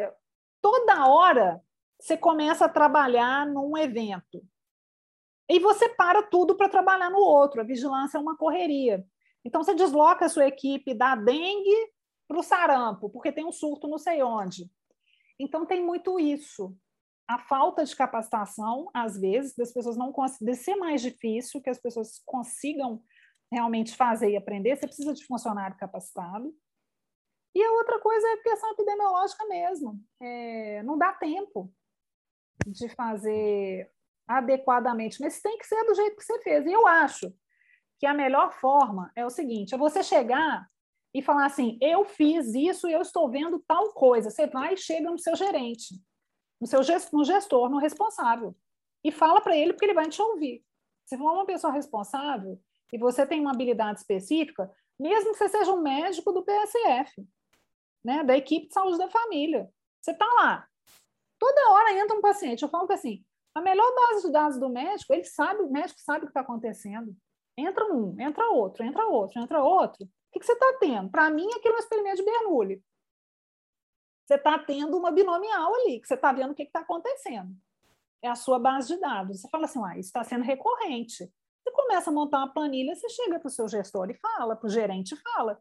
toda 0.62 1.08
hora 1.08 1.64
você 1.98 2.18
começa 2.18 2.66
a 2.66 2.70
trabalhar 2.70 3.48
num 3.48 3.78
evento. 3.78 4.46
E 5.50 5.60
você 5.60 5.88
para 5.88 6.24
tudo 6.24 6.58
para 6.58 6.68
trabalhar 6.68 7.10
no 7.10 7.20
outro. 7.20 7.62
A 7.62 7.64
vigilância 7.64 8.18
é 8.18 8.22
uma 8.22 8.36
correria. 8.36 9.06
Então, 9.46 9.64
você 9.64 9.74
desloca 9.74 10.26
a 10.26 10.30
sua 10.30 10.46
equipe 10.46 10.94
da 10.94 11.16
dengue 11.16 11.97
para 12.28 12.40
o 12.40 12.44
sarampo, 12.44 13.10
porque 13.10 13.32
tem 13.32 13.46
um 13.46 13.52
surto 13.52 13.88
não 13.88 13.98
sei 13.98 14.22
onde. 14.22 14.70
Então, 15.40 15.66
tem 15.66 15.84
muito 15.84 16.20
isso. 16.20 16.76
A 17.28 17.40
falta 17.40 17.84
de 17.84 17.96
capacitação, 17.96 18.90
às 18.94 19.20
vezes, 19.20 19.56
das 19.56 19.72
pessoas 19.72 19.98
não 19.98 20.12
conseguem, 20.12 20.54
ser 20.56 20.76
mais 20.76 21.02
difícil 21.02 21.62
que 21.62 21.70
as 21.70 21.80
pessoas 21.80 22.22
consigam 22.26 23.02
realmente 23.52 23.96
fazer 23.96 24.32
e 24.32 24.38
aprender, 24.38 24.76
você 24.76 24.88
precisa 24.88 25.14
de 25.14 25.26
funcionário 25.26 25.78
capacitado. 25.78 26.54
E 27.56 27.64
a 27.64 27.72
outra 27.72 28.00
coisa 28.00 28.28
é 28.28 28.34
a 28.34 28.44
questão 28.44 28.72
epidemiológica 28.72 29.46
mesmo. 29.46 30.00
É, 30.22 30.84
não 30.84 30.98
dá 30.98 31.14
tempo 31.14 31.74
de 32.66 32.90
fazer 32.90 33.92
adequadamente, 34.28 35.22
mas 35.22 35.42
tem 35.42 35.58
que 35.58 35.66
ser 35.66 35.84
do 35.86 35.96
jeito 35.96 36.18
que 36.18 36.24
você 36.24 36.40
fez. 36.42 36.66
E 36.66 36.72
eu 36.72 36.86
acho 36.86 37.34
que 38.00 38.06
a 38.06 38.14
melhor 38.14 38.52
forma 38.54 39.12
é 39.16 39.26
o 39.26 39.30
seguinte: 39.30 39.74
é 39.74 39.78
você 39.78 40.04
chegar 40.04 40.70
e 41.14 41.22
falar 41.22 41.46
assim, 41.46 41.78
eu 41.82 42.06
fiz 42.06 42.54
isso 42.54 42.88
e 42.88 42.94
eu 42.94 43.02
estou 43.02 43.30
vendo 43.30 43.64
tal 43.68 43.94
coisa. 43.94 44.30
Você 44.30 44.48
vai 44.48 44.74
e 44.74 44.78
chega 44.78 45.10
no 45.10 45.18
seu 45.18 45.36
gerente, 45.36 45.96
no 46.60 46.68
seu 46.68 46.84
gestor, 46.84 47.18
no, 47.18 47.26
gestor, 47.26 47.70
no 47.70 47.78
responsável, 47.78 48.56
e 49.04 49.12
fala 49.12 49.42
para 49.42 49.56
ele 49.56 49.74
porque 49.74 49.86
ele 49.86 49.94
vai 49.94 50.08
te 50.10 50.22
ouvir. 50.22 50.64
Se 51.06 51.18
for 51.18 51.32
uma 51.32 51.46
pessoa 51.46 51.72
responsável 51.72 52.60
e 52.92 52.98
você 52.98 53.26
tem 53.26 53.40
uma 53.40 53.52
habilidade 53.52 54.00
específica, 54.00 54.72
mesmo 55.00 55.32
que 55.32 55.38
você 55.38 55.50
seja 55.50 55.72
um 55.72 55.82
médico 55.82 56.32
do 56.32 56.44
PSF, 56.44 57.28
né, 58.04 58.24
da 58.24 58.36
equipe 58.38 58.68
de 58.68 58.74
saúde 58.74 58.98
da 58.98 59.10
família, 59.10 59.70
você 60.02 60.12
está 60.12 60.26
lá. 60.26 60.68
Toda 61.40 61.72
hora 61.72 61.94
entra 61.94 62.18
um 62.18 62.22
paciente. 62.22 62.64
Eu 62.64 62.70
falo 62.70 62.88
que 62.88 62.94
assim, 62.94 63.24
a 63.56 63.62
melhor 63.62 63.90
base 63.96 64.26
de 64.26 64.32
dados 64.32 64.60
do 64.60 64.70
médico, 64.70 65.14
ele 65.14 65.24
sabe, 65.24 65.62
o 65.62 65.72
médico 65.72 66.00
sabe 66.00 66.20
o 66.20 66.22
que 66.22 66.28
está 66.28 66.42
acontecendo. 66.42 67.16
Entra 67.58 67.86
um, 67.92 68.20
entra 68.20 68.50
outro, 68.50 68.84
entra 68.84 69.08
outro, 69.08 69.40
entra 69.40 69.64
outro 69.64 70.08
que, 70.40 70.46
você 70.46 70.54
está 70.54 70.78
tendo? 70.80 71.10
Para 71.10 71.30
mim, 71.30 71.48
aquilo 71.56 71.76
é 71.76 71.78
um 71.78 71.80
experimento 71.80 72.18
de 72.18 72.24
Bernoulli. 72.24 72.84
Você 74.26 74.36
está 74.36 74.60
tendo 74.60 74.98
uma 74.98 75.12
binomial 75.12 75.74
ali, 75.76 76.00
que 76.00 76.08
você 76.08 76.16
está 76.16 76.32
vendo 76.34 76.52
o 76.52 76.56
que 76.56 76.64
está 76.64 76.82
acontecendo. 76.82 77.56
É 78.22 78.28
a 78.28 78.36
sua 78.36 78.60
base 78.60 78.90
de 78.90 79.00
dados. 79.00 79.40
Você 79.40 79.50
fala 79.50 79.66
assim, 79.66 79.82
ah, 79.86 79.98
isso 79.98 80.10
está 80.10 80.24
sendo 80.24 80.44
recorrente. 80.44 81.32
Você 81.64 81.72
começa 81.72 82.10
a 82.10 82.14
montar 82.14 82.40
uma 82.40 82.54
planilha, 82.54 82.96
você 82.96 83.08
chega 83.10 83.40
para 83.40 83.48
o 83.48 83.52
seu 83.52 83.68
gestor 83.68 84.10
e 84.10 84.16
fala, 84.16 84.56
para 84.56 84.68
o 84.68 84.70
gerente 84.70 85.14
e 85.14 85.18
fala, 85.18 85.60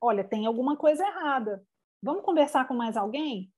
olha, 0.00 0.22
tem 0.22 0.46
alguma 0.46 0.76
coisa 0.76 1.04
errada. 1.04 1.64
Vamos 2.02 2.24
conversar 2.24 2.68
com 2.68 2.74
mais 2.74 2.96
alguém? 2.96 3.52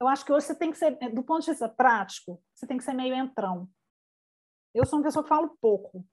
Eu 0.00 0.08
acho 0.08 0.24
que 0.24 0.32
hoje 0.32 0.46
você 0.46 0.54
tem 0.54 0.70
que 0.70 0.78
ser, 0.78 0.96
do 1.12 1.22
ponto 1.22 1.44
de 1.44 1.50
vista 1.50 1.68
prático, 1.68 2.42
você 2.54 2.66
tem 2.66 2.76
que 2.76 2.84
ser 2.84 2.92
meio 2.92 3.14
entrão. 3.14 3.68
Eu 4.74 4.86
sou 4.86 4.98
uma 4.98 5.04
pessoa 5.04 5.22
que 5.22 5.28
falo 5.28 5.56
pouco 5.60 6.04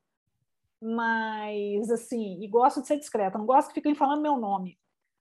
mas 0.81 1.89
assim, 1.89 2.41
e 2.41 2.47
gosto 2.47 2.81
de 2.81 2.87
ser 2.87 2.97
discreta, 2.97 3.37
não 3.37 3.45
gosto 3.45 3.69
que 3.69 3.75
fiquem 3.75 3.95
falando 3.95 4.21
meu 4.21 4.37
nome. 4.37 4.77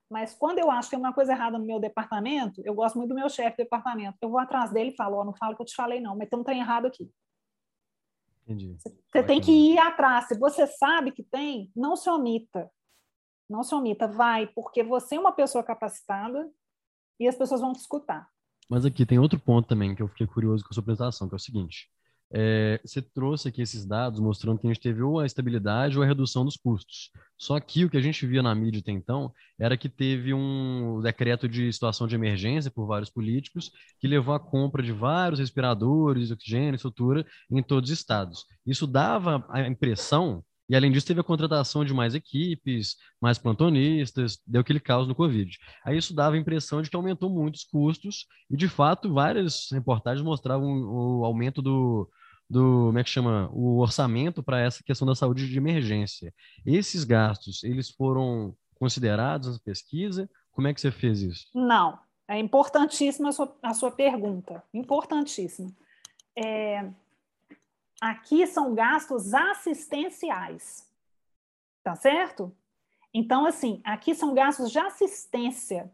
Mas 0.09 0.33
quando 0.33 0.57
eu 0.57 0.71
acho 0.71 0.89
que 0.89 0.95
tem 0.95 0.99
uma 0.99 1.13
coisa 1.13 1.33
errada 1.33 1.59
no 1.59 1.65
meu 1.65 1.79
departamento, 1.79 2.61
eu 2.65 2.73
gosto 2.73 2.97
muito 2.97 3.09
do 3.09 3.15
meu 3.15 3.29
chefe 3.29 3.57
de 3.57 3.63
departamento. 3.63 4.17
Eu 4.21 4.29
vou 4.29 4.39
atrás 4.39 4.71
dele 4.71 4.89
e 4.89 4.95
falo, 4.95 5.19
oh, 5.19 5.23
não 5.23 5.35
falo 5.35 5.55
que 5.55 5.61
eu 5.61 5.65
te 5.65 5.75
falei 5.75 5.99
não, 5.99 6.17
mas 6.17 6.27
tem 6.27 6.39
um 6.39 6.43
trem 6.43 6.59
errado 6.59 6.87
aqui. 6.87 7.11
Entendi. 8.43 8.75
Você 8.79 9.23
tem 9.23 9.39
que 9.39 9.51
ir 9.51 9.77
atrás. 9.77 10.27
Se 10.27 10.37
você 10.37 10.65
sabe 10.65 11.11
que 11.11 11.23
tem, 11.23 11.71
não 11.75 11.95
se 11.95 12.09
omita. 12.09 12.71
Não 13.47 13.61
se 13.61 13.75
omita, 13.75 14.07
vai, 14.07 14.47
porque 14.47 14.83
você 14.83 15.15
é 15.15 15.19
uma 15.19 15.31
pessoa 15.31 15.63
capacitada 15.63 16.49
e 17.19 17.27
as 17.27 17.35
pessoas 17.35 17.61
vão 17.61 17.73
te 17.73 17.79
escutar. 17.79 18.27
Mas 18.67 18.85
aqui 18.85 19.05
tem 19.05 19.19
outro 19.19 19.39
ponto 19.39 19.67
também 19.67 19.95
que 19.95 20.01
eu 20.01 20.07
fiquei 20.07 20.25
curioso 20.25 20.63
com 20.63 20.69
a 20.69 20.73
sua 20.73 20.81
apresentação, 20.81 21.27
que 21.27 21.35
é 21.35 21.37
o 21.37 21.39
seguinte. 21.39 21.91
É, 22.31 22.79
você 22.83 23.01
trouxe 23.01 23.47
aqui 23.47 23.61
esses 23.61 23.85
dados 23.85 24.19
mostrando 24.19 24.59
que 24.59 24.67
a 24.67 24.69
gente 24.69 24.81
teve 24.81 25.01
ou 25.01 25.19
a 25.19 25.25
estabilidade 25.25 25.97
ou 25.97 26.03
a 26.03 26.07
redução 26.07 26.45
dos 26.45 26.55
custos. 26.55 27.09
Só 27.37 27.59
que 27.59 27.85
o 27.85 27.89
que 27.89 27.97
a 27.97 28.01
gente 28.01 28.25
via 28.27 28.43
na 28.43 28.53
mídia 28.53 28.81
até 28.81 28.91
então 28.91 29.33
era 29.59 29.77
que 29.77 29.89
teve 29.89 30.33
um 30.33 31.01
decreto 31.01 31.47
de 31.49 31.71
situação 31.73 32.07
de 32.07 32.15
emergência 32.15 32.69
por 32.69 32.85
vários 32.85 33.09
políticos 33.09 33.71
que 33.99 34.07
levou 34.07 34.35
à 34.35 34.39
compra 34.39 34.83
de 34.83 34.91
vários 34.91 35.39
respiradores, 35.39 36.31
oxigênio, 36.31 36.75
estrutura 36.75 37.25
em 37.49 37.63
todos 37.63 37.89
os 37.89 37.97
estados. 37.97 38.45
Isso 38.65 38.85
dava 38.85 39.45
a 39.49 39.67
impressão 39.67 40.43
e 40.69 40.75
além 40.75 40.91
disso, 40.91 41.07
teve 41.07 41.19
a 41.19 41.23
contratação 41.23 41.83
de 41.83 41.95
mais 41.95 42.13
equipes, 42.13 42.95
mais 43.19 43.39
plantonistas, 43.39 44.37
deu 44.45 44.61
aquele 44.61 44.79
caos 44.79 45.07
no 45.07 45.15
Covid. 45.15 45.57
Aí 45.83 45.97
isso 45.97 46.13
dava 46.13 46.35
a 46.35 46.39
impressão 46.39 46.79
de 46.83 46.91
que 46.91 46.95
aumentou 46.95 47.27
muito 47.27 47.55
os 47.55 47.63
custos, 47.63 48.27
e 48.51 48.55
de 48.55 48.67
fato, 48.67 49.11
várias 49.11 49.67
reportagens 49.71 50.23
mostravam 50.23 50.69
o 50.69 51.25
aumento 51.25 51.59
do, 51.59 52.07
do 52.49 52.87
como 52.87 52.99
é 52.99 53.03
que 53.03 53.09
chama 53.09 53.49
o 53.53 53.77
orçamento 53.79 54.41
para 54.41 54.59
essa 54.59 54.83
questão 54.83 55.07
da 55.07 55.13
saúde 55.13 55.47
de 55.47 55.57
emergência. 55.57 56.33
Esses 56.65 57.03
gastos, 57.03 57.63
eles 57.63 57.89
foram 57.89 58.55
considerados 58.75 59.53
na 59.53 59.59
pesquisa? 59.59 60.29
Como 60.51 60.67
é 60.67 60.73
que 60.73 60.81
você 60.81 60.89
fez 60.89 61.21
isso? 61.21 61.47
Não, 61.53 61.99
é 62.27 62.39
importantíssima 62.39 63.29
a 63.29 63.31
sua, 63.31 63.57
a 63.61 63.73
sua 63.73 63.91
pergunta, 63.91 64.63
importantíssima. 64.73 65.69
É, 66.35 66.89
aqui 68.01 68.47
são 68.47 68.73
gastos 68.73 69.33
assistenciais, 69.33 70.87
tá 71.83 71.95
certo? 71.95 72.55
Então, 73.13 73.45
assim, 73.45 73.81
aqui 73.83 74.15
são 74.15 74.33
gastos 74.33 74.71
de 74.71 74.79
assistência. 74.79 75.91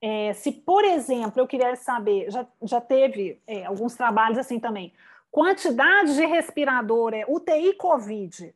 É, 0.00 0.32
se, 0.32 0.50
por 0.50 0.84
exemplo, 0.84 1.40
eu 1.40 1.46
queria 1.46 1.74
saber, 1.76 2.30
já, 2.30 2.46
já 2.62 2.80
teve 2.80 3.40
é, 3.46 3.64
alguns 3.64 3.94
trabalhos 3.94 4.36
assim 4.36 4.58
também, 4.58 4.92
Quantidade 5.32 6.14
de 6.14 6.26
respirador 6.26 7.14
é 7.14 7.24
UTI 7.26 7.72
COVID, 7.72 8.54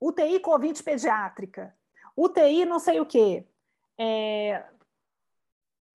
UTI 0.00 0.40
COVID 0.40 0.82
pediátrica, 0.82 1.76
UTI 2.16 2.64
não 2.64 2.78
sei 2.78 3.00
o 3.00 3.04
quê. 3.04 3.46
É, 3.98 4.64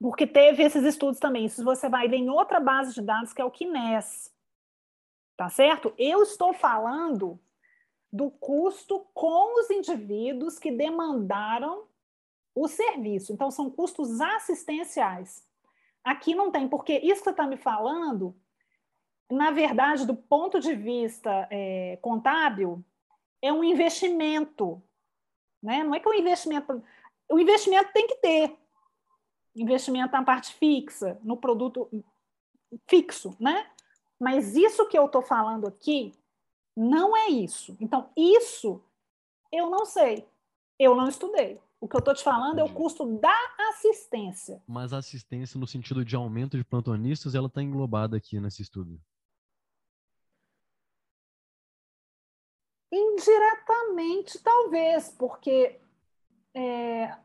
porque 0.00 0.24
teve 0.24 0.62
esses 0.62 0.84
estudos 0.84 1.18
também. 1.18 1.46
Isso 1.46 1.64
você 1.64 1.88
vai 1.88 2.06
ver 2.06 2.18
em 2.18 2.30
outra 2.30 2.60
base 2.60 2.94
de 2.94 3.02
dados, 3.02 3.32
que 3.32 3.42
é 3.42 3.44
o 3.44 3.50
Kines. 3.50 4.32
Tá 5.36 5.48
certo? 5.48 5.92
Eu 5.98 6.22
estou 6.22 6.54
falando 6.54 7.36
do 8.12 8.30
custo 8.30 9.04
com 9.12 9.60
os 9.60 9.70
indivíduos 9.70 10.56
que 10.56 10.70
demandaram 10.70 11.88
o 12.54 12.68
serviço. 12.68 13.32
Então, 13.32 13.50
são 13.50 13.68
custos 13.68 14.20
assistenciais. 14.20 15.44
Aqui 16.04 16.32
não 16.32 16.52
tem, 16.52 16.68
porque 16.68 16.98
isso 16.98 17.22
que 17.22 17.24
você 17.24 17.30
está 17.30 17.46
me 17.46 17.56
falando 17.56 18.36
na 19.30 19.50
verdade, 19.50 20.06
do 20.06 20.14
ponto 20.14 20.60
de 20.60 20.74
vista 20.74 21.48
é, 21.50 21.98
contábil, 22.02 22.84
é 23.40 23.52
um 23.52 23.64
investimento. 23.64 24.82
Né? 25.62 25.82
Não 25.82 25.94
é 25.94 26.00
que 26.00 26.08
é 26.08 26.10
um 26.10 26.14
investimento. 26.14 26.82
O 27.30 27.38
investimento 27.38 27.92
tem 27.92 28.06
que 28.06 28.16
ter. 28.16 28.56
Investimento 29.54 30.12
na 30.12 30.22
parte 30.22 30.54
fixa, 30.54 31.18
no 31.22 31.36
produto 31.36 31.88
fixo, 32.88 33.36
né? 33.38 33.70
Mas 34.18 34.56
isso 34.56 34.88
que 34.88 34.96
eu 34.96 35.06
estou 35.06 35.20
falando 35.20 35.66
aqui 35.66 36.12
não 36.76 37.16
é 37.16 37.28
isso. 37.28 37.76
Então, 37.80 38.10
isso 38.16 38.82
eu 39.52 39.68
não 39.68 39.84
sei. 39.84 40.26
Eu 40.78 40.94
não 40.94 41.08
estudei. 41.08 41.60
O 41.80 41.88
que 41.88 41.96
eu 41.96 41.98
estou 41.98 42.14
te 42.14 42.22
falando 42.22 42.60
é 42.60 42.64
o 42.64 42.72
custo 42.72 43.18
da 43.18 43.36
assistência. 43.70 44.62
Mas 44.66 44.92
a 44.92 44.98
assistência, 44.98 45.58
no 45.58 45.66
sentido 45.66 46.04
de 46.04 46.14
aumento 46.14 46.56
de 46.56 46.64
plantonistas, 46.64 47.34
ela 47.34 47.48
está 47.48 47.60
englobada 47.60 48.16
aqui 48.16 48.40
nesse 48.40 48.62
estudo. 48.62 49.00
Indiretamente, 52.92 54.38
talvez, 54.42 55.08
porque. 55.18 55.80
É, 56.54 57.16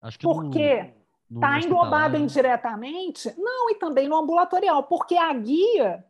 Acho 0.00 0.18
que 0.18 0.24
porque 0.24 0.94
está 1.28 1.58
englobado 1.58 2.16
indiretamente, 2.16 3.34
não, 3.36 3.68
e 3.70 3.74
também 3.74 4.08
no 4.08 4.16
ambulatorial, 4.16 4.84
porque 4.84 5.16
a 5.16 5.32
guia 5.34 6.04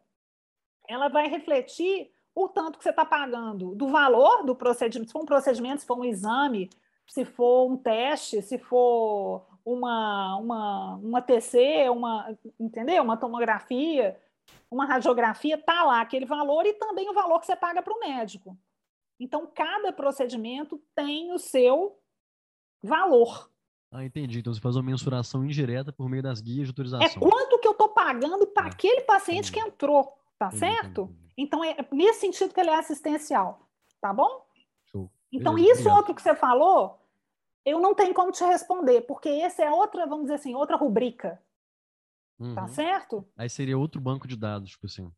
ela 0.86 1.08
vai 1.08 1.26
refletir 1.26 2.10
o 2.34 2.48
tanto 2.48 2.78
que 2.78 2.84
você 2.84 2.90
está 2.90 3.04
pagando 3.04 3.74
do 3.74 3.88
valor 3.88 4.44
do 4.44 4.54
procedimento, 4.54 5.08
se 5.08 5.12
for 5.12 5.22
um 5.22 5.26
procedimento, 5.26 5.80
se 5.80 5.86
for 5.86 5.98
um 5.98 6.04
exame, 6.04 6.70
se 7.06 7.24
for 7.24 7.70
um 7.70 7.76
teste, 7.76 8.40
se 8.42 8.58
for 8.58 9.44
uma, 9.64 10.36
uma, 10.36 10.94
uma 10.96 11.22
TC, 11.22 11.88
uma, 11.90 12.38
entendeu? 12.60 13.02
Uma 13.02 13.16
tomografia, 13.16 14.16
uma 14.70 14.86
radiografia, 14.86 15.54
está 15.54 15.82
lá 15.84 16.00
aquele 16.00 16.26
valor 16.26 16.66
e 16.66 16.74
também 16.74 17.08
o 17.08 17.14
valor 17.14 17.40
que 17.40 17.46
você 17.46 17.56
paga 17.56 17.82
para 17.82 17.94
o 17.94 18.00
médico. 18.00 18.56
Então, 19.18 19.50
cada 19.52 19.92
procedimento 19.92 20.80
tem 20.94 21.32
o 21.32 21.38
seu 21.38 21.98
valor. 22.82 23.50
Ah, 23.90 24.04
entendi. 24.04 24.38
Então, 24.38 24.52
você 24.52 24.60
faz 24.60 24.76
uma 24.76 24.82
mensuração 24.82 25.44
indireta 25.44 25.92
por 25.92 26.08
meio 26.08 26.22
das 26.22 26.40
guias 26.40 26.66
de 26.66 26.70
autorização. 26.70 27.06
É 27.06 27.14
quanto 27.14 27.58
que 27.58 27.66
eu 27.66 27.72
estou 27.72 27.88
pagando 27.88 28.46
para 28.46 28.66
ah, 28.66 28.68
aquele 28.68 29.00
paciente 29.00 29.50
entendi. 29.50 29.64
que 29.64 29.68
entrou, 29.68 30.16
tá 30.38 30.48
entendi, 30.48 30.58
certo? 30.58 31.02
Entendi. 31.02 31.28
Então, 31.38 31.64
é 31.64 31.76
nesse 31.90 32.20
sentido 32.20 32.52
que 32.52 32.60
ele 32.60 32.70
é 32.70 32.76
assistencial, 32.76 33.66
tá 34.00 34.12
bom? 34.12 34.46
Show. 34.86 35.10
Então, 35.32 35.54
Beleza, 35.54 35.72
isso 35.72 35.80
obrigado. 35.82 35.96
outro 35.98 36.14
que 36.14 36.22
você 36.22 36.34
falou, 36.34 37.00
Eu 37.64 37.80
não 37.80 37.94
tenho 37.94 38.14
como 38.14 38.32
te 38.32 38.44
responder, 38.44 39.02
porque 39.02 39.28
esse 39.28 39.62
é 39.62 39.70
outra, 39.70 40.06
vamos 40.06 40.24
dizer 40.24 40.36
assim, 40.36 40.54
outra 40.54 40.76
rubrica. 40.76 41.42
Uhum. 42.38 42.54
Tá 42.54 42.66
certo? 42.68 43.26
Aí 43.36 43.48
seria 43.50 43.76
outro 43.76 44.00
banco 44.00 44.28
de 44.28 44.36
dados, 44.36 44.70
tipo 44.70 44.86
assim. 44.86 45.10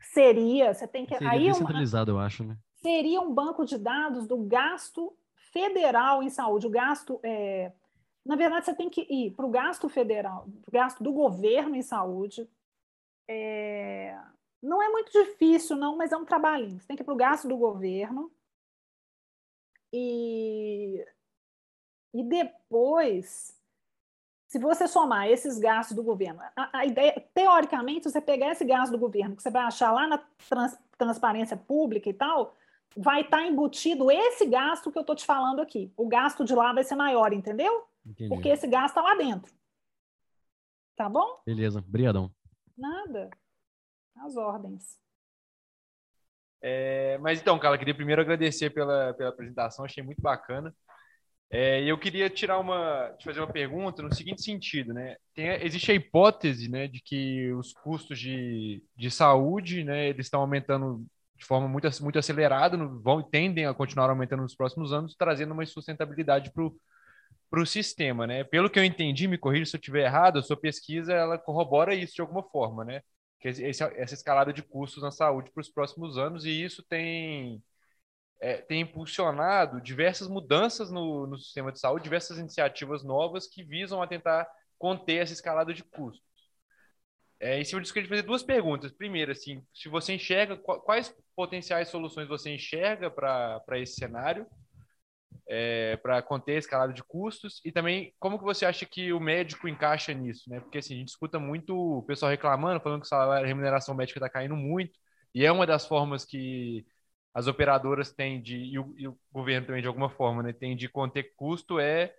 Seria, 0.00 0.72
você 0.72 0.86
tem 0.86 1.04
que. 1.04 1.14
Seria 1.14 1.30
aí 1.30 1.38
é 1.38 1.46
uma- 1.46 1.52
descentralizado, 1.52 2.10
eu 2.12 2.18
acho, 2.18 2.44
né? 2.44 2.56
seria 2.76 3.20
um 3.20 3.34
banco 3.34 3.64
de 3.66 3.76
dados 3.76 4.26
do 4.26 4.38
gasto 4.38 5.14
federal 5.52 6.22
em 6.22 6.30
saúde. 6.30 6.66
O 6.66 6.70
gasto, 6.70 7.20
é, 7.22 7.72
na 8.24 8.36
verdade, 8.36 8.64
você 8.64 8.74
tem 8.74 8.88
que 8.88 9.02
ir 9.02 9.32
para 9.32 9.44
o 9.44 9.50
gasto 9.50 9.86
federal, 9.88 10.48
o 10.66 10.70
gasto 10.70 11.02
do 11.02 11.12
governo 11.12 11.76
em 11.76 11.82
saúde. 11.82 12.48
É, 13.28 14.18
não 14.62 14.82
é 14.82 14.88
muito 14.88 15.12
difícil, 15.12 15.76
não, 15.76 15.96
mas 15.96 16.10
é 16.12 16.16
um 16.16 16.24
trabalhinho. 16.24 16.80
Você 16.80 16.86
tem 16.86 16.96
que 16.96 17.02
ir 17.02 17.04
para 17.04 17.14
o 17.14 17.18
gasto 17.18 17.46
do 17.48 17.56
governo. 17.56 18.30
E, 19.92 21.04
e 22.14 22.22
depois, 22.24 23.59
se 24.50 24.58
você 24.58 24.88
somar 24.88 25.28
esses 25.28 25.60
gastos 25.60 25.94
do 25.94 26.02
governo, 26.02 26.40
a, 26.56 26.78
a 26.80 26.84
ideia, 26.84 27.24
teoricamente, 27.32 28.10
você 28.10 28.20
pegar 28.20 28.50
esse 28.50 28.64
gasto 28.64 28.90
do 28.90 28.98
governo, 28.98 29.36
que 29.36 29.42
você 29.44 29.48
vai 29.48 29.62
achar 29.62 29.92
lá 29.92 30.08
na 30.08 30.18
trans- 30.48 30.76
transparência 30.98 31.56
pública 31.56 32.10
e 32.10 32.12
tal, 32.12 32.56
vai 32.96 33.20
estar 33.20 33.46
embutido 33.46 34.10
esse 34.10 34.44
gasto 34.46 34.90
que 34.90 34.98
eu 34.98 35.02
estou 35.02 35.14
te 35.14 35.24
falando 35.24 35.60
aqui. 35.60 35.92
O 35.96 36.08
gasto 36.08 36.44
de 36.44 36.52
lá 36.52 36.72
vai 36.72 36.82
ser 36.82 36.96
maior, 36.96 37.32
entendeu? 37.32 37.86
Entendi. 38.04 38.28
Porque 38.28 38.48
esse 38.48 38.66
gasto 38.66 38.88
está 38.88 39.02
lá 39.02 39.14
dentro. 39.14 39.54
Tá 40.96 41.08
bom? 41.08 41.40
Beleza, 41.46 41.80
brigadão. 41.86 42.28
Nada. 42.76 43.30
As 44.16 44.36
ordens. 44.36 44.98
É, 46.60 47.18
mas 47.18 47.40
então, 47.40 47.56
Carla, 47.56 47.78
queria 47.78 47.94
primeiro 47.94 48.20
agradecer 48.20 48.70
pela, 48.70 49.14
pela 49.14 49.30
apresentação, 49.30 49.84
achei 49.84 50.02
muito 50.02 50.20
bacana. 50.20 50.74
É, 51.52 51.82
eu 51.84 51.98
queria 51.98 52.30
tirar 52.30 52.58
uma, 52.60 53.12
te 53.18 53.24
fazer 53.24 53.40
uma 53.40 53.52
pergunta 53.52 54.02
no 54.02 54.14
seguinte 54.14 54.40
sentido, 54.42 54.92
né? 54.94 55.16
Tem, 55.34 55.48
existe 55.64 55.90
a 55.90 55.94
hipótese, 55.94 56.68
né, 56.68 56.86
de 56.86 57.00
que 57.02 57.52
os 57.54 57.72
custos 57.72 58.18
de, 58.20 58.84
de 58.96 59.10
saúde, 59.10 59.82
né, 59.82 60.08
eles 60.08 60.26
estão 60.26 60.40
aumentando 60.42 61.04
de 61.36 61.44
forma 61.44 61.66
muito, 61.68 61.88
muito 62.02 62.18
acelerada, 62.18 62.76
vão 63.02 63.20
tendem 63.22 63.66
a 63.66 63.74
continuar 63.74 64.10
aumentando 64.10 64.42
nos 64.42 64.54
próximos 64.54 64.92
anos, 64.92 65.16
trazendo 65.16 65.52
uma 65.52 65.66
sustentabilidade 65.66 66.52
para 66.52 67.60
o 67.62 67.66
sistema, 67.66 68.26
né? 68.26 68.44
Pelo 68.44 68.70
que 68.70 68.78
eu 68.78 68.84
entendi, 68.84 69.26
me 69.28 69.38
corrija 69.38 69.66
se 69.66 69.76
eu 69.76 69.80
estiver 69.80 70.04
errado, 70.04 70.38
a 70.38 70.42
sua 70.42 70.56
pesquisa 70.60 71.12
ela 71.12 71.38
corrobora 71.38 71.94
isso 71.94 72.14
de 72.14 72.20
alguma 72.20 72.42
forma, 72.50 72.84
né? 72.84 73.02
Que 73.40 73.48
esse- 73.48 73.82
essa 73.84 74.14
escalada 74.14 74.52
de 74.52 74.62
custos 74.62 75.02
na 75.02 75.10
saúde 75.10 75.50
para 75.52 75.60
os 75.60 75.68
próximos 75.70 76.16
anos 76.18 76.44
e 76.44 76.50
isso 76.64 76.82
tem 76.88 77.62
é, 78.40 78.56
tem 78.58 78.80
impulsionado 78.82 79.80
diversas 79.80 80.28
mudanças 80.28 80.90
no, 80.90 81.26
no 81.26 81.38
sistema 81.38 81.70
de 81.72 81.78
saúde, 81.80 82.04
diversas 82.04 82.38
iniciativas 82.38 83.04
novas 83.04 83.46
que 83.46 83.62
visam 83.62 84.02
a 84.02 84.06
tentar 84.06 84.48
conter 84.78 85.16
essa 85.22 85.32
escalada 85.32 85.74
de 85.74 85.84
custos. 85.84 86.24
É, 87.38 87.58
em 87.58 87.64
cima 87.64 87.80
disso, 87.80 87.92
eu 87.92 87.94
queria 87.94 88.08
fazer 88.08 88.22
duas 88.22 88.42
perguntas. 88.42 88.92
Primeiro, 88.92 89.32
assim, 89.32 89.62
se 89.74 89.88
você 89.88 90.14
enxerga, 90.14 90.56
qu- 90.56 90.80
quais 90.80 91.14
potenciais 91.34 91.88
soluções 91.88 92.28
você 92.28 92.50
enxerga 92.54 93.10
para 93.10 93.78
esse 93.78 93.94
cenário, 93.94 94.46
para 96.02 96.22
conter 96.22 96.56
a 96.56 96.58
escalada 96.58 96.92
de 96.92 97.02
custos, 97.02 97.60
e 97.64 97.72
também 97.72 98.14
como 98.18 98.38
que 98.38 98.44
você 98.44 98.64
acha 98.64 98.86
que 98.86 99.12
o 99.12 99.20
médico 99.20 99.68
encaixa 99.68 100.12
nisso, 100.12 100.48
né? 100.48 100.60
Porque 100.60 100.78
assim, 100.78 100.94
a 100.94 100.98
gente 100.98 101.08
escuta 101.08 101.38
muito 101.38 101.74
o 101.76 102.02
pessoal 102.02 102.30
reclamando, 102.30 102.80
falando 102.80 103.02
que 103.02 103.14
a 103.14 103.44
remuneração 103.44 103.94
médica 103.94 104.18
está 104.18 104.28
caindo 104.28 104.56
muito, 104.56 104.98
e 105.34 105.44
é 105.44 105.52
uma 105.52 105.66
das 105.66 105.86
formas 105.86 106.24
que 106.24 106.84
as 107.32 107.46
operadoras 107.46 108.12
têm 108.12 108.40
de, 108.40 108.56
e 108.56 108.78
o, 108.78 108.94
e 108.98 109.08
o 109.08 109.18
governo 109.32 109.66
também 109.66 109.82
de 109.82 109.88
alguma 109.88 110.10
forma, 110.10 110.42
né, 110.42 110.52
tem 110.52 110.76
de 110.76 110.88
conter 110.88 111.34
custo 111.36 111.78
é 111.78 112.14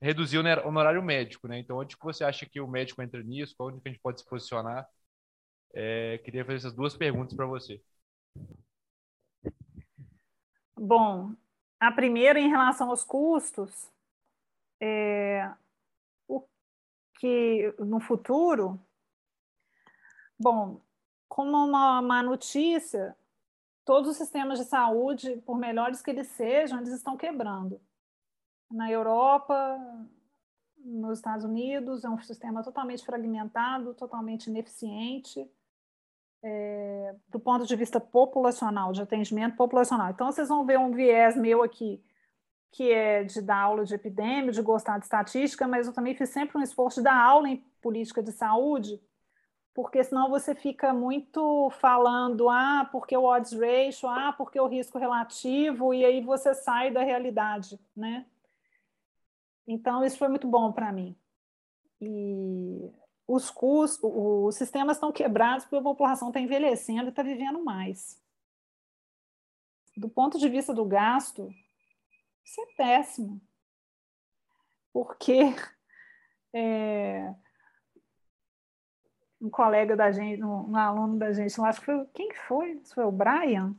reduzir 0.00 0.38
o 0.38 0.68
honorário 0.68 1.02
médico, 1.02 1.48
né? 1.48 1.58
Então, 1.58 1.78
onde 1.78 1.96
que 1.96 2.04
você 2.04 2.24
acha 2.24 2.44
que 2.44 2.60
o 2.60 2.68
médico 2.68 3.00
entra 3.02 3.22
nisso? 3.22 3.54
Onde 3.58 3.80
que 3.80 3.88
a 3.88 3.92
gente 3.92 4.02
pode 4.02 4.20
se 4.20 4.28
posicionar? 4.28 4.86
É, 5.72 6.18
queria 6.18 6.44
fazer 6.44 6.58
essas 6.58 6.74
duas 6.74 6.96
perguntas 6.96 7.34
para 7.34 7.46
você. 7.46 7.80
Bom, 10.76 11.32
a 11.80 11.90
primeira 11.90 12.38
em 12.38 12.48
relação 12.48 12.90
aos 12.90 13.02
custos, 13.02 13.90
é, 14.80 15.50
o 16.28 16.42
que 17.18 17.74
no 17.78 18.00
futuro, 18.00 18.78
bom, 20.38 20.80
como 21.28 21.56
uma 21.56 22.02
má 22.02 22.22
notícia, 22.22 23.16
todos 23.84 24.10
os 24.10 24.16
sistemas 24.16 24.58
de 24.58 24.64
saúde, 24.64 25.42
por 25.46 25.58
melhores 25.58 26.00
que 26.00 26.10
eles 26.10 26.28
sejam, 26.28 26.78
eles 26.78 26.92
estão 26.92 27.16
quebrando. 27.16 27.80
Na 28.70 28.90
Europa, 28.90 29.78
nos 30.76 31.18
Estados 31.18 31.44
Unidos, 31.44 32.04
é 32.04 32.08
um 32.08 32.20
sistema 32.20 32.62
totalmente 32.62 33.04
fragmentado, 33.04 33.94
totalmente 33.94 34.46
ineficiente 34.46 35.48
é, 36.44 37.14
do 37.28 37.40
ponto 37.40 37.66
de 37.66 37.74
vista 37.74 37.98
populacional, 37.98 38.92
de 38.92 39.00
atendimento 39.00 39.56
populacional. 39.56 40.10
Então, 40.10 40.30
vocês 40.30 40.48
vão 40.48 40.66
ver 40.66 40.78
um 40.78 40.90
viés 40.90 41.34
meu 41.36 41.62
aqui, 41.62 42.04
que 42.70 42.92
é 42.92 43.24
de 43.24 43.40
dar 43.40 43.60
aula 43.60 43.84
de 43.84 43.94
epidemia, 43.94 44.52
de 44.52 44.60
gostar 44.60 44.98
de 44.98 45.04
estatística, 45.04 45.66
mas 45.66 45.86
eu 45.86 45.92
também 45.92 46.14
fiz 46.14 46.28
sempre 46.28 46.58
um 46.58 46.62
esforço 46.62 47.00
de 47.00 47.04
dar 47.04 47.16
aula 47.16 47.48
em 47.48 47.64
política 47.80 48.22
de 48.22 48.30
saúde, 48.30 49.00
porque 49.74 50.04
senão 50.04 50.30
você 50.30 50.54
fica 50.54 50.94
muito 50.94 51.68
falando, 51.80 52.48
ah, 52.48 52.88
porque 52.92 53.16
o 53.16 53.24
odds 53.24 53.52
ratio, 53.52 54.08
ah, 54.08 54.32
porque 54.32 54.58
o 54.58 54.68
risco 54.68 54.98
relativo, 54.98 55.92
e 55.92 56.04
aí 56.04 56.20
você 56.20 56.54
sai 56.54 56.92
da 56.92 57.02
realidade, 57.02 57.78
né? 57.94 58.24
Então, 59.66 60.04
isso 60.04 60.16
foi 60.16 60.28
muito 60.28 60.46
bom 60.46 60.72
para 60.72 60.92
mim. 60.92 61.16
E 62.00 62.92
os 63.26 63.50
custos, 63.50 64.08
os 64.14 64.54
sistemas 64.54 64.96
estão 64.96 65.10
quebrados 65.10 65.64
porque 65.64 65.76
a 65.76 65.82
população 65.82 66.28
está 66.28 66.38
envelhecendo 66.38 67.06
e 67.06 67.08
está 67.08 67.22
vivendo 67.22 67.64
mais. 67.64 68.22
Do 69.96 70.08
ponto 70.08 70.38
de 70.38 70.48
vista 70.48 70.72
do 70.72 70.84
gasto, 70.84 71.48
isso 72.44 72.60
é 72.60 72.66
péssimo. 72.76 73.40
Porque 74.92 75.40
é, 76.52 77.34
um 79.44 79.50
colega 79.50 79.94
da 79.94 80.10
gente, 80.10 80.42
um, 80.42 80.70
um 80.70 80.76
aluno 80.76 81.18
da 81.18 81.30
gente, 81.30 81.60
acho 81.60 81.80
que 81.80 81.84
foi, 81.84 82.06
quem 82.14 82.30
que 82.30 82.38
foi? 82.48 82.72
Isso 82.82 82.94
foi 82.94 83.04
o 83.04 83.12
Brian? 83.12 83.76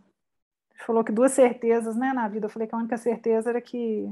Falou 0.86 1.04
que 1.04 1.12
duas 1.12 1.32
certezas 1.32 1.96
né, 1.96 2.14
na 2.14 2.28
vida. 2.28 2.46
Eu 2.46 2.50
falei 2.50 2.68
que 2.68 2.76
a 2.76 2.78
única 2.78 2.98
certeza 2.98 3.50
era 3.50 3.60
que 3.60 4.08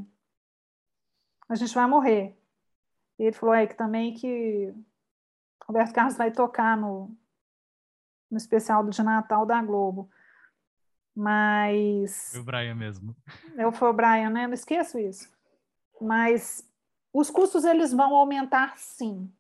a 1.47 1.53
gente 1.53 1.75
vai 1.75 1.85
morrer. 1.85 2.35
E 3.19 3.23
ele 3.23 3.35
falou 3.35 3.53
é, 3.53 3.67
que 3.67 3.75
também 3.75 4.15
que 4.15 4.73
Roberto 5.67 5.93
Carlos 5.93 6.17
vai 6.17 6.31
tocar 6.31 6.75
no, 6.75 7.15
no 8.31 8.37
especial 8.37 8.83
do 8.83 8.89
de 8.89 9.03
Natal 9.03 9.45
da 9.45 9.61
Globo. 9.61 10.09
Mas. 11.15 12.31
Foi 12.31 12.41
o 12.41 12.45
Brian 12.45 12.75
mesmo. 12.75 13.15
Eu 13.55 13.71
foi 13.71 13.89
o 13.89 13.93
Brian, 13.93 14.31
né? 14.31 14.47
Não 14.47 14.53
esqueço 14.55 14.97
isso. 14.97 15.31
Mas 16.01 16.67
os 17.13 17.29
custos 17.29 17.63
eles 17.63 17.93
vão 17.93 18.15
aumentar 18.15 18.75
sim, 18.79 19.31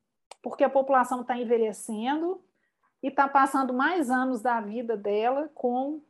porque 0.43 0.63
a 0.63 0.69
população 0.69 1.21
está 1.21 1.37
envelhecendo 1.37 2.43
e 3.01 3.07
está 3.07 3.27
passando 3.27 3.73
mais 3.73 4.11
anos 4.11 4.41
da 4.41 4.59
vida 4.59 4.95
dela 4.97 5.49
com 5.55 6.01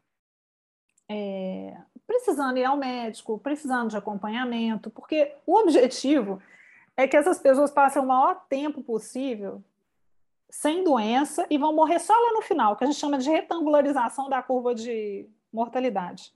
é, 1.08 1.78
precisando 2.08 2.58
ir 2.58 2.66
ao 2.66 2.76
médico, 2.76 3.38
precisando 3.38 3.92
de 3.92 3.98
acompanhamento, 3.98 4.90
porque 4.90 5.36
o 5.46 5.56
objetivo 5.56 6.42
é 6.98 7.08
que 7.08 7.16
essas 7.16 7.40
pessoas 7.40 7.72
passem 7.72 8.02
o 8.02 8.06
maior 8.06 8.44
tempo 8.50 8.84
possível 8.84 9.64
sem 10.50 10.84
doença 10.84 11.46
e 11.50 11.58
vão 11.58 11.74
morrer 11.74 12.00
só 12.00 12.14
lá 12.14 12.34
no 12.34 12.42
final, 12.42 12.76
que 12.76 12.84
a 12.84 12.88
gente 12.88 13.00
chama 13.00 13.18
de 13.18 13.30
retangularização 13.30 14.30
da 14.30 14.42
curva 14.42 14.74
de 14.74 15.28
mortalidade. 15.52 16.34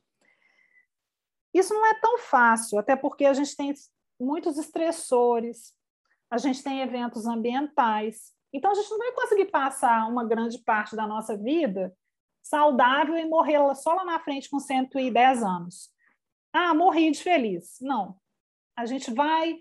Isso 1.53 1.73
não 1.73 1.85
é 1.85 1.99
tão 1.99 2.19
fácil, 2.19 2.77
até 2.77 2.95
porque 2.95 3.25
a 3.25 3.33
gente 3.33 3.55
tem 3.55 3.73
muitos 4.19 4.57
estressores, 4.57 5.76
a 6.29 6.37
gente 6.37 6.63
tem 6.63 6.81
eventos 6.81 7.25
ambientais. 7.25 8.33
Então, 8.53 8.71
a 8.71 8.73
gente 8.73 8.89
não 8.89 8.97
vai 8.97 9.11
conseguir 9.13 9.45
passar 9.45 10.07
uma 10.09 10.25
grande 10.25 10.59
parte 10.59 10.95
da 10.95 11.07
nossa 11.07 11.37
vida 11.37 11.95
saudável 12.43 13.17
e 13.17 13.25
morrer 13.25 13.59
só 13.75 13.93
lá 13.93 14.05
na 14.05 14.19
frente 14.19 14.49
com 14.49 14.59
110 14.59 15.43
anos. 15.43 15.89
Ah, 16.53 16.73
morri 16.73 17.11
de 17.11 17.21
feliz. 17.21 17.77
Não. 17.81 18.15
A 18.75 18.85
gente 18.85 19.13
vai 19.13 19.59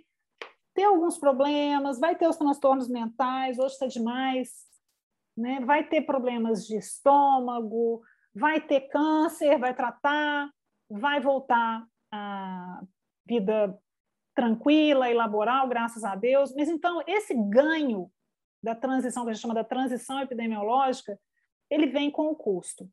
ter 0.75 0.85
alguns 0.85 1.19
problemas, 1.19 1.99
vai 1.99 2.15
ter 2.17 2.29
os 2.29 2.37
transtornos 2.37 2.89
mentais, 2.89 3.59
hoje 3.59 3.73
está 3.73 3.87
demais, 3.87 4.51
né? 5.37 5.61
vai 5.61 5.89
ter 5.89 6.03
problemas 6.03 6.67
de 6.67 6.77
estômago, 6.77 8.03
vai 8.35 8.61
ter 8.61 8.83
câncer, 8.89 9.59
vai 9.59 9.75
tratar, 9.75 10.51
vai 10.89 11.19
voltar 11.19 11.87
à 12.13 12.83
vida 13.27 13.77
tranquila 14.37 15.11
e 15.11 15.15
laboral, 15.15 15.67
graças 15.67 16.05
a 16.05 16.15
Deus. 16.15 16.55
Mas 16.55 16.69
então, 16.69 17.03
esse 17.07 17.35
ganho 17.35 18.13
da 18.63 18.75
transição, 18.75 19.25
que 19.25 19.31
a 19.31 19.33
gente 19.33 19.41
chama 19.41 19.55
da 19.55 19.65
transição 19.65 20.21
epidemiológica, 20.21 21.19
ele 21.71 21.87
vem 21.87 22.11
com 22.11 22.27
o 22.27 22.37
custo. 22.37 22.89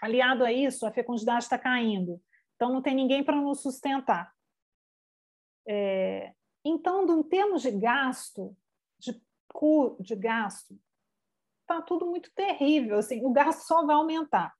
Aliado 0.00 0.44
a 0.44 0.52
isso, 0.52 0.86
a 0.86 0.92
fecundidade 0.92 1.44
está 1.44 1.58
caindo. 1.58 2.22
Então, 2.54 2.72
não 2.72 2.80
tem 2.80 2.94
ninguém 2.94 3.24
para 3.24 3.36
nos 3.36 3.62
sustentar. 3.62 4.32
É, 5.66 6.32
então, 6.64 7.04
em 7.18 7.22
termos 7.24 7.62
de 7.62 7.72
gasto, 7.72 8.56
de, 8.98 9.20
de 10.00 10.16
gasto, 10.16 10.78
está 11.62 11.82
tudo 11.82 12.06
muito 12.06 12.30
terrível. 12.32 12.98
Assim, 12.98 13.24
o 13.24 13.32
gasto 13.32 13.66
só 13.66 13.84
vai 13.84 13.96
aumentar. 13.96 14.54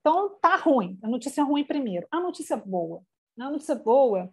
Então, 0.00 0.38
tá 0.38 0.54
ruim. 0.54 0.98
A 1.02 1.08
notícia 1.08 1.42
ruim 1.42 1.64
primeiro. 1.64 2.06
A 2.12 2.20
notícia 2.20 2.56
boa. 2.56 3.04
A 3.40 3.50
notícia 3.50 3.74
boa 3.74 4.32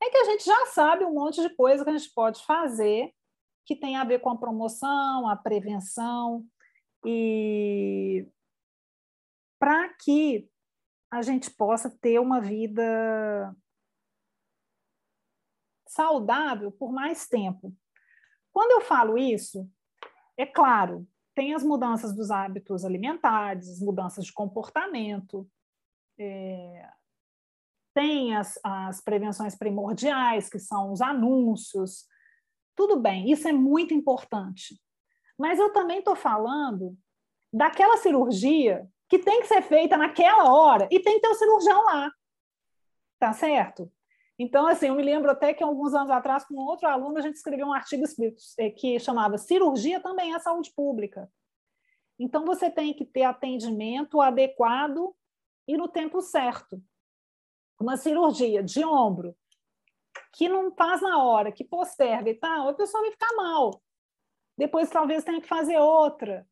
é 0.00 0.10
que 0.10 0.18
a 0.18 0.24
gente 0.24 0.44
já 0.44 0.66
sabe 0.66 1.04
um 1.04 1.14
monte 1.14 1.40
de 1.40 1.54
coisa 1.54 1.84
que 1.84 1.90
a 1.90 1.96
gente 1.96 2.12
pode 2.12 2.44
fazer 2.44 3.12
que 3.68 3.76
tem 3.76 3.96
a 3.96 4.04
ver 4.04 4.20
com 4.20 4.30
a 4.30 4.38
promoção, 4.38 5.28
a 5.28 5.36
prevenção 5.36 6.42
e 7.04 8.26
para 9.58 9.90
que 9.90 10.50
a 11.10 11.20
gente 11.20 11.50
possa 11.50 11.90
ter 12.00 12.18
uma 12.18 12.40
vida 12.40 13.54
saudável 15.86 16.72
por 16.72 16.90
mais 16.90 17.28
tempo. 17.28 17.76
Quando 18.50 18.70
eu 18.72 18.80
falo 18.80 19.18
isso, 19.18 19.70
é 20.34 20.46
claro, 20.46 21.06
tem 21.34 21.54
as 21.54 21.62
mudanças 21.62 22.16
dos 22.16 22.30
hábitos 22.30 22.86
alimentares, 22.86 23.68
as 23.68 23.80
mudanças 23.80 24.24
de 24.24 24.32
comportamento, 24.32 25.46
é, 26.18 26.90
tem 27.94 28.36
as, 28.36 28.58
as 28.64 29.00
prevenções 29.00 29.56
primordiais, 29.56 30.48
que 30.48 30.58
são 30.58 30.92
os 30.92 31.00
anúncios. 31.00 32.06
Tudo 32.76 32.98
bem, 32.98 33.30
isso 33.30 33.48
é 33.48 33.52
muito 33.52 33.92
importante. 33.94 34.80
Mas 35.38 35.58
eu 35.58 35.72
também 35.72 35.98
estou 35.98 36.16
falando 36.16 36.96
daquela 37.52 37.96
cirurgia 37.96 38.88
que 39.08 39.18
tem 39.18 39.40
que 39.40 39.46
ser 39.46 39.62
feita 39.62 39.96
naquela 39.96 40.52
hora 40.52 40.86
e 40.90 41.00
tem 41.00 41.14
que 41.14 41.20
ter 41.20 41.28
o 41.28 41.34
cirurgião 41.34 41.84
lá. 41.84 42.10
Tá 43.18 43.32
certo? 43.32 43.90
Então, 44.38 44.68
assim, 44.68 44.86
eu 44.86 44.94
me 44.94 45.02
lembro 45.02 45.30
até 45.30 45.52
que 45.52 45.64
alguns 45.64 45.92
anos 45.94 46.10
atrás, 46.10 46.44
com 46.44 46.54
outro 46.54 46.86
aluno, 46.88 47.18
a 47.18 47.20
gente 47.20 47.34
escreveu 47.34 47.66
um 47.66 47.72
artigo 47.72 48.04
é, 48.58 48.70
que 48.70 48.98
chamava 49.00 49.36
Cirurgia 49.36 49.98
também 49.98 50.32
é 50.32 50.38
saúde 50.38 50.72
pública. 50.76 51.28
Então, 52.18 52.44
você 52.44 52.70
tem 52.70 52.94
que 52.94 53.04
ter 53.04 53.24
atendimento 53.24 54.20
adequado 54.20 55.12
e 55.66 55.76
no 55.76 55.88
tempo 55.88 56.20
certo. 56.20 56.80
Uma 57.78 57.96
cirurgia 57.96 58.62
de 58.62 58.84
ombro 58.84 59.36
que 60.32 60.48
não 60.48 60.72
faz 60.74 61.00
na 61.00 61.22
hora, 61.22 61.52
que 61.52 61.64
posterga 61.64 62.30
e 62.30 62.34
tal, 62.34 62.68
a 62.68 62.74
pessoa 62.74 63.02
vai 63.02 63.12
ficar 63.12 63.34
mal. 63.34 63.82
Depois, 64.56 64.90
talvez, 64.90 65.24
tenha 65.24 65.40
que 65.40 65.48
fazer 65.48 65.78
outra. 65.78 66.46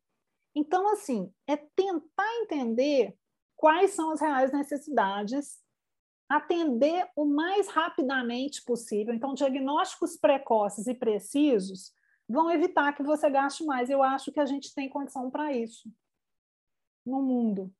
Então, 0.55 0.91
assim, 0.91 1.31
é 1.45 1.55
tentar 1.55 2.27
entender 2.41 3.15
quais 3.55 3.91
são 3.91 4.11
as 4.11 4.21
reais 4.21 4.51
necessidades, 4.51 5.59
atender 6.29 7.09
o 7.15 7.25
mais 7.25 7.67
rapidamente 7.67 8.63
possível. 8.63 9.13
Então, 9.13 9.33
diagnósticos 9.33 10.17
precoces 10.17 10.87
e 10.87 10.93
precisos 10.93 11.93
vão 12.27 12.51
evitar 12.51 12.93
que 12.93 13.03
você 13.03 13.29
gaste 13.29 13.63
mais. 13.65 13.89
Eu 13.89 14.03
acho 14.03 14.31
que 14.31 14.39
a 14.39 14.45
gente 14.45 14.73
tem 14.73 14.89
condição 14.89 15.29
para 15.29 15.53
isso 15.53 15.89
no 17.05 17.21
mundo, 17.21 17.73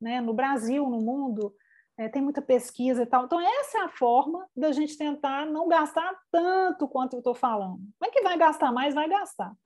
né? 0.00 0.20
No 0.20 0.34
Brasil, 0.34 0.88
no 0.88 1.00
mundo, 1.00 1.54
é, 1.98 2.08
tem 2.08 2.22
muita 2.22 2.42
pesquisa 2.42 3.02
e 3.02 3.06
tal. 3.06 3.24
Então, 3.24 3.40
essa 3.40 3.78
é 3.78 3.80
a 3.82 3.88
forma 3.88 4.48
da 4.54 4.72
gente 4.72 4.98
tentar 4.98 5.46
não 5.46 5.68
gastar 5.68 6.14
tanto 6.30 6.86
quanto 6.88 7.14
eu 7.14 7.18
estou 7.18 7.34
falando. 7.34 7.78
Como 7.98 8.06
é 8.06 8.10
que 8.10 8.22
vai 8.22 8.36
gastar 8.36 8.72
mais? 8.72 8.94
Vai 8.94 9.08
gastar 9.08 9.56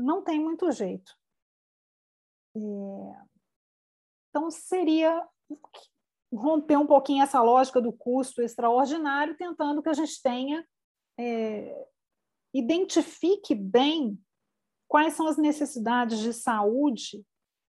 não 0.00 0.22
tem 0.22 0.40
muito 0.40 0.70
jeito. 0.72 1.12
É... 2.56 2.60
Então, 4.28 4.50
seria 4.50 5.26
romper 6.32 6.76
um 6.76 6.86
pouquinho 6.86 7.22
essa 7.22 7.42
lógica 7.42 7.80
do 7.80 7.92
custo 7.92 8.40
extraordinário, 8.42 9.36
tentando 9.36 9.82
que 9.82 9.88
a 9.88 9.94
gente 9.94 10.20
tenha, 10.22 10.66
é... 11.18 11.88
identifique 12.54 13.54
bem 13.54 14.18
quais 14.88 15.14
são 15.14 15.26
as 15.26 15.36
necessidades 15.36 16.18
de 16.18 16.32
saúde 16.32 17.24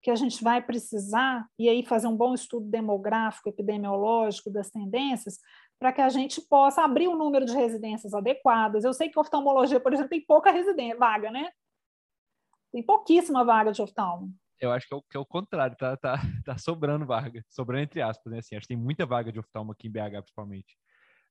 que 0.06 0.10
a 0.12 0.14
gente 0.14 0.40
vai 0.44 0.62
precisar, 0.62 1.44
e 1.58 1.68
aí 1.68 1.84
fazer 1.84 2.06
um 2.06 2.16
bom 2.16 2.32
estudo 2.32 2.70
demográfico, 2.70 3.48
epidemiológico 3.48 4.48
das 4.48 4.70
tendências, 4.70 5.40
para 5.80 5.92
que 5.92 6.00
a 6.00 6.08
gente 6.08 6.40
possa 6.42 6.84
abrir 6.84 7.08
o 7.08 7.16
número 7.16 7.44
de 7.44 7.52
residências 7.52 8.14
adequadas. 8.14 8.84
Eu 8.84 8.92
sei 8.92 9.08
que 9.08 9.18
oftalmologia, 9.18 9.80
por 9.80 9.92
exemplo, 9.92 10.10
tem 10.10 10.24
pouca 10.24 10.52
residência, 10.52 10.96
vaga, 10.96 11.28
né? 11.32 11.50
Tem 12.70 12.84
pouquíssima 12.84 13.44
vaga 13.44 13.72
de 13.72 13.82
oftalmo. 13.82 14.32
Eu 14.60 14.70
acho 14.70 14.86
que 14.86 14.94
é 14.94 14.96
o, 14.96 15.02
que 15.02 15.16
é 15.16 15.20
o 15.20 15.26
contrário, 15.26 15.76
tá, 15.76 15.96
tá, 15.96 16.20
tá 16.46 16.56
sobrando 16.56 17.04
vaga, 17.04 17.44
sobrando 17.48 17.82
entre 17.82 18.00
aspas, 18.00 18.32
né? 18.32 18.38
Assim, 18.38 18.54
acho 18.54 18.68
que 18.68 18.74
tem 18.76 18.80
muita 18.80 19.04
vaga 19.04 19.32
de 19.32 19.40
oftalmo 19.40 19.72
aqui 19.72 19.88
em 19.88 19.90
BH, 19.90 20.20
principalmente. 20.20 20.78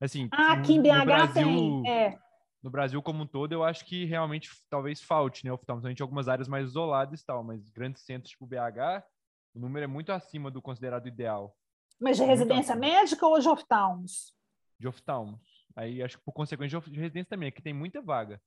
Assim, 0.02 0.28
ah, 0.34 0.52
aqui 0.52 0.74
em 0.74 0.82
BH 0.82 1.06
Brasil, 1.06 1.82
tem, 1.82 1.90
é. 1.90 2.20
No 2.66 2.72
Brasil 2.72 3.00
como 3.00 3.22
um 3.22 3.28
todo, 3.28 3.52
eu 3.52 3.64
acho 3.64 3.86
que 3.86 4.06
realmente 4.06 4.50
talvez 4.72 5.00
falte, 5.00 5.46
né, 5.46 5.52
oftalmo. 5.52 5.86
A 5.86 5.90
gente 5.90 6.02
algumas 6.02 6.28
áreas 6.28 6.48
mais 6.48 6.70
isoladas 6.70 7.22
e 7.22 7.24
tal, 7.24 7.44
mas 7.44 7.70
grandes 7.70 8.02
centros 8.02 8.32
tipo 8.32 8.48
BH, 8.48 9.06
o 9.54 9.60
número 9.60 9.84
é 9.84 9.88
muito 9.88 10.12
acima 10.12 10.50
do 10.50 10.64
considerado 10.64 11.08
ideal. 11.08 11.56
Mas 12.02 12.18
de 12.18 12.24
residência 12.24 12.76
médica 12.76 13.24
ou 13.24 13.40
de 13.40 13.48
oftalmos? 13.48 14.34
De 14.80 14.88
oftalmos. 14.88 15.40
Aí 15.76 16.02
acho 16.02 16.18
que 16.18 16.24
por 16.24 16.32
consequência 16.32 16.82
de 16.82 17.00
residência 17.00 17.30
também, 17.30 17.50
aqui 17.50 17.62
tem 17.62 17.72
muita 17.72 18.02
vaga. 18.02 18.42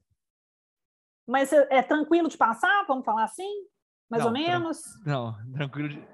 Mas 1.24 1.52
é, 1.52 1.68
é 1.70 1.80
tranquilo 1.80 2.28
de 2.28 2.36
passar, 2.36 2.86
vamos 2.88 3.04
falar 3.04 3.22
assim? 3.22 3.68
Mais 4.10 4.24
não, 4.24 4.32
ou 4.32 4.36
menos? 4.36 4.82
Tra 5.04 5.12
não, 5.12 5.32
tranquilo 5.54 5.90
de, 5.90 6.04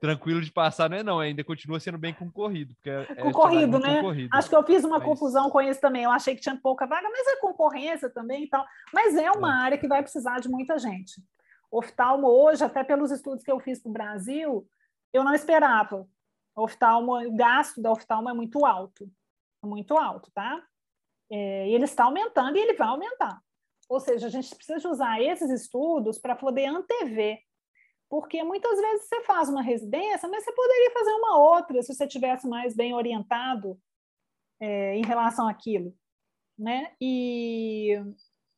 tranquilo 0.00 0.40
de 0.40 0.50
passar 0.50 0.88
não 0.88 0.96
é 0.96 1.02
não, 1.02 1.20
ainda 1.20 1.44
continua 1.44 1.80
sendo 1.80 1.98
bem 1.98 2.14
concorrido. 2.14 2.74
Porque 2.74 2.90
é, 2.90 3.06
é 3.10 3.14
concorrido, 3.16 3.78
né? 3.78 3.96
Concorrido. 3.96 4.28
Acho 4.32 4.48
que 4.48 4.56
eu 4.56 4.64
fiz 4.64 4.84
uma 4.84 4.98
mas... 4.98 5.08
confusão 5.08 5.50
com 5.50 5.60
isso 5.60 5.80
também. 5.80 6.04
Eu 6.04 6.10
achei 6.10 6.34
que 6.34 6.40
tinha 6.40 6.56
pouca 6.56 6.86
vaga, 6.86 7.08
mas 7.10 7.26
é 7.26 7.40
concorrência 7.40 8.08
também 8.10 8.44
e 8.44 8.48
tal. 8.48 8.64
Mas 8.92 9.16
é 9.16 9.30
uma 9.30 9.50
é. 9.50 9.64
área 9.64 9.78
que 9.78 9.88
vai 9.88 10.02
precisar 10.02 10.40
de 10.40 10.48
muita 10.48 10.78
gente. 10.78 11.22
Oftalmo 11.70 12.26
hoje, 12.28 12.64
até 12.64 12.82
pelos 12.82 13.10
estudos 13.10 13.44
que 13.44 13.52
eu 13.52 13.60
fiz 13.60 13.80
para 13.80 13.90
o 13.90 13.92
Brasil, 13.92 14.66
eu 15.12 15.22
não 15.22 15.34
esperava. 15.34 16.06
Oftalmo, 16.56 17.18
o 17.18 17.36
gasto 17.36 17.80
da 17.80 17.92
oftalmo 17.92 18.28
é 18.28 18.34
muito 18.34 18.64
alto. 18.64 19.08
Muito 19.62 19.96
alto, 19.96 20.30
tá? 20.32 20.62
É, 21.30 21.68
e 21.68 21.74
ele 21.74 21.84
está 21.84 22.04
aumentando 22.04 22.56
e 22.56 22.60
ele 22.60 22.74
vai 22.74 22.88
aumentar. 22.88 23.40
Ou 23.88 24.00
seja, 24.00 24.26
a 24.26 24.30
gente 24.30 24.54
precisa 24.54 24.88
usar 24.88 25.20
esses 25.20 25.50
estudos 25.50 26.18
para 26.18 26.36
poder 26.36 26.66
antever. 26.66 27.38
Porque 28.08 28.42
muitas 28.42 28.80
vezes 28.80 29.06
você 29.06 29.22
faz 29.24 29.48
uma 29.48 29.62
residência, 29.62 30.28
mas 30.28 30.44
você 30.44 30.52
poderia 30.52 30.90
fazer 30.92 31.12
uma 31.12 31.38
outra 31.38 31.82
se 31.82 31.94
você 31.94 32.06
tivesse 32.06 32.48
mais 32.48 32.74
bem 32.74 32.94
orientado 32.94 33.78
é, 34.60 34.96
em 34.96 35.04
relação 35.04 35.46
àquilo. 35.46 35.94
Né? 36.58 36.92
E 37.00 38.00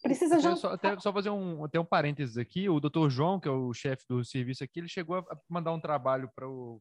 precisa 0.02 0.38
já. 0.40 0.56
Só, 0.56 0.72
até, 0.72 0.98
só 0.98 1.12
fazer 1.12 1.30
um, 1.30 1.64
até 1.64 1.78
um 1.78 1.84
parênteses 1.84 2.38
aqui: 2.38 2.68
o 2.68 2.80
doutor 2.80 3.10
João, 3.10 3.38
que 3.38 3.48
é 3.48 3.50
o 3.50 3.72
chefe 3.74 4.04
do 4.08 4.24
serviço 4.24 4.64
aqui, 4.64 4.80
ele 4.80 4.88
chegou 4.88 5.16
a 5.16 5.24
mandar 5.48 5.72
um 5.72 5.80
trabalho 5.80 6.30
para 6.34 6.48
o. 6.48 6.80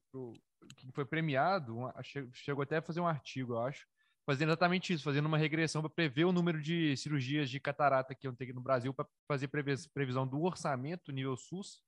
que 0.77 0.91
foi 0.93 1.05
premiado, 1.05 1.91
chegou 2.33 2.63
até 2.63 2.77
a 2.77 2.81
fazer 2.81 3.01
um 3.01 3.07
artigo, 3.07 3.53
eu 3.53 3.61
acho, 3.61 3.85
fazendo 4.25 4.49
exatamente 4.49 4.93
isso, 4.93 5.03
fazendo 5.03 5.25
uma 5.25 5.37
regressão 5.37 5.81
para 5.81 5.89
prever 5.89 6.25
o 6.25 6.31
número 6.31 6.61
de 6.61 6.95
cirurgias 6.95 7.49
de 7.49 7.59
catarata 7.59 8.13
que 8.13 8.27
iam 8.27 8.35
ter 8.35 8.53
no 8.53 8.61
Brasil 8.61 8.93
para 8.93 9.07
fazer 9.27 9.49
previsão 9.93 10.27
do 10.27 10.43
orçamento 10.43 11.11
nível 11.11 11.35
SUS. 11.35 11.81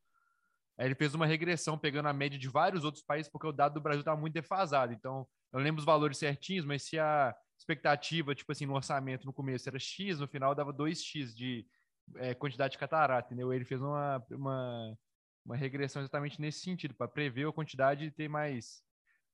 Aí 0.81 0.87
ele 0.87 0.95
fez 0.95 1.13
uma 1.13 1.27
regressão 1.27 1.77
pegando 1.77 2.07
a 2.07 2.13
média 2.13 2.39
de 2.39 2.49
vários 2.49 2.83
outros 2.83 3.03
países, 3.03 3.31
porque 3.31 3.45
o 3.45 3.51
dado 3.51 3.75
do 3.75 3.81
Brasil 3.81 3.99
estava 3.99 4.19
muito 4.19 4.33
defasado. 4.33 4.91
Então, 4.91 5.27
eu 5.53 5.59
lembro 5.59 5.77
os 5.77 5.85
valores 5.85 6.17
certinhos, 6.17 6.65
mas 6.65 6.81
se 6.81 6.97
a 6.97 7.35
expectativa, 7.55 8.33
tipo 8.33 8.51
assim, 8.51 8.65
no 8.65 8.73
orçamento 8.73 9.27
no 9.27 9.31
começo 9.31 9.69
era 9.69 9.77
X, 9.77 10.19
no 10.19 10.27
final 10.27 10.55
dava 10.55 10.73
2X 10.73 11.35
de 11.35 11.67
é, 12.15 12.33
quantidade 12.33 12.71
de 12.71 12.79
catarata, 12.79 13.27
entendeu? 13.27 13.53
Ele 13.53 13.63
fez 13.63 13.79
uma, 13.79 14.25
uma, 14.31 14.97
uma 15.45 15.55
regressão 15.55 16.01
exatamente 16.01 16.41
nesse 16.41 16.61
sentido, 16.61 16.95
para 16.95 17.07
prever 17.07 17.47
a 17.47 17.53
quantidade 17.53 18.05
e 18.05 18.11
ter 18.11 18.27
mais, 18.27 18.81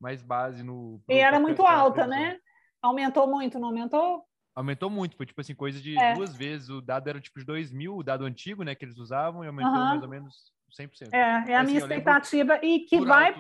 mais 0.02 0.22
base 0.22 0.64
no. 0.64 1.02
E 1.08 1.18
era 1.18 1.39
muito 1.39 1.62
alta, 1.66 2.06
né? 2.06 2.38
Aumentou 2.82 3.26
muito, 3.26 3.58
não 3.58 3.70
aumentou? 3.70 4.26
Aumentou 4.54 4.89
muito, 4.89 5.16
foi 5.16 5.26
tipo 5.26 5.39
assim, 5.39 5.56
coisa 5.56 5.80
de 5.80 5.98
é. 5.98 6.14
duas 6.14 6.36
vezes. 6.36 6.68
O 6.68 6.82
dado 6.82 7.08
era 7.08 7.22
tipo 7.22 7.39
de 7.39 7.45
2 7.45 7.72
mil, 7.72 7.95
o 7.95 8.04
dado 8.04 8.26
antigo, 8.26 8.64
né, 8.64 8.76
que 8.76 8.84
eles 8.84 8.98
usavam, 8.98 9.45
e 9.45 9.48
aumentou 9.48 9.72
uhum. 9.72 9.86
mais 9.86 10.04
ou 10.04 10.10
menos 10.10 10.57
100%. 10.72 11.13
É, 11.13 11.18
é 11.18 11.55
a 11.55 11.61
assim, 11.61 11.68
minha 11.68 11.80
expectativa 11.80 12.59
e 12.63 12.82
que 12.82 12.99
vai, 13.01 13.34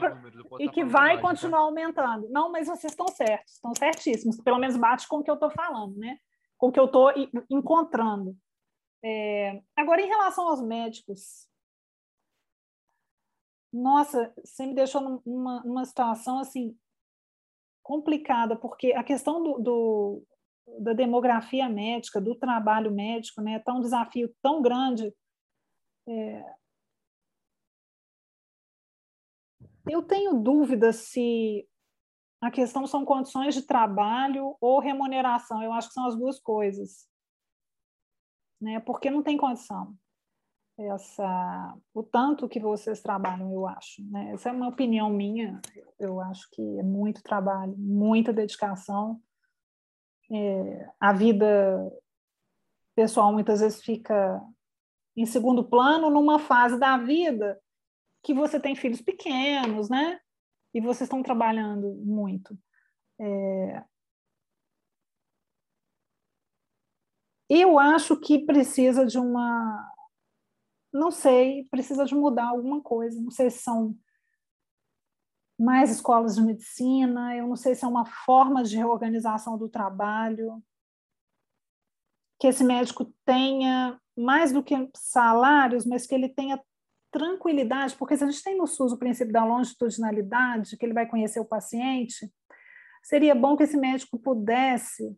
e 0.59 0.69
que 0.69 0.83
vai 0.83 1.15
tá? 1.15 1.21
continuar 1.21 1.59
tá? 1.59 1.65
aumentando. 1.65 2.29
Não, 2.29 2.51
mas 2.51 2.67
vocês 2.67 2.93
estão 2.93 3.07
certos, 3.07 3.53
estão 3.53 3.73
certíssimos. 3.75 4.41
Pelo 4.41 4.59
menos 4.59 4.77
bate 4.77 5.07
com 5.07 5.17
o 5.17 5.23
que 5.23 5.29
eu 5.29 5.35
estou 5.35 5.51
falando, 5.51 5.97
né? 5.97 6.17
Com 6.57 6.67
o 6.67 6.71
que 6.71 6.79
eu 6.79 6.85
estou 6.85 7.11
encontrando. 7.49 8.35
É... 9.03 9.61
Agora, 9.75 10.01
em 10.01 10.07
relação 10.07 10.47
aos 10.47 10.61
médicos, 10.61 11.47
nossa, 13.71 14.33
você 14.43 14.65
me 14.65 14.73
deixou 14.73 15.21
numa, 15.25 15.61
numa 15.63 15.85
situação 15.85 16.39
assim 16.39 16.75
complicada, 17.83 18.55
porque 18.55 18.91
a 18.93 19.03
questão 19.03 19.41
do, 19.41 19.59
do, 19.59 20.23
da 20.79 20.93
demografia 20.93 21.69
médica, 21.69 22.19
do 22.19 22.35
trabalho 22.35 22.91
médico, 22.91 23.41
né, 23.41 23.63
é 23.65 23.71
um 23.71 23.79
desafio 23.79 24.33
tão 24.41 24.61
grande. 24.61 25.13
É... 26.07 26.57
Eu 29.89 30.03
tenho 30.03 30.33
dúvida 30.33 30.91
se 30.91 31.67
a 32.41 32.51
questão 32.51 32.85
são 32.85 33.03
condições 33.03 33.55
de 33.55 33.63
trabalho 33.63 34.55
ou 34.61 34.79
remuneração. 34.79 35.63
Eu 35.63 35.73
acho 35.73 35.87
que 35.87 35.93
são 35.93 36.05
as 36.05 36.15
duas 36.15 36.39
coisas. 36.39 37.07
Né? 38.61 38.79
Porque 38.79 39.09
não 39.09 39.23
tem 39.23 39.37
condição. 39.37 39.95
Essa, 40.79 41.75
o 41.93 42.03
tanto 42.03 42.47
que 42.47 42.59
vocês 42.59 43.01
trabalham, 43.01 43.51
eu 43.51 43.67
acho. 43.67 44.03
Né? 44.11 44.33
Essa 44.33 44.49
é 44.49 44.51
uma 44.51 44.67
opinião 44.67 45.09
minha. 45.09 45.59
Eu 45.99 46.21
acho 46.21 46.47
que 46.51 46.61
é 46.79 46.83
muito 46.83 47.23
trabalho, 47.23 47.75
muita 47.77 48.31
dedicação. 48.31 49.19
É, 50.31 50.91
a 50.99 51.13
vida 51.13 51.91
pessoal 52.95 53.31
muitas 53.31 53.61
vezes 53.61 53.81
fica 53.81 54.43
em 55.15 55.25
segundo 55.25 55.63
plano 55.63 56.09
numa 56.11 56.37
fase 56.37 56.79
da 56.79 56.97
vida 56.97 57.59
que 58.27 58.33
você 58.33 58.59
tem 58.59 58.75
filhos 58.75 59.01
pequenos, 59.01 59.89
né? 59.89 60.19
E 60.73 60.81
vocês 60.81 61.07
estão 61.07 61.23
trabalhando 61.23 61.93
muito. 62.03 62.59
É... 63.17 63.85
Eu 67.49 67.79
acho 67.79 68.19
que 68.19 68.45
precisa 68.45 69.05
de 69.05 69.17
uma. 69.17 69.93
Não 70.91 71.09
sei, 71.09 71.69
precisa 71.71 72.03
de 72.03 72.13
mudar 72.13 72.49
alguma 72.49 72.81
coisa. 72.81 73.21
Não 73.21 73.31
sei 73.31 73.49
se 73.49 73.59
são 73.59 73.97
mais 75.57 75.89
escolas 75.89 76.35
de 76.35 76.41
medicina, 76.41 77.33
eu 77.33 77.47
não 77.47 77.55
sei 77.55 77.75
se 77.75 77.85
é 77.85 77.87
uma 77.87 78.05
forma 78.05 78.61
de 78.61 78.75
reorganização 78.75 79.57
do 79.57 79.69
trabalho, 79.69 80.61
que 82.39 82.47
esse 82.47 82.63
médico 82.63 83.05
tenha 83.25 83.99
mais 84.17 84.51
do 84.51 84.61
que 84.61 84.75
salários, 84.95 85.85
mas 85.85 86.05
que 86.05 86.13
ele 86.13 86.27
tenha 86.27 86.61
tranquilidade, 87.11 87.95
porque 87.95 88.17
se 88.17 88.23
a 88.23 88.29
gente 88.29 88.43
tem 88.43 88.57
no 88.57 88.67
SUS 88.67 88.91
o 88.91 88.97
princípio 88.97 89.33
da 89.33 89.45
longitudinalidade, 89.45 90.77
que 90.77 90.85
ele 90.85 90.93
vai 90.93 91.07
conhecer 91.07 91.39
o 91.39 91.45
paciente, 91.45 92.31
seria 93.03 93.33
bom 93.33 93.55
que 93.55 93.63
esse 93.63 93.77
médico 93.77 94.19
pudesse 94.19 95.17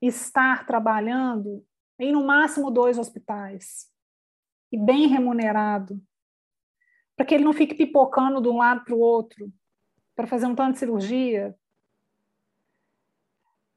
estar 0.00 0.66
trabalhando 0.66 1.64
em 1.98 2.12
no 2.12 2.26
máximo 2.26 2.70
dois 2.70 2.98
hospitais 2.98 3.90
e 4.72 4.78
bem 4.78 5.06
remunerado, 5.06 6.00
para 7.14 7.26
que 7.26 7.34
ele 7.34 7.44
não 7.44 7.52
fique 7.52 7.74
pipocando 7.74 8.40
de 8.40 8.48
um 8.48 8.56
lado 8.56 8.84
para 8.84 8.94
o 8.94 9.00
outro, 9.00 9.52
para 10.16 10.26
fazer 10.26 10.46
um 10.46 10.54
tanto 10.54 10.74
de 10.74 10.78
cirurgia. 10.78 11.54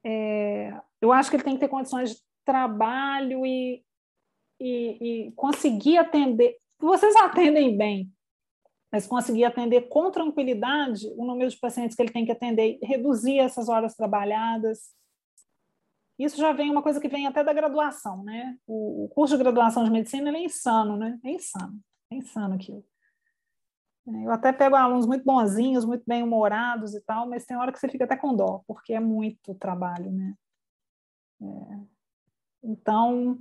É, 0.04 0.80
eu 1.02 1.12
acho 1.12 1.30
que 1.30 1.36
ele 1.36 1.44
tem 1.44 1.56
que 1.56 1.60
ter 1.60 1.68
condições 1.68 2.12
de 2.12 2.22
trabalho 2.46 3.46
e, 3.46 3.84
e, 4.60 5.28
e 5.28 5.32
conseguir 5.34 5.98
atender. 5.98 6.58
Vocês 6.84 7.16
atendem 7.16 7.78
bem, 7.78 8.14
mas 8.92 9.08
conseguir 9.08 9.46
atender 9.46 9.84
com 9.88 10.12
tranquilidade 10.12 11.08
o 11.16 11.26
número 11.26 11.50
de 11.50 11.58
pacientes 11.58 11.96
que 11.96 12.02
ele 12.04 12.12
tem 12.12 12.26
que 12.26 12.32
atender, 12.34 12.78
reduzir 12.84 13.40
essas 13.40 13.70
horas 13.70 13.96
trabalhadas. 13.96 14.94
Isso 16.20 16.36
já 16.36 16.52
vem 16.52 16.70
uma 16.70 16.84
coisa 16.84 17.00
que 17.00 17.08
vem 17.08 17.26
até 17.26 17.42
da 17.42 17.54
graduação, 17.54 18.22
né? 18.26 18.58
O, 18.68 19.10
curso 19.16 19.38
de 19.38 19.44
graduação 19.44 19.86
de 19.86 19.90
medicina 19.90 20.30
é 20.30 20.44
insano, 20.44 20.98
né? 20.98 21.18
É 21.24 21.32
insano, 21.32 21.80
é 22.12 22.16
insano 22.18 22.56
aquilo. 22.56 22.84
Eu 24.06 24.32
até 24.34 24.52
pego 24.52 24.76
alunos 24.76 25.08
muito 25.08 25.24
bonzinhos, 25.24 25.86
muito 25.86 26.04
bem 26.06 26.22
humorados 26.22 26.94
e 26.94 27.00
tal, 27.00 27.30
mas 27.30 27.46
tem 27.46 27.56
hora 27.56 27.72
que 27.72 27.80
você 27.80 27.88
fica 27.88 28.04
até 28.04 28.18
com 28.18 28.36
dó, 28.36 28.62
porque 28.68 28.92
é 28.92 29.00
muito 29.00 29.56
trabalho, 29.56 30.12
né? 30.12 30.36
É. 31.42 31.80
Então, 32.62 33.40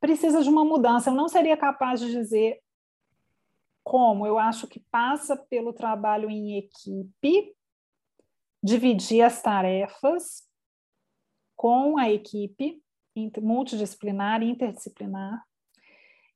precisa 0.00 0.42
de 0.42 0.48
uma 0.48 0.64
mudança. 0.64 1.10
Eu 1.10 1.14
não 1.14 1.28
seria 1.28 1.56
capaz 1.56 2.00
de 2.00 2.10
dizer 2.10 2.60
como. 3.82 4.26
Eu 4.26 4.38
acho 4.38 4.66
que 4.66 4.80
passa 4.90 5.36
pelo 5.36 5.72
trabalho 5.72 6.30
em 6.30 6.58
equipe, 6.58 7.54
dividir 8.62 9.22
as 9.22 9.40
tarefas 9.40 10.46
com 11.56 11.98
a 11.98 12.10
equipe 12.10 12.82
multidisciplinar 13.40 14.42
interdisciplinar, 14.42 15.44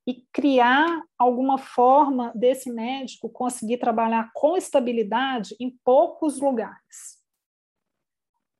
e 0.05 0.27
criar 0.33 1.05
alguma 1.17 1.57
forma 1.59 2.33
desse 2.35 2.71
médico 2.73 3.31
conseguir 3.31 3.79
trabalhar 3.79 4.33
com 4.35 4.57
estabilidade 4.57 5.55
em 5.61 5.71
poucos 5.85 6.41
lugares, 6.41 7.23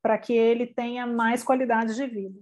para 0.01 0.17
que 0.17 0.31
ele 0.31 0.65
tenha 0.65 1.05
mais 1.05 1.43
qualidade 1.43 1.95
de 1.95 2.07
vida. 2.07 2.39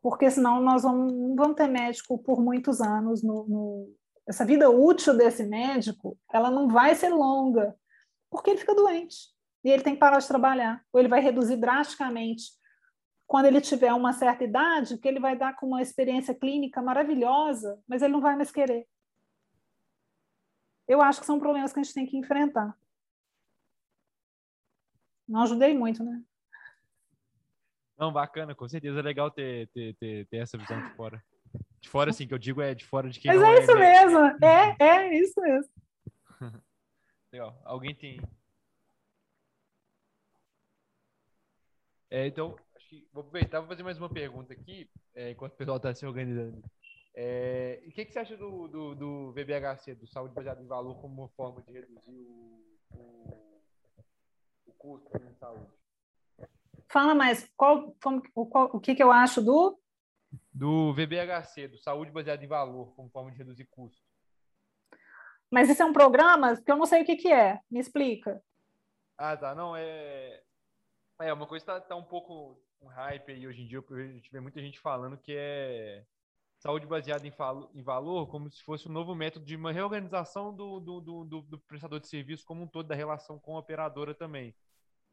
Porque 0.00 0.30
senão 0.30 0.60
nós 0.60 0.82
vamos, 0.82 1.12
não 1.12 1.34
vamos 1.34 1.56
ter 1.56 1.66
médico 1.66 2.18
por 2.18 2.40
muitos 2.40 2.80
anos. 2.80 3.22
No, 3.22 3.46
no, 3.48 3.94
essa 4.26 4.44
vida 4.44 4.70
útil 4.70 5.16
desse 5.16 5.44
médico, 5.44 6.16
ela 6.32 6.50
não 6.50 6.68
vai 6.68 6.94
ser 6.94 7.08
longa, 7.08 7.74
porque 8.30 8.50
ele 8.50 8.60
fica 8.60 8.74
doente 8.74 9.16
e 9.64 9.70
ele 9.70 9.82
tem 9.82 9.94
que 9.94 10.00
parar 10.00 10.18
de 10.18 10.28
trabalhar, 10.28 10.84
ou 10.92 11.00
ele 11.00 11.08
vai 11.08 11.20
reduzir 11.20 11.56
drasticamente 11.56 12.44
quando 13.26 13.44
ele 13.44 13.60
tiver 13.60 13.92
uma 13.92 14.12
certa 14.14 14.44
idade, 14.44 14.96
que 14.96 15.06
ele 15.06 15.20
vai 15.20 15.36
dar 15.36 15.54
com 15.54 15.66
uma 15.66 15.82
experiência 15.82 16.34
clínica 16.34 16.80
maravilhosa, 16.80 17.78
mas 17.86 18.00
ele 18.00 18.14
não 18.14 18.22
vai 18.22 18.34
mais 18.34 18.50
querer. 18.50 18.88
Eu 20.86 21.02
acho 21.02 21.20
que 21.20 21.26
são 21.26 21.38
problemas 21.38 21.70
que 21.70 21.78
a 21.78 21.82
gente 21.82 21.94
tem 21.94 22.06
que 22.06 22.16
enfrentar. 22.16 22.74
Não 25.28 25.42
ajudei 25.42 25.76
muito, 25.76 26.02
né? 26.02 26.22
Não, 27.98 28.12
bacana, 28.12 28.54
com 28.54 28.68
certeza 28.68 29.00
é 29.00 29.02
legal 29.02 29.30
ter, 29.30 29.68
ter, 29.68 29.94
ter, 29.96 30.26
ter 30.26 30.36
essa 30.36 30.56
visão 30.56 30.80
de 30.80 30.94
fora. 30.94 31.22
De 31.80 31.88
fora, 31.88 32.10
assim, 32.10 32.26
que 32.26 32.34
eu 32.34 32.38
digo 32.38 32.60
é 32.60 32.74
de 32.74 32.84
fora 32.84 33.10
de 33.10 33.18
quem 33.18 33.34
Mas 33.34 33.42
é, 33.42 33.46
é 33.46 33.60
isso 33.60 33.70
é, 33.72 33.74
mesmo, 33.74 34.18
é, 34.44 34.76
é 34.78 35.18
isso 35.18 35.40
mesmo. 35.40 35.72
Legal. 37.32 37.60
Alguém 37.64 37.94
tem. 37.94 38.20
É, 42.10 42.26
então, 42.26 42.56
que 42.88 43.06
vou 43.12 43.20
aproveitar 43.20 43.60
vou 43.60 43.68
fazer 43.68 43.82
mais 43.82 43.98
uma 43.98 44.08
pergunta 44.08 44.52
aqui, 44.52 44.90
é, 45.14 45.30
enquanto 45.30 45.52
o 45.52 45.56
pessoal 45.56 45.76
está 45.76 45.94
se 45.94 46.06
organizando. 46.06 46.62
É, 47.14 47.82
o 47.86 47.90
que, 47.90 48.04
que 48.04 48.12
você 48.12 48.18
acha 48.20 48.36
do, 48.36 48.68
do, 48.68 48.94
do, 48.94 49.32
VBHC, 49.32 49.94
do 49.94 50.06
saúde 50.06 50.34
baseado 50.34 50.62
em 50.62 50.66
valor, 50.66 51.00
como 51.00 51.22
uma 51.22 51.28
forma 51.30 51.60
de 51.62 51.72
reduzir 51.72 52.22
o, 52.22 52.62
o, 52.92 53.62
o 54.66 54.72
custo 54.74 55.10
da 55.18 55.32
saúde? 55.34 55.77
Fala 56.90 57.14
mais, 57.14 57.50
qual, 57.56 57.94
como, 58.02 58.22
qual, 58.32 58.70
o 58.72 58.80
que, 58.80 58.94
que 58.94 59.02
eu 59.02 59.12
acho 59.12 59.42
do? 59.42 59.78
Do 60.52 60.92
VBHC, 60.94 61.68
do 61.68 61.78
saúde 61.78 62.10
baseado 62.10 62.42
em 62.42 62.48
valor, 62.48 62.94
como 62.94 63.10
forma 63.10 63.30
de 63.30 63.38
reduzir 63.38 63.66
custo. 63.66 64.02
Mas 65.50 65.68
isso 65.68 65.82
é 65.82 65.86
um 65.86 65.92
programa 65.92 66.56
que 66.56 66.70
eu 66.70 66.76
não 66.76 66.86
sei 66.86 67.02
o 67.02 67.04
que, 67.04 67.16
que 67.16 67.32
é. 67.32 67.60
Me 67.70 67.80
explica. 67.80 68.42
Ah, 69.16 69.36
tá. 69.36 69.54
Não, 69.54 69.74
é. 69.76 70.42
É, 71.20 71.32
uma 71.32 71.46
coisa 71.46 71.62
está 71.62 71.80
tá 71.80 71.96
um 71.96 72.04
pouco 72.04 72.60
um 72.80 72.86
hype 72.86 73.32
aí 73.32 73.46
hoje 73.46 73.62
em 73.62 73.66
dia, 73.66 73.80
a 73.80 74.12
gente 74.12 74.30
vê 74.30 74.38
muita 74.38 74.60
gente 74.60 74.78
falando 74.78 75.18
que 75.18 75.34
é 75.36 76.04
saúde 76.58 76.86
baseada 76.86 77.26
em, 77.26 77.32
em 77.74 77.82
valor, 77.82 78.28
como 78.28 78.50
se 78.50 78.62
fosse 78.62 78.88
um 78.88 78.92
novo 78.92 79.14
método 79.14 79.44
de 79.44 79.56
uma 79.56 79.72
reorganização 79.72 80.54
do, 80.54 80.78
do, 80.78 81.00
do, 81.00 81.42
do, 81.42 81.58
prestador 81.60 82.00
de 82.00 82.08
serviço 82.08 82.44
como 82.44 82.62
um 82.62 82.68
todo, 82.68 82.86
da 82.86 82.94
relação 82.94 83.38
com 83.38 83.56
a 83.56 83.60
operadora 83.60 84.14
também. 84.14 84.54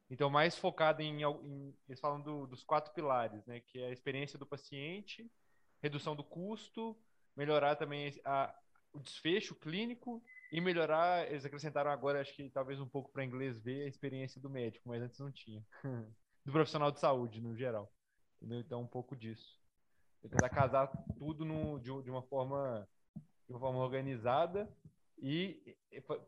Então, 0.09 0.29
mais 0.29 0.55
focado 0.57 1.01
em, 1.01 1.23
em 1.23 1.75
eles 1.87 1.99
falam 1.99 2.21
do, 2.21 2.45
dos 2.45 2.63
quatro 2.63 2.93
pilares, 2.93 3.45
né, 3.45 3.59
que 3.59 3.79
é 3.79 3.87
a 3.87 3.91
experiência 3.91 4.37
do 4.37 4.45
paciente, 4.45 5.29
redução 5.81 6.15
do 6.15 6.23
custo, 6.23 6.95
melhorar 7.35 7.75
também 7.75 8.13
a, 8.23 8.53
o 8.93 8.99
desfecho 8.99 9.55
clínico 9.55 10.23
e 10.51 10.61
melhorar, 10.61 11.27
eles 11.29 11.43
acrescentaram 11.43 11.91
agora, 11.91 12.21
acho 12.21 12.33
que 12.35 12.49
talvez 12.49 12.79
um 12.79 12.87
pouco 12.87 13.11
para 13.11 13.25
inglês 13.25 13.59
ver 13.59 13.85
a 13.85 13.87
experiência 13.87 14.39
do 14.39 14.49
médico, 14.49 14.87
mas 14.87 15.01
antes 15.01 15.19
não 15.19 15.31
tinha. 15.31 15.65
do 16.45 16.51
profissional 16.51 16.91
de 16.91 16.99
saúde, 16.99 17.41
no 17.41 17.55
geral. 17.55 17.91
Entendeu? 18.37 18.59
Então, 18.59 18.81
um 18.81 18.87
pouco 18.87 19.15
disso. 19.15 19.59
Tentar 20.21 20.49
casar 20.49 20.87
tudo 21.17 21.43
no, 21.43 21.79
de, 21.79 22.03
de, 22.03 22.09
uma 22.09 22.21
forma 22.21 22.87
de 23.47 23.53
uma 23.53 23.59
forma 23.59 23.79
organizada 23.79 24.67
e 25.17 25.75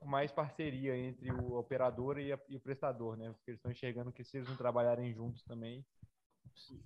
mais 0.06 0.32
parceria 0.32 0.98
entre 0.98 1.32
o 1.32 1.58
operador 1.58 2.18
e, 2.18 2.32
a, 2.32 2.40
e, 2.48 2.56
o 2.56 2.60
prestador, 2.60 3.18
né? 3.18 3.32
Porque 3.34 3.52
eles 3.52 3.60
estão 3.60 3.72
enxergando 3.72 4.12
que 4.12 4.24
se 4.24 4.38
eles 4.38 4.50
não 4.50 4.56
trabalharem 4.56 5.14
juntos 5.14 5.44
também, 5.44 5.86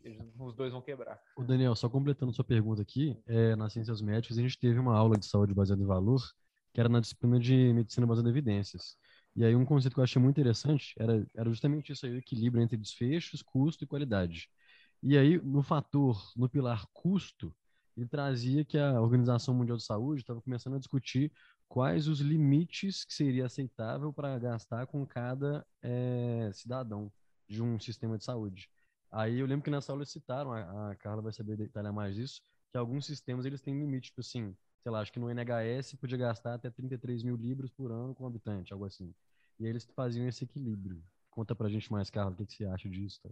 eles, 0.03 0.19
os 0.39 0.55
dois 0.55 0.71
vão 0.71 0.81
quebrar. 0.81 1.21
O 1.37 1.43
Daniel, 1.43 1.75
só 1.75 1.89
completando 1.89 2.33
sua 2.33 2.43
pergunta 2.43 2.81
aqui, 2.81 3.17
é, 3.27 3.55
nas 3.55 3.73
ciências 3.73 4.01
médicas 4.01 4.37
a 4.37 4.41
gente 4.41 4.59
teve 4.59 4.79
uma 4.79 4.97
aula 4.97 5.17
de 5.17 5.25
saúde 5.25 5.53
baseada 5.53 5.81
em 5.81 5.85
valor, 5.85 6.21
que 6.73 6.79
era 6.79 6.89
na 6.89 6.99
disciplina 6.99 7.39
de 7.39 7.73
medicina 7.73 8.07
baseada 8.07 8.29
em 8.29 8.31
evidências. 8.31 8.97
E 9.35 9.45
aí 9.45 9.55
um 9.55 9.65
conceito 9.65 9.93
que 9.93 9.99
eu 9.99 10.03
achei 10.03 10.21
muito 10.21 10.39
interessante 10.39 10.93
era, 10.97 11.25
era 11.35 11.49
justamente 11.49 11.91
isso 11.91 12.05
aí, 12.05 12.13
o 12.13 12.17
equilíbrio 12.17 12.63
entre 12.63 12.77
desfechos, 12.77 13.41
custo 13.41 13.83
e 13.83 13.87
qualidade. 13.87 14.49
E 15.03 15.17
aí, 15.17 15.41
no 15.41 15.63
fator, 15.63 16.31
no 16.35 16.47
pilar 16.47 16.85
custo, 16.93 17.53
ele 17.97 18.07
trazia 18.07 18.63
que 18.63 18.77
a 18.77 19.01
Organização 19.01 19.53
Mundial 19.53 19.77
de 19.77 19.83
Saúde 19.83 20.21
estava 20.21 20.41
começando 20.41 20.75
a 20.75 20.79
discutir 20.79 21.31
quais 21.71 22.09
os 22.09 22.19
limites 22.19 23.05
que 23.05 23.13
seria 23.13 23.45
aceitável 23.45 24.11
para 24.11 24.37
gastar 24.37 24.85
com 24.87 25.05
cada 25.07 25.65
é, 25.81 26.51
cidadão 26.53 27.09
de 27.47 27.63
um 27.63 27.79
sistema 27.79 28.17
de 28.17 28.25
saúde. 28.25 28.69
Aí 29.09 29.39
eu 29.39 29.47
lembro 29.47 29.63
que 29.63 29.71
nessa 29.71 29.93
aula 29.93 30.05
citaram, 30.05 30.51
a, 30.51 30.91
a 30.91 30.95
Carla 30.97 31.21
vai 31.21 31.31
saber 31.31 31.55
detalhar 31.55 31.93
mais 31.93 32.17
isso, 32.17 32.41
que 32.69 32.77
alguns 32.77 33.05
sistemas 33.05 33.45
eles 33.45 33.61
têm 33.61 33.79
limite, 33.79 34.09
tipo 34.09 34.19
assim, 34.19 34.53
sei 34.83 34.91
lá, 34.91 34.99
acho 34.99 35.13
que 35.13 35.19
no 35.19 35.29
NHS 35.29 35.95
podia 35.95 36.17
gastar 36.17 36.55
até 36.55 36.69
33 36.69 37.23
mil 37.23 37.37
libras 37.37 37.69
por 37.71 37.89
ano 37.89 38.13
com 38.13 38.27
habitante, 38.27 38.73
algo 38.73 38.83
assim. 38.83 39.15
E 39.57 39.65
eles 39.65 39.85
faziam 39.95 40.27
esse 40.27 40.43
equilíbrio. 40.43 41.01
Conta 41.29 41.55
pra 41.55 41.69
gente 41.69 41.89
mais, 41.89 42.09
Carla, 42.09 42.33
o 42.33 42.35
que, 42.35 42.45
que 42.45 42.53
você 42.53 42.65
acha 42.65 42.89
disso? 42.89 43.21
Tá? 43.23 43.29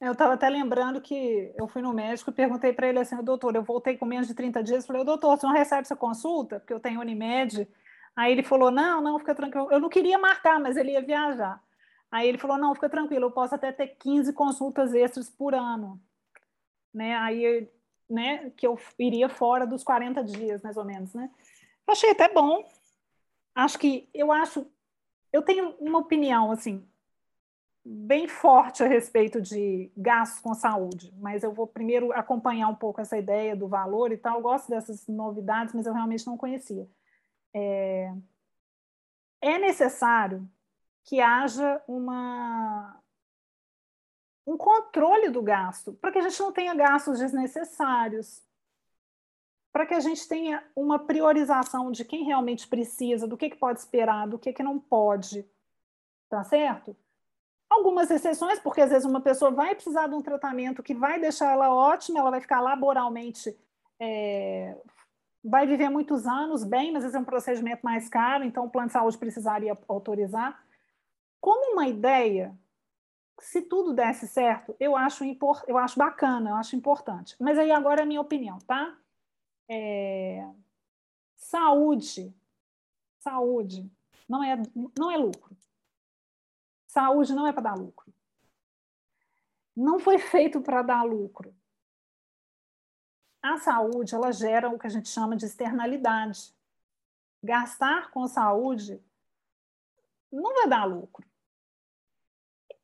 Eu 0.00 0.12
estava 0.12 0.34
até 0.34 0.48
lembrando 0.48 1.00
que 1.00 1.52
eu 1.56 1.66
fui 1.66 1.82
no 1.82 1.92
médico 1.92 2.30
e 2.30 2.32
perguntei 2.32 2.72
para 2.72 2.88
ele 2.88 3.00
assim, 3.00 3.16
doutor, 3.22 3.56
eu 3.56 3.64
voltei 3.64 3.96
com 3.96 4.06
menos 4.06 4.28
de 4.28 4.34
30 4.34 4.62
dias, 4.62 4.86
falei, 4.86 5.04
doutor, 5.04 5.36
você 5.36 5.44
não 5.44 5.52
recebe 5.52 5.82
essa 5.82 5.96
consulta? 5.96 6.60
Porque 6.60 6.72
eu 6.72 6.78
tenho 6.78 7.00
Unimed. 7.00 7.68
Aí 8.14 8.32
ele 8.32 8.44
falou, 8.44 8.70
não, 8.70 9.00
não, 9.00 9.18
fica 9.18 9.34
tranquilo. 9.34 9.68
Eu 9.72 9.80
não 9.80 9.88
queria 9.88 10.18
marcar, 10.18 10.60
mas 10.60 10.76
ele 10.76 10.92
ia 10.92 11.02
viajar. 11.02 11.60
Aí 12.10 12.28
ele 12.28 12.38
falou, 12.38 12.56
não, 12.56 12.74
fica 12.74 12.88
tranquilo, 12.88 13.26
eu 13.26 13.30
posso 13.32 13.54
até 13.54 13.72
ter 13.72 13.88
15 13.88 14.32
consultas 14.32 14.94
extras 14.94 15.28
por 15.28 15.54
ano. 15.54 16.00
Né? 16.94 17.16
Aí, 17.16 17.68
né, 18.08 18.50
que 18.56 18.66
eu 18.66 18.78
iria 18.98 19.28
fora 19.28 19.66
dos 19.66 19.82
40 19.82 20.22
dias, 20.22 20.62
mais 20.62 20.76
ou 20.76 20.84
menos, 20.84 21.12
né? 21.12 21.28
Eu 21.86 21.92
achei 21.92 22.10
até 22.10 22.32
bom. 22.32 22.64
Acho 23.54 23.78
que, 23.78 24.08
eu 24.14 24.32
acho, 24.32 24.66
eu 25.32 25.42
tenho 25.42 25.74
uma 25.80 25.98
opinião, 25.98 26.50
assim, 26.50 26.87
bem 27.90 28.28
forte 28.28 28.82
a 28.82 28.86
respeito 28.86 29.40
de 29.40 29.90
gastos 29.96 30.40
com 30.40 30.52
saúde, 30.52 31.12
mas 31.18 31.42
eu 31.42 31.52
vou 31.52 31.66
primeiro 31.66 32.12
acompanhar 32.12 32.68
um 32.68 32.74
pouco 32.74 33.00
essa 33.00 33.16
ideia 33.16 33.56
do 33.56 33.66
valor 33.66 34.12
e 34.12 34.18
tal. 34.18 34.36
Eu 34.36 34.42
gosto 34.42 34.68
dessas 34.68 35.06
novidades, 35.08 35.72
mas 35.72 35.86
eu 35.86 35.94
realmente 35.94 36.26
não 36.26 36.36
conhecia. 36.36 36.86
É, 37.54 38.12
é 39.40 39.58
necessário 39.58 40.46
que 41.02 41.20
haja 41.20 41.82
uma, 41.88 43.00
um 44.46 44.58
controle 44.58 45.30
do 45.30 45.42
gasto, 45.42 45.94
para 45.94 46.12
que 46.12 46.18
a 46.18 46.22
gente 46.22 46.38
não 46.40 46.52
tenha 46.52 46.74
gastos 46.74 47.18
desnecessários, 47.18 48.42
para 49.72 49.86
que 49.86 49.94
a 49.94 50.00
gente 50.00 50.28
tenha 50.28 50.62
uma 50.76 50.98
priorização 50.98 51.90
de 51.90 52.04
quem 52.04 52.24
realmente 52.24 52.68
precisa, 52.68 53.26
do 53.26 53.36
que, 53.36 53.48
que 53.48 53.56
pode 53.56 53.78
esperar, 53.78 54.28
do 54.28 54.38
que, 54.38 54.52
que 54.52 54.62
não 54.62 54.78
pode. 54.78 55.48
Tá 56.28 56.44
certo? 56.44 56.94
Algumas 57.78 58.10
exceções, 58.10 58.58
porque 58.58 58.80
às 58.80 58.90
vezes 58.90 59.08
uma 59.08 59.20
pessoa 59.20 59.52
vai 59.52 59.72
precisar 59.72 60.08
de 60.08 60.14
um 60.14 60.20
tratamento 60.20 60.82
que 60.82 60.92
vai 60.92 61.20
deixar 61.20 61.52
ela 61.52 61.72
ótima, 61.72 62.18
ela 62.18 62.30
vai 62.30 62.40
ficar 62.40 62.60
laboralmente, 62.60 63.56
é, 64.00 64.76
vai 65.44 65.64
viver 65.64 65.88
muitos 65.88 66.26
anos 66.26 66.64
bem, 66.64 66.90
mas 66.90 67.04
às 67.04 67.12
vezes 67.12 67.14
é 67.14 67.20
um 67.20 67.24
procedimento 67.24 67.82
mais 67.84 68.08
caro, 68.08 68.42
então 68.42 68.64
o 68.64 68.70
plano 68.70 68.88
de 68.88 68.94
saúde 68.94 69.16
precisaria 69.16 69.78
autorizar. 69.86 70.60
Como 71.40 71.74
uma 71.74 71.86
ideia, 71.86 72.52
se 73.38 73.62
tudo 73.62 73.94
desse 73.94 74.26
certo, 74.26 74.74
eu 74.80 74.96
acho, 74.96 75.22
eu 75.68 75.78
acho 75.78 75.96
bacana, 75.96 76.50
eu 76.50 76.56
acho 76.56 76.74
importante. 76.74 77.36
Mas 77.38 77.56
aí 77.56 77.70
agora 77.70 78.00
é 78.00 78.02
a 78.02 78.06
minha 78.06 78.20
opinião, 78.20 78.58
tá? 78.66 78.98
É, 79.70 80.44
saúde, 81.36 82.34
saúde 83.20 83.88
não 84.28 84.42
é, 84.42 84.60
não 84.98 85.12
é 85.12 85.16
lucro. 85.16 85.56
Saúde 86.88 87.34
não 87.34 87.46
é 87.46 87.52
para 87.52 87.62
dar 87.62 87.74
lucro. 87.74 88.12
Não 89.76 90.00
foi 90.00 90.18
feito 90.18 90.60
para 90.60 90.82
dar 90.82 91.04
lucro. 91.04 91.54
A 93.40 93.58
saúde, 93.58 94.14
ela 94.14 94.32
gera 94.32 94.68
o 94.68 94.78
que 94.78 94.86
a 94.86 94.90
gente 94.90 95.08
chama 95.08 95.36
de 95.36 95.44
externalidade. 95.44 96.52
Gastar 97.44 98.10
com 98.10 98.26
saúde 98.26 99.00
não 100.32 100.54
vai 100.54 100.68
dar 100.68 100.84
lucro. 100.84 101.24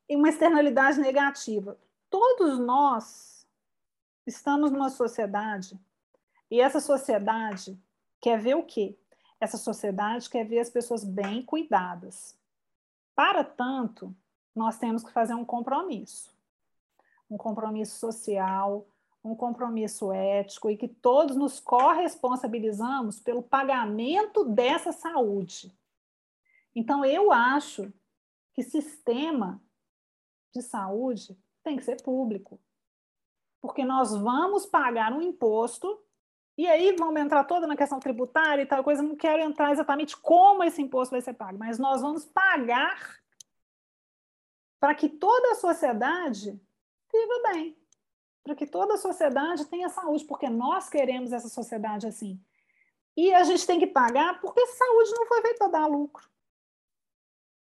E 0.07 0.15
uma 0.15 0.29
externalidade 0.29 0.99
negativa. 0.99 1.77
Todos 2.09 2.59
nós 2.59 3.45
estamos 4.25 4.71
numa 4.71 4.89
sociedade 4.89 5.77
e 6.49 6.61
essa 6.61 6.79
sociedade 6.79 7.77
quer 8.21 8.39
ver 8.39 8.55
o 8.55 8.63
quê? 8.63 8.97
Essa 9.39 9.57
sociedade 9.57 10.29
quer 10.29 10.45
ver 10.45 10.59
as 10.59 10.69
pessoas 10.69 11.03
bem 11.03 11.43
cuidadas. 11.43 12.37
Para 13.15 13.43
tanto, 13.43 14.15
nós 14.53 14.77
temos 14.77 15.03
que 15.03 15.11
fazer 15.11 15.33
um 15.33 15.45
compromisso. 15.45 16.35
Um 17.29 17.37
compromisso 17.37 17.97
social, 17.97 18.87
um 19.23 19.35
compromisso 19.35 20.11
ético 20.11 20.69
e 20.69 20.77
que 20.77 20.87
todos 20.87 21.35
nos 21.35 21.59
corresponsabilizamos 21.59 23.19
pelo 23.19 23.41
pagamento 23.41 24.45
dessa 24.45 24.91
saúde. 24.91 25.75
Então, 26.75 27.03
eu 27.03 27.31
acho 27.31 27.91
que 28.53 28.61
sistema 28.61 29.61
de 30.53 30.61
saúde 30.61 31.37
tem 31.63 31.77
que 31.77 31.83
ser 31.83 32.01
público. 32.03 32.59
Porque 33.59 33.83
nós 33.83 34.15
vamos 34.15 34.65
pagar 34.65 35.11
um 35.11 35.21
imposto 35.21 36.04
e 36.57 36.67
aí 36.67 36.95
vamos 36.95 37.19
entrar 37.19 37.43
toda 37.43 37.67
na 37.67 37.75
questão 37.75 37.99
tributária 37.99 38.61
e 38.61 38.65
tal 38.65 38.83
coisa, 38.83 39.03
não 39.03 39.15
quero 39.15 39.41
entrar 39.41 39.71
exatamente 39.71 40.15
como 40.15 40.63
esse 40.63 40.81
imposto 40.81 41.11
vai 41.11 41.21
ser 41.21 41.33
pago, 41.33 41.57
mas 41.57 41.77
nós 41.77 42.01
vamos 42.01 42.23
pagar 42.25 43.19
para 44.79 44.95
que 44.95 45.09
toda 45.09 45.51
a 45.51 45.55
sociedade 45.55 46.51
viva 47.11 47.51
bem, 47.51 47.77
para 48.43 48.55
que 48.55 48.65
toda 48.65 48.93
a 48.93 48.97
sociedade 48.97 49.65
tenha 49.65 49.89
saúde, 49.89 50.23
porque 50.25 50.49
nós 50.49 50.89
queremos 50.89 51.33
essa 51.33 51.49
sociedade 51.49 52.07
assim. 52.07 52.41
E 53.17 53.33
a 53.33 53.43
gente 53.43 53.65
tem 53.65 53.79
que 53.79 53.87
pagar 53.87 54.39
porque 54.39 54.65
saúde 54.67 55.11
não 55.11 55.25
foi 55.25 55.41
feita 55.41 55.57
para 55.57 55.79
dar 55.79 55.87
lucro. 55.87 56.29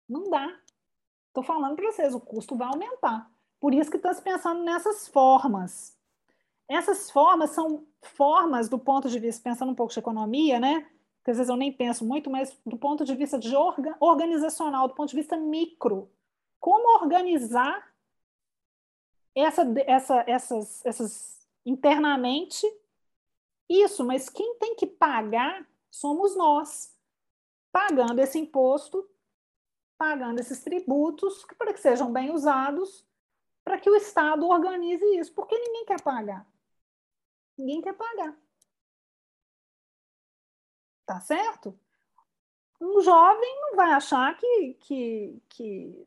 Não 0.09 0.29
dá. 0.29 0.61
Estou 1.29 1.43
falando 1.43 1.77
para 1.77 1.91
vocês, 1.91 2.15
o 2.15 2.21
custo 2.21 2.57
vai 2.57 2.69
aumentar. 2.69 3.31
Por 3.61 3.75
isso 3.75 3.91
que 3.91 3.97
está 3.97 4.13
se 4.13 4.23
pensando 4.23 4.63
nessas 4.63 5.09
formas 5.09 5.96
essas 6.69 7.11
formas 7.11 7.51
são 7.51 7.87
formas 8.03 8.69
do 8.69 8.79
ponto 8.79 9.09
de 9.09 9.19
vista, 9.19 9.43
pensando 9.43 9.73
um 9.73 9.75
pouco 9.75 9.93
de 9.93 9.99
economia, 9.99 10.59
né? 10.59 10.89
Que 11.25 11.31
às 11.31 11.37
vezes 11.37 11.49
eu 11.49 11.57
nem 11.57 11.73
penso 11.73 12.05
muito, 12.05 12.31
mas 12.31 12.57
do 12.65 12.77
ponto 12.77 13.05
de 13.05 13.15
vista 13.15 13.39
de 13.39 13.55
orga, 13.55 13.97
organizacional, 14.01 14.89
do 14.89 14.95
ponto 14.95 15.11
de 15.11 15.17
vista 15.17 15.37
micro. 15.37 16.11
Como 16.61 17.01
organizar 17.01 17.87
essa, 19.35 19.63
essa, 19.87 20.25
essas, 20.27 20.87
essas 20.87 21.47
internamente 21.65 22.67
isso, 23.69 24.05
mas 24.05 24.29
quem 24.29 24.55
tem 24.59 24.77
que 24.77 24.87
pagar 24.87 25.67
somos 25.91 26.37
nós, 26.37 26.97
pagando 27.73 28.21
esse 28.21 28.39
imposto, 28.39 29.09
pagando 29.99 30.41
esses 30.41 30.63
tributos, 30.63 31.45
para 31.59 31.73
que 31.73 31.81
sejam 31.81 32.13
bem 32.13 32.31
usados, 32.33 33.05
para 33.65 33.79
que 33.79 33.91
o 33.91 33.97
Estado 33.97 34.47
organize 34.47 35.05
isso, 35.17 35.33
porque 35.35 35.59
ninguém 35.59 35.85
quer 35.85 36.01
pagar. 36.01 36.47
Ninguém 37.57 37.81
quer 37.81 37.95
pagar. 37.95 38.37
Tá 41.07 41.21
certo? 41.21 41.79
Um 42.81 43.01
jovem 43.01 43.61
não 43.63 43.77
vai 43.77 43.93
achar 43.93 44.37
que, 44.37 44.75
que, 44.81 45.43
que, 45.49 46.07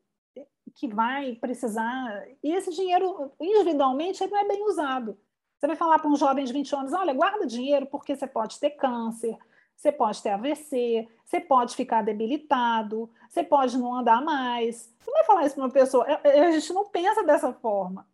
que 0.76 0.88
vai 0.88 1.36
precisar. 1.36 2.28
E 2.44 2.52
esse 2.54 2.72
dinheiro, 2.72 3.32
individualmente, 3.40 4.24
ele 4.24 4.32
não 4.32 4.40
é 4.40 4.48
bem 4.48 4.64
usado. 4.66 5.18
Você 5.58 5.68
vai 5.68 5.76
falar 5.76 6.00
para 6.00 6.10
um 6.10 6.16
jovem 6.16 6.46
de 6.46 6.54
20 6.54 6.76
anos: 6.76 6.94
olha, 6.94 7.14
guarda 7.14 7.48
dinheiro 7.48 7.86
porque 7.88 8.16
você 8.16 8.28
pode 8.28 8.60
ter 8.60 8.72
câncer, 8.72 9.38
você 9.76 9.92
pode 9.92 10.22
ter 10.22 10.30
AVC, 10.30 11.08
você 11.26 11.40
pode 11.40 11.76
ficar 11.76 12.04
debilitado, 12.04 13.10
você 13.30 13.44
pode 13.44 13.78
não 13.78 13.96
andar 13.96 14.22
mais. 14.24 14.94
Você 15.00 15.12
vai 15.12 15.24
falar 15.24 15.46
isso 15.46 15.56
para 15.56 15.64
uma 15.64 15.72
pessoa. 15.72 16.06
É, 16.08 16.38
é, 16.38 16.46
a 16.46 16.52
gente 16.52 16.72
não 16.72 16.86
pensa 16.90 17.24
dessa 17.24 17.52
forma. 17.52 18.08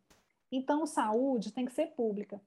Então, 0.51 0.85
saúde 0.85 1.51
tem 1.51 1.65
que 1.65 1.73
ser 1.73 1.87
pública 1.87 2.39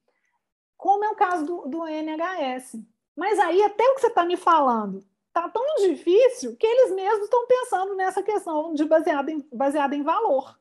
como 0.79 1.05
é 1.05 1.11
o 1.11 1.17
caso 1.17 1.45
do, 1.45 1.69
do 1.69 1.87
NHS. 1.87 2.81
Mas 3.17 3.39
aí, 3.41 3.63
até 3.65 3.85
o 3.91 3.97
que 3.97 4.01
você 4.01 4.07
está 4.07 4.25
me 4.25 4.37
falando 4.37 5.05
está 5.27 5.49
tão 5.49 5.75
difícil 5.81 6.57
que 6.57 6.67
eles 6.67 6.95
mesmos 6.95 7.25
estão 7.25 7.47
pensando 7.47 7.95
nessa 7.97 8.23
questão 8.23 8.73
de 8.73 8.85
baseada 8.85 9.31
em, 9.31 9.47
baseada 9.53 9.95
em 9.95 10.03
valor, 10.03 10.59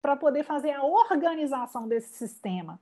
para 0.00 0.16
poder 0.16 0.42
fazer 0.42 0.72
a 0.72 0.82
organização 0.82 1.86
desse 1.86 2.14
sistema. 2.14 2.80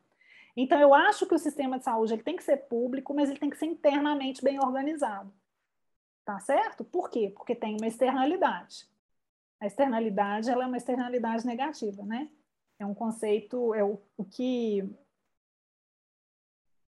Então, 0.56 0.80
eu 0.80 0.94
acho 0.94 1.26
que 1.26 1.34
o 1.34 1.38
sistema 1.38 1.76
de 1.76 1.84
saúde 1.84 2.14
ele 2.14 2.22
tem 2.22 2.36
que 2.36 2.44
ser 2.44 2.56
público, 2.56 3.12
mas 3.12 3.28
ele 3.28 3.38
tem 3.38 3.50
que 3.50 3.58
ser 3.58 3.66
internamente 3.66 4.42
bem 4.42 4.58
organizado. 4.58 5.30
Tá 6.24 6.38
certo? 6.40 6.84
Por 6.84 7.10
quê? 7.10 7.32
Porque 7.34 7.54
tem 7.54 7.76
uma 7.76 7.86
externalidade. 7.86 8.88
A 9.60 9.66
externalidade 9.66 10.50
ela 10.50 10.64
é 10.64 10.66
uma 10.66 10.76
externalidade 10.76 11.46
negativa, 11.46 12.04
né? 12.04 12.28
É 12.78 12.86
um 12.86 12.94
conceito, 12.94 13.74
é 13.74 13.82
o, 13.82 14.00
o 14.16 14.24
que 14.24 14.88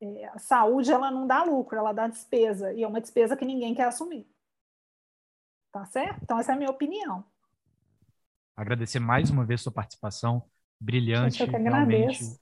é, 0.03 0.29
a 0.29 0.37
saúde 0.37 0.91
ela 0.91 1.09
não 1.09 1.25
dá 1.25 1.43
lucro, 1.43 1.77
ela 1.77 1.93
dá 1.93 2.07
despesa, 2.07 2.73
e 2.73 2.83
é 2.83 2.87
uma 2.87 3.01
despesa 3.01 3.37
que 3.37 3.45
ninguém 3.45 3.73
quer 3.73 3.85
assumir. 3.85 4.27
Tá 5.71 5.85
certo? 5.85 6.19
Então, 6.21 6.39
essa 6.39 6.51
é 6.51 6.55
a 6.55 6.57
minha 6.57 6.69
opinião. 6.69 7.25
Agradecer 8.55 8.99
mais 8.99 9.29
uma 9.29 9.45
vez 9.45 9.61
sua 9.61 9.71
participação, 9.71 10.43
brilhante, 10.79 11.39
Gente, 11.39 11.53
eu 11.53 11.59
que 11.59 11.69
realmente. 11.69 12.39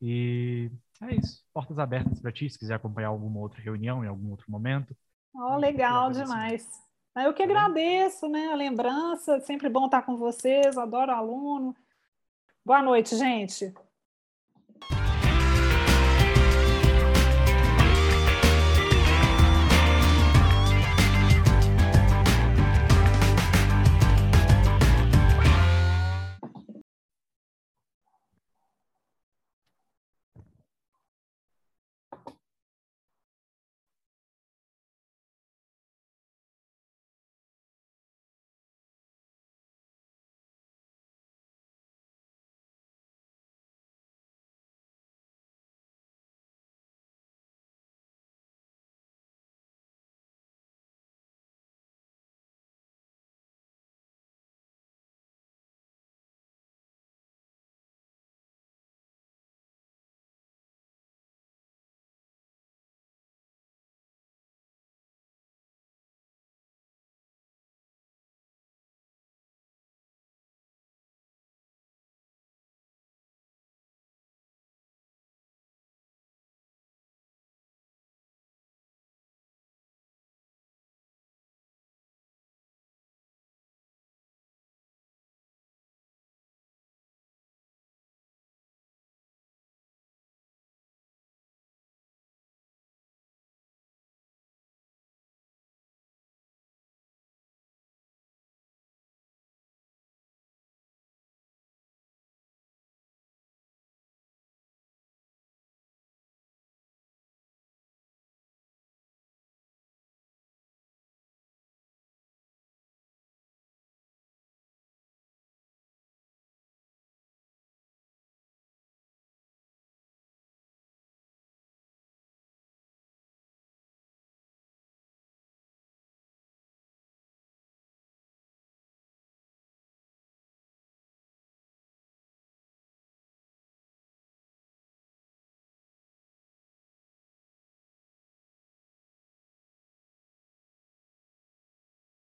E 0.00 0.70
é 1.02 1.14
isso. 1.14 1.44
Portas 1.52 1.78
abertas 1.78 2.20
para 2.20 2.32
ti, 2.32 2.48
se 2.48 2.58
quiser 2.58 2.74
acompanhar 2.74 3.08
alguma 3.08 3.40
outra 3.40 3.60
reunião 3.60 4.04
em 4.04 4.08
algum 4.08 4.30
outro 4.30 4.50
momento. 4.50 4.96
Oh, 5.34 5.56
legal 5.56 6.10
demais. 6.10 6.68
Eu 7.16 7.34
que 7.34 7.44
tá 7.44 7.50
agradeço, 7.50 8.28
né? 8.28 8.46
A 8.52 8.54
lembrança, 8.54 9.40
sempre 9.40 9.68
bom 9.68 9.86
estar 9.86 10.02
com 10.02 10.16
vocês, 10.16 10.78
adoro 10.78 11.12
aluno. 11.12 11.74
Boa 12.64 12.82
noite, 12.82 13.16
gente. 13.16 13.74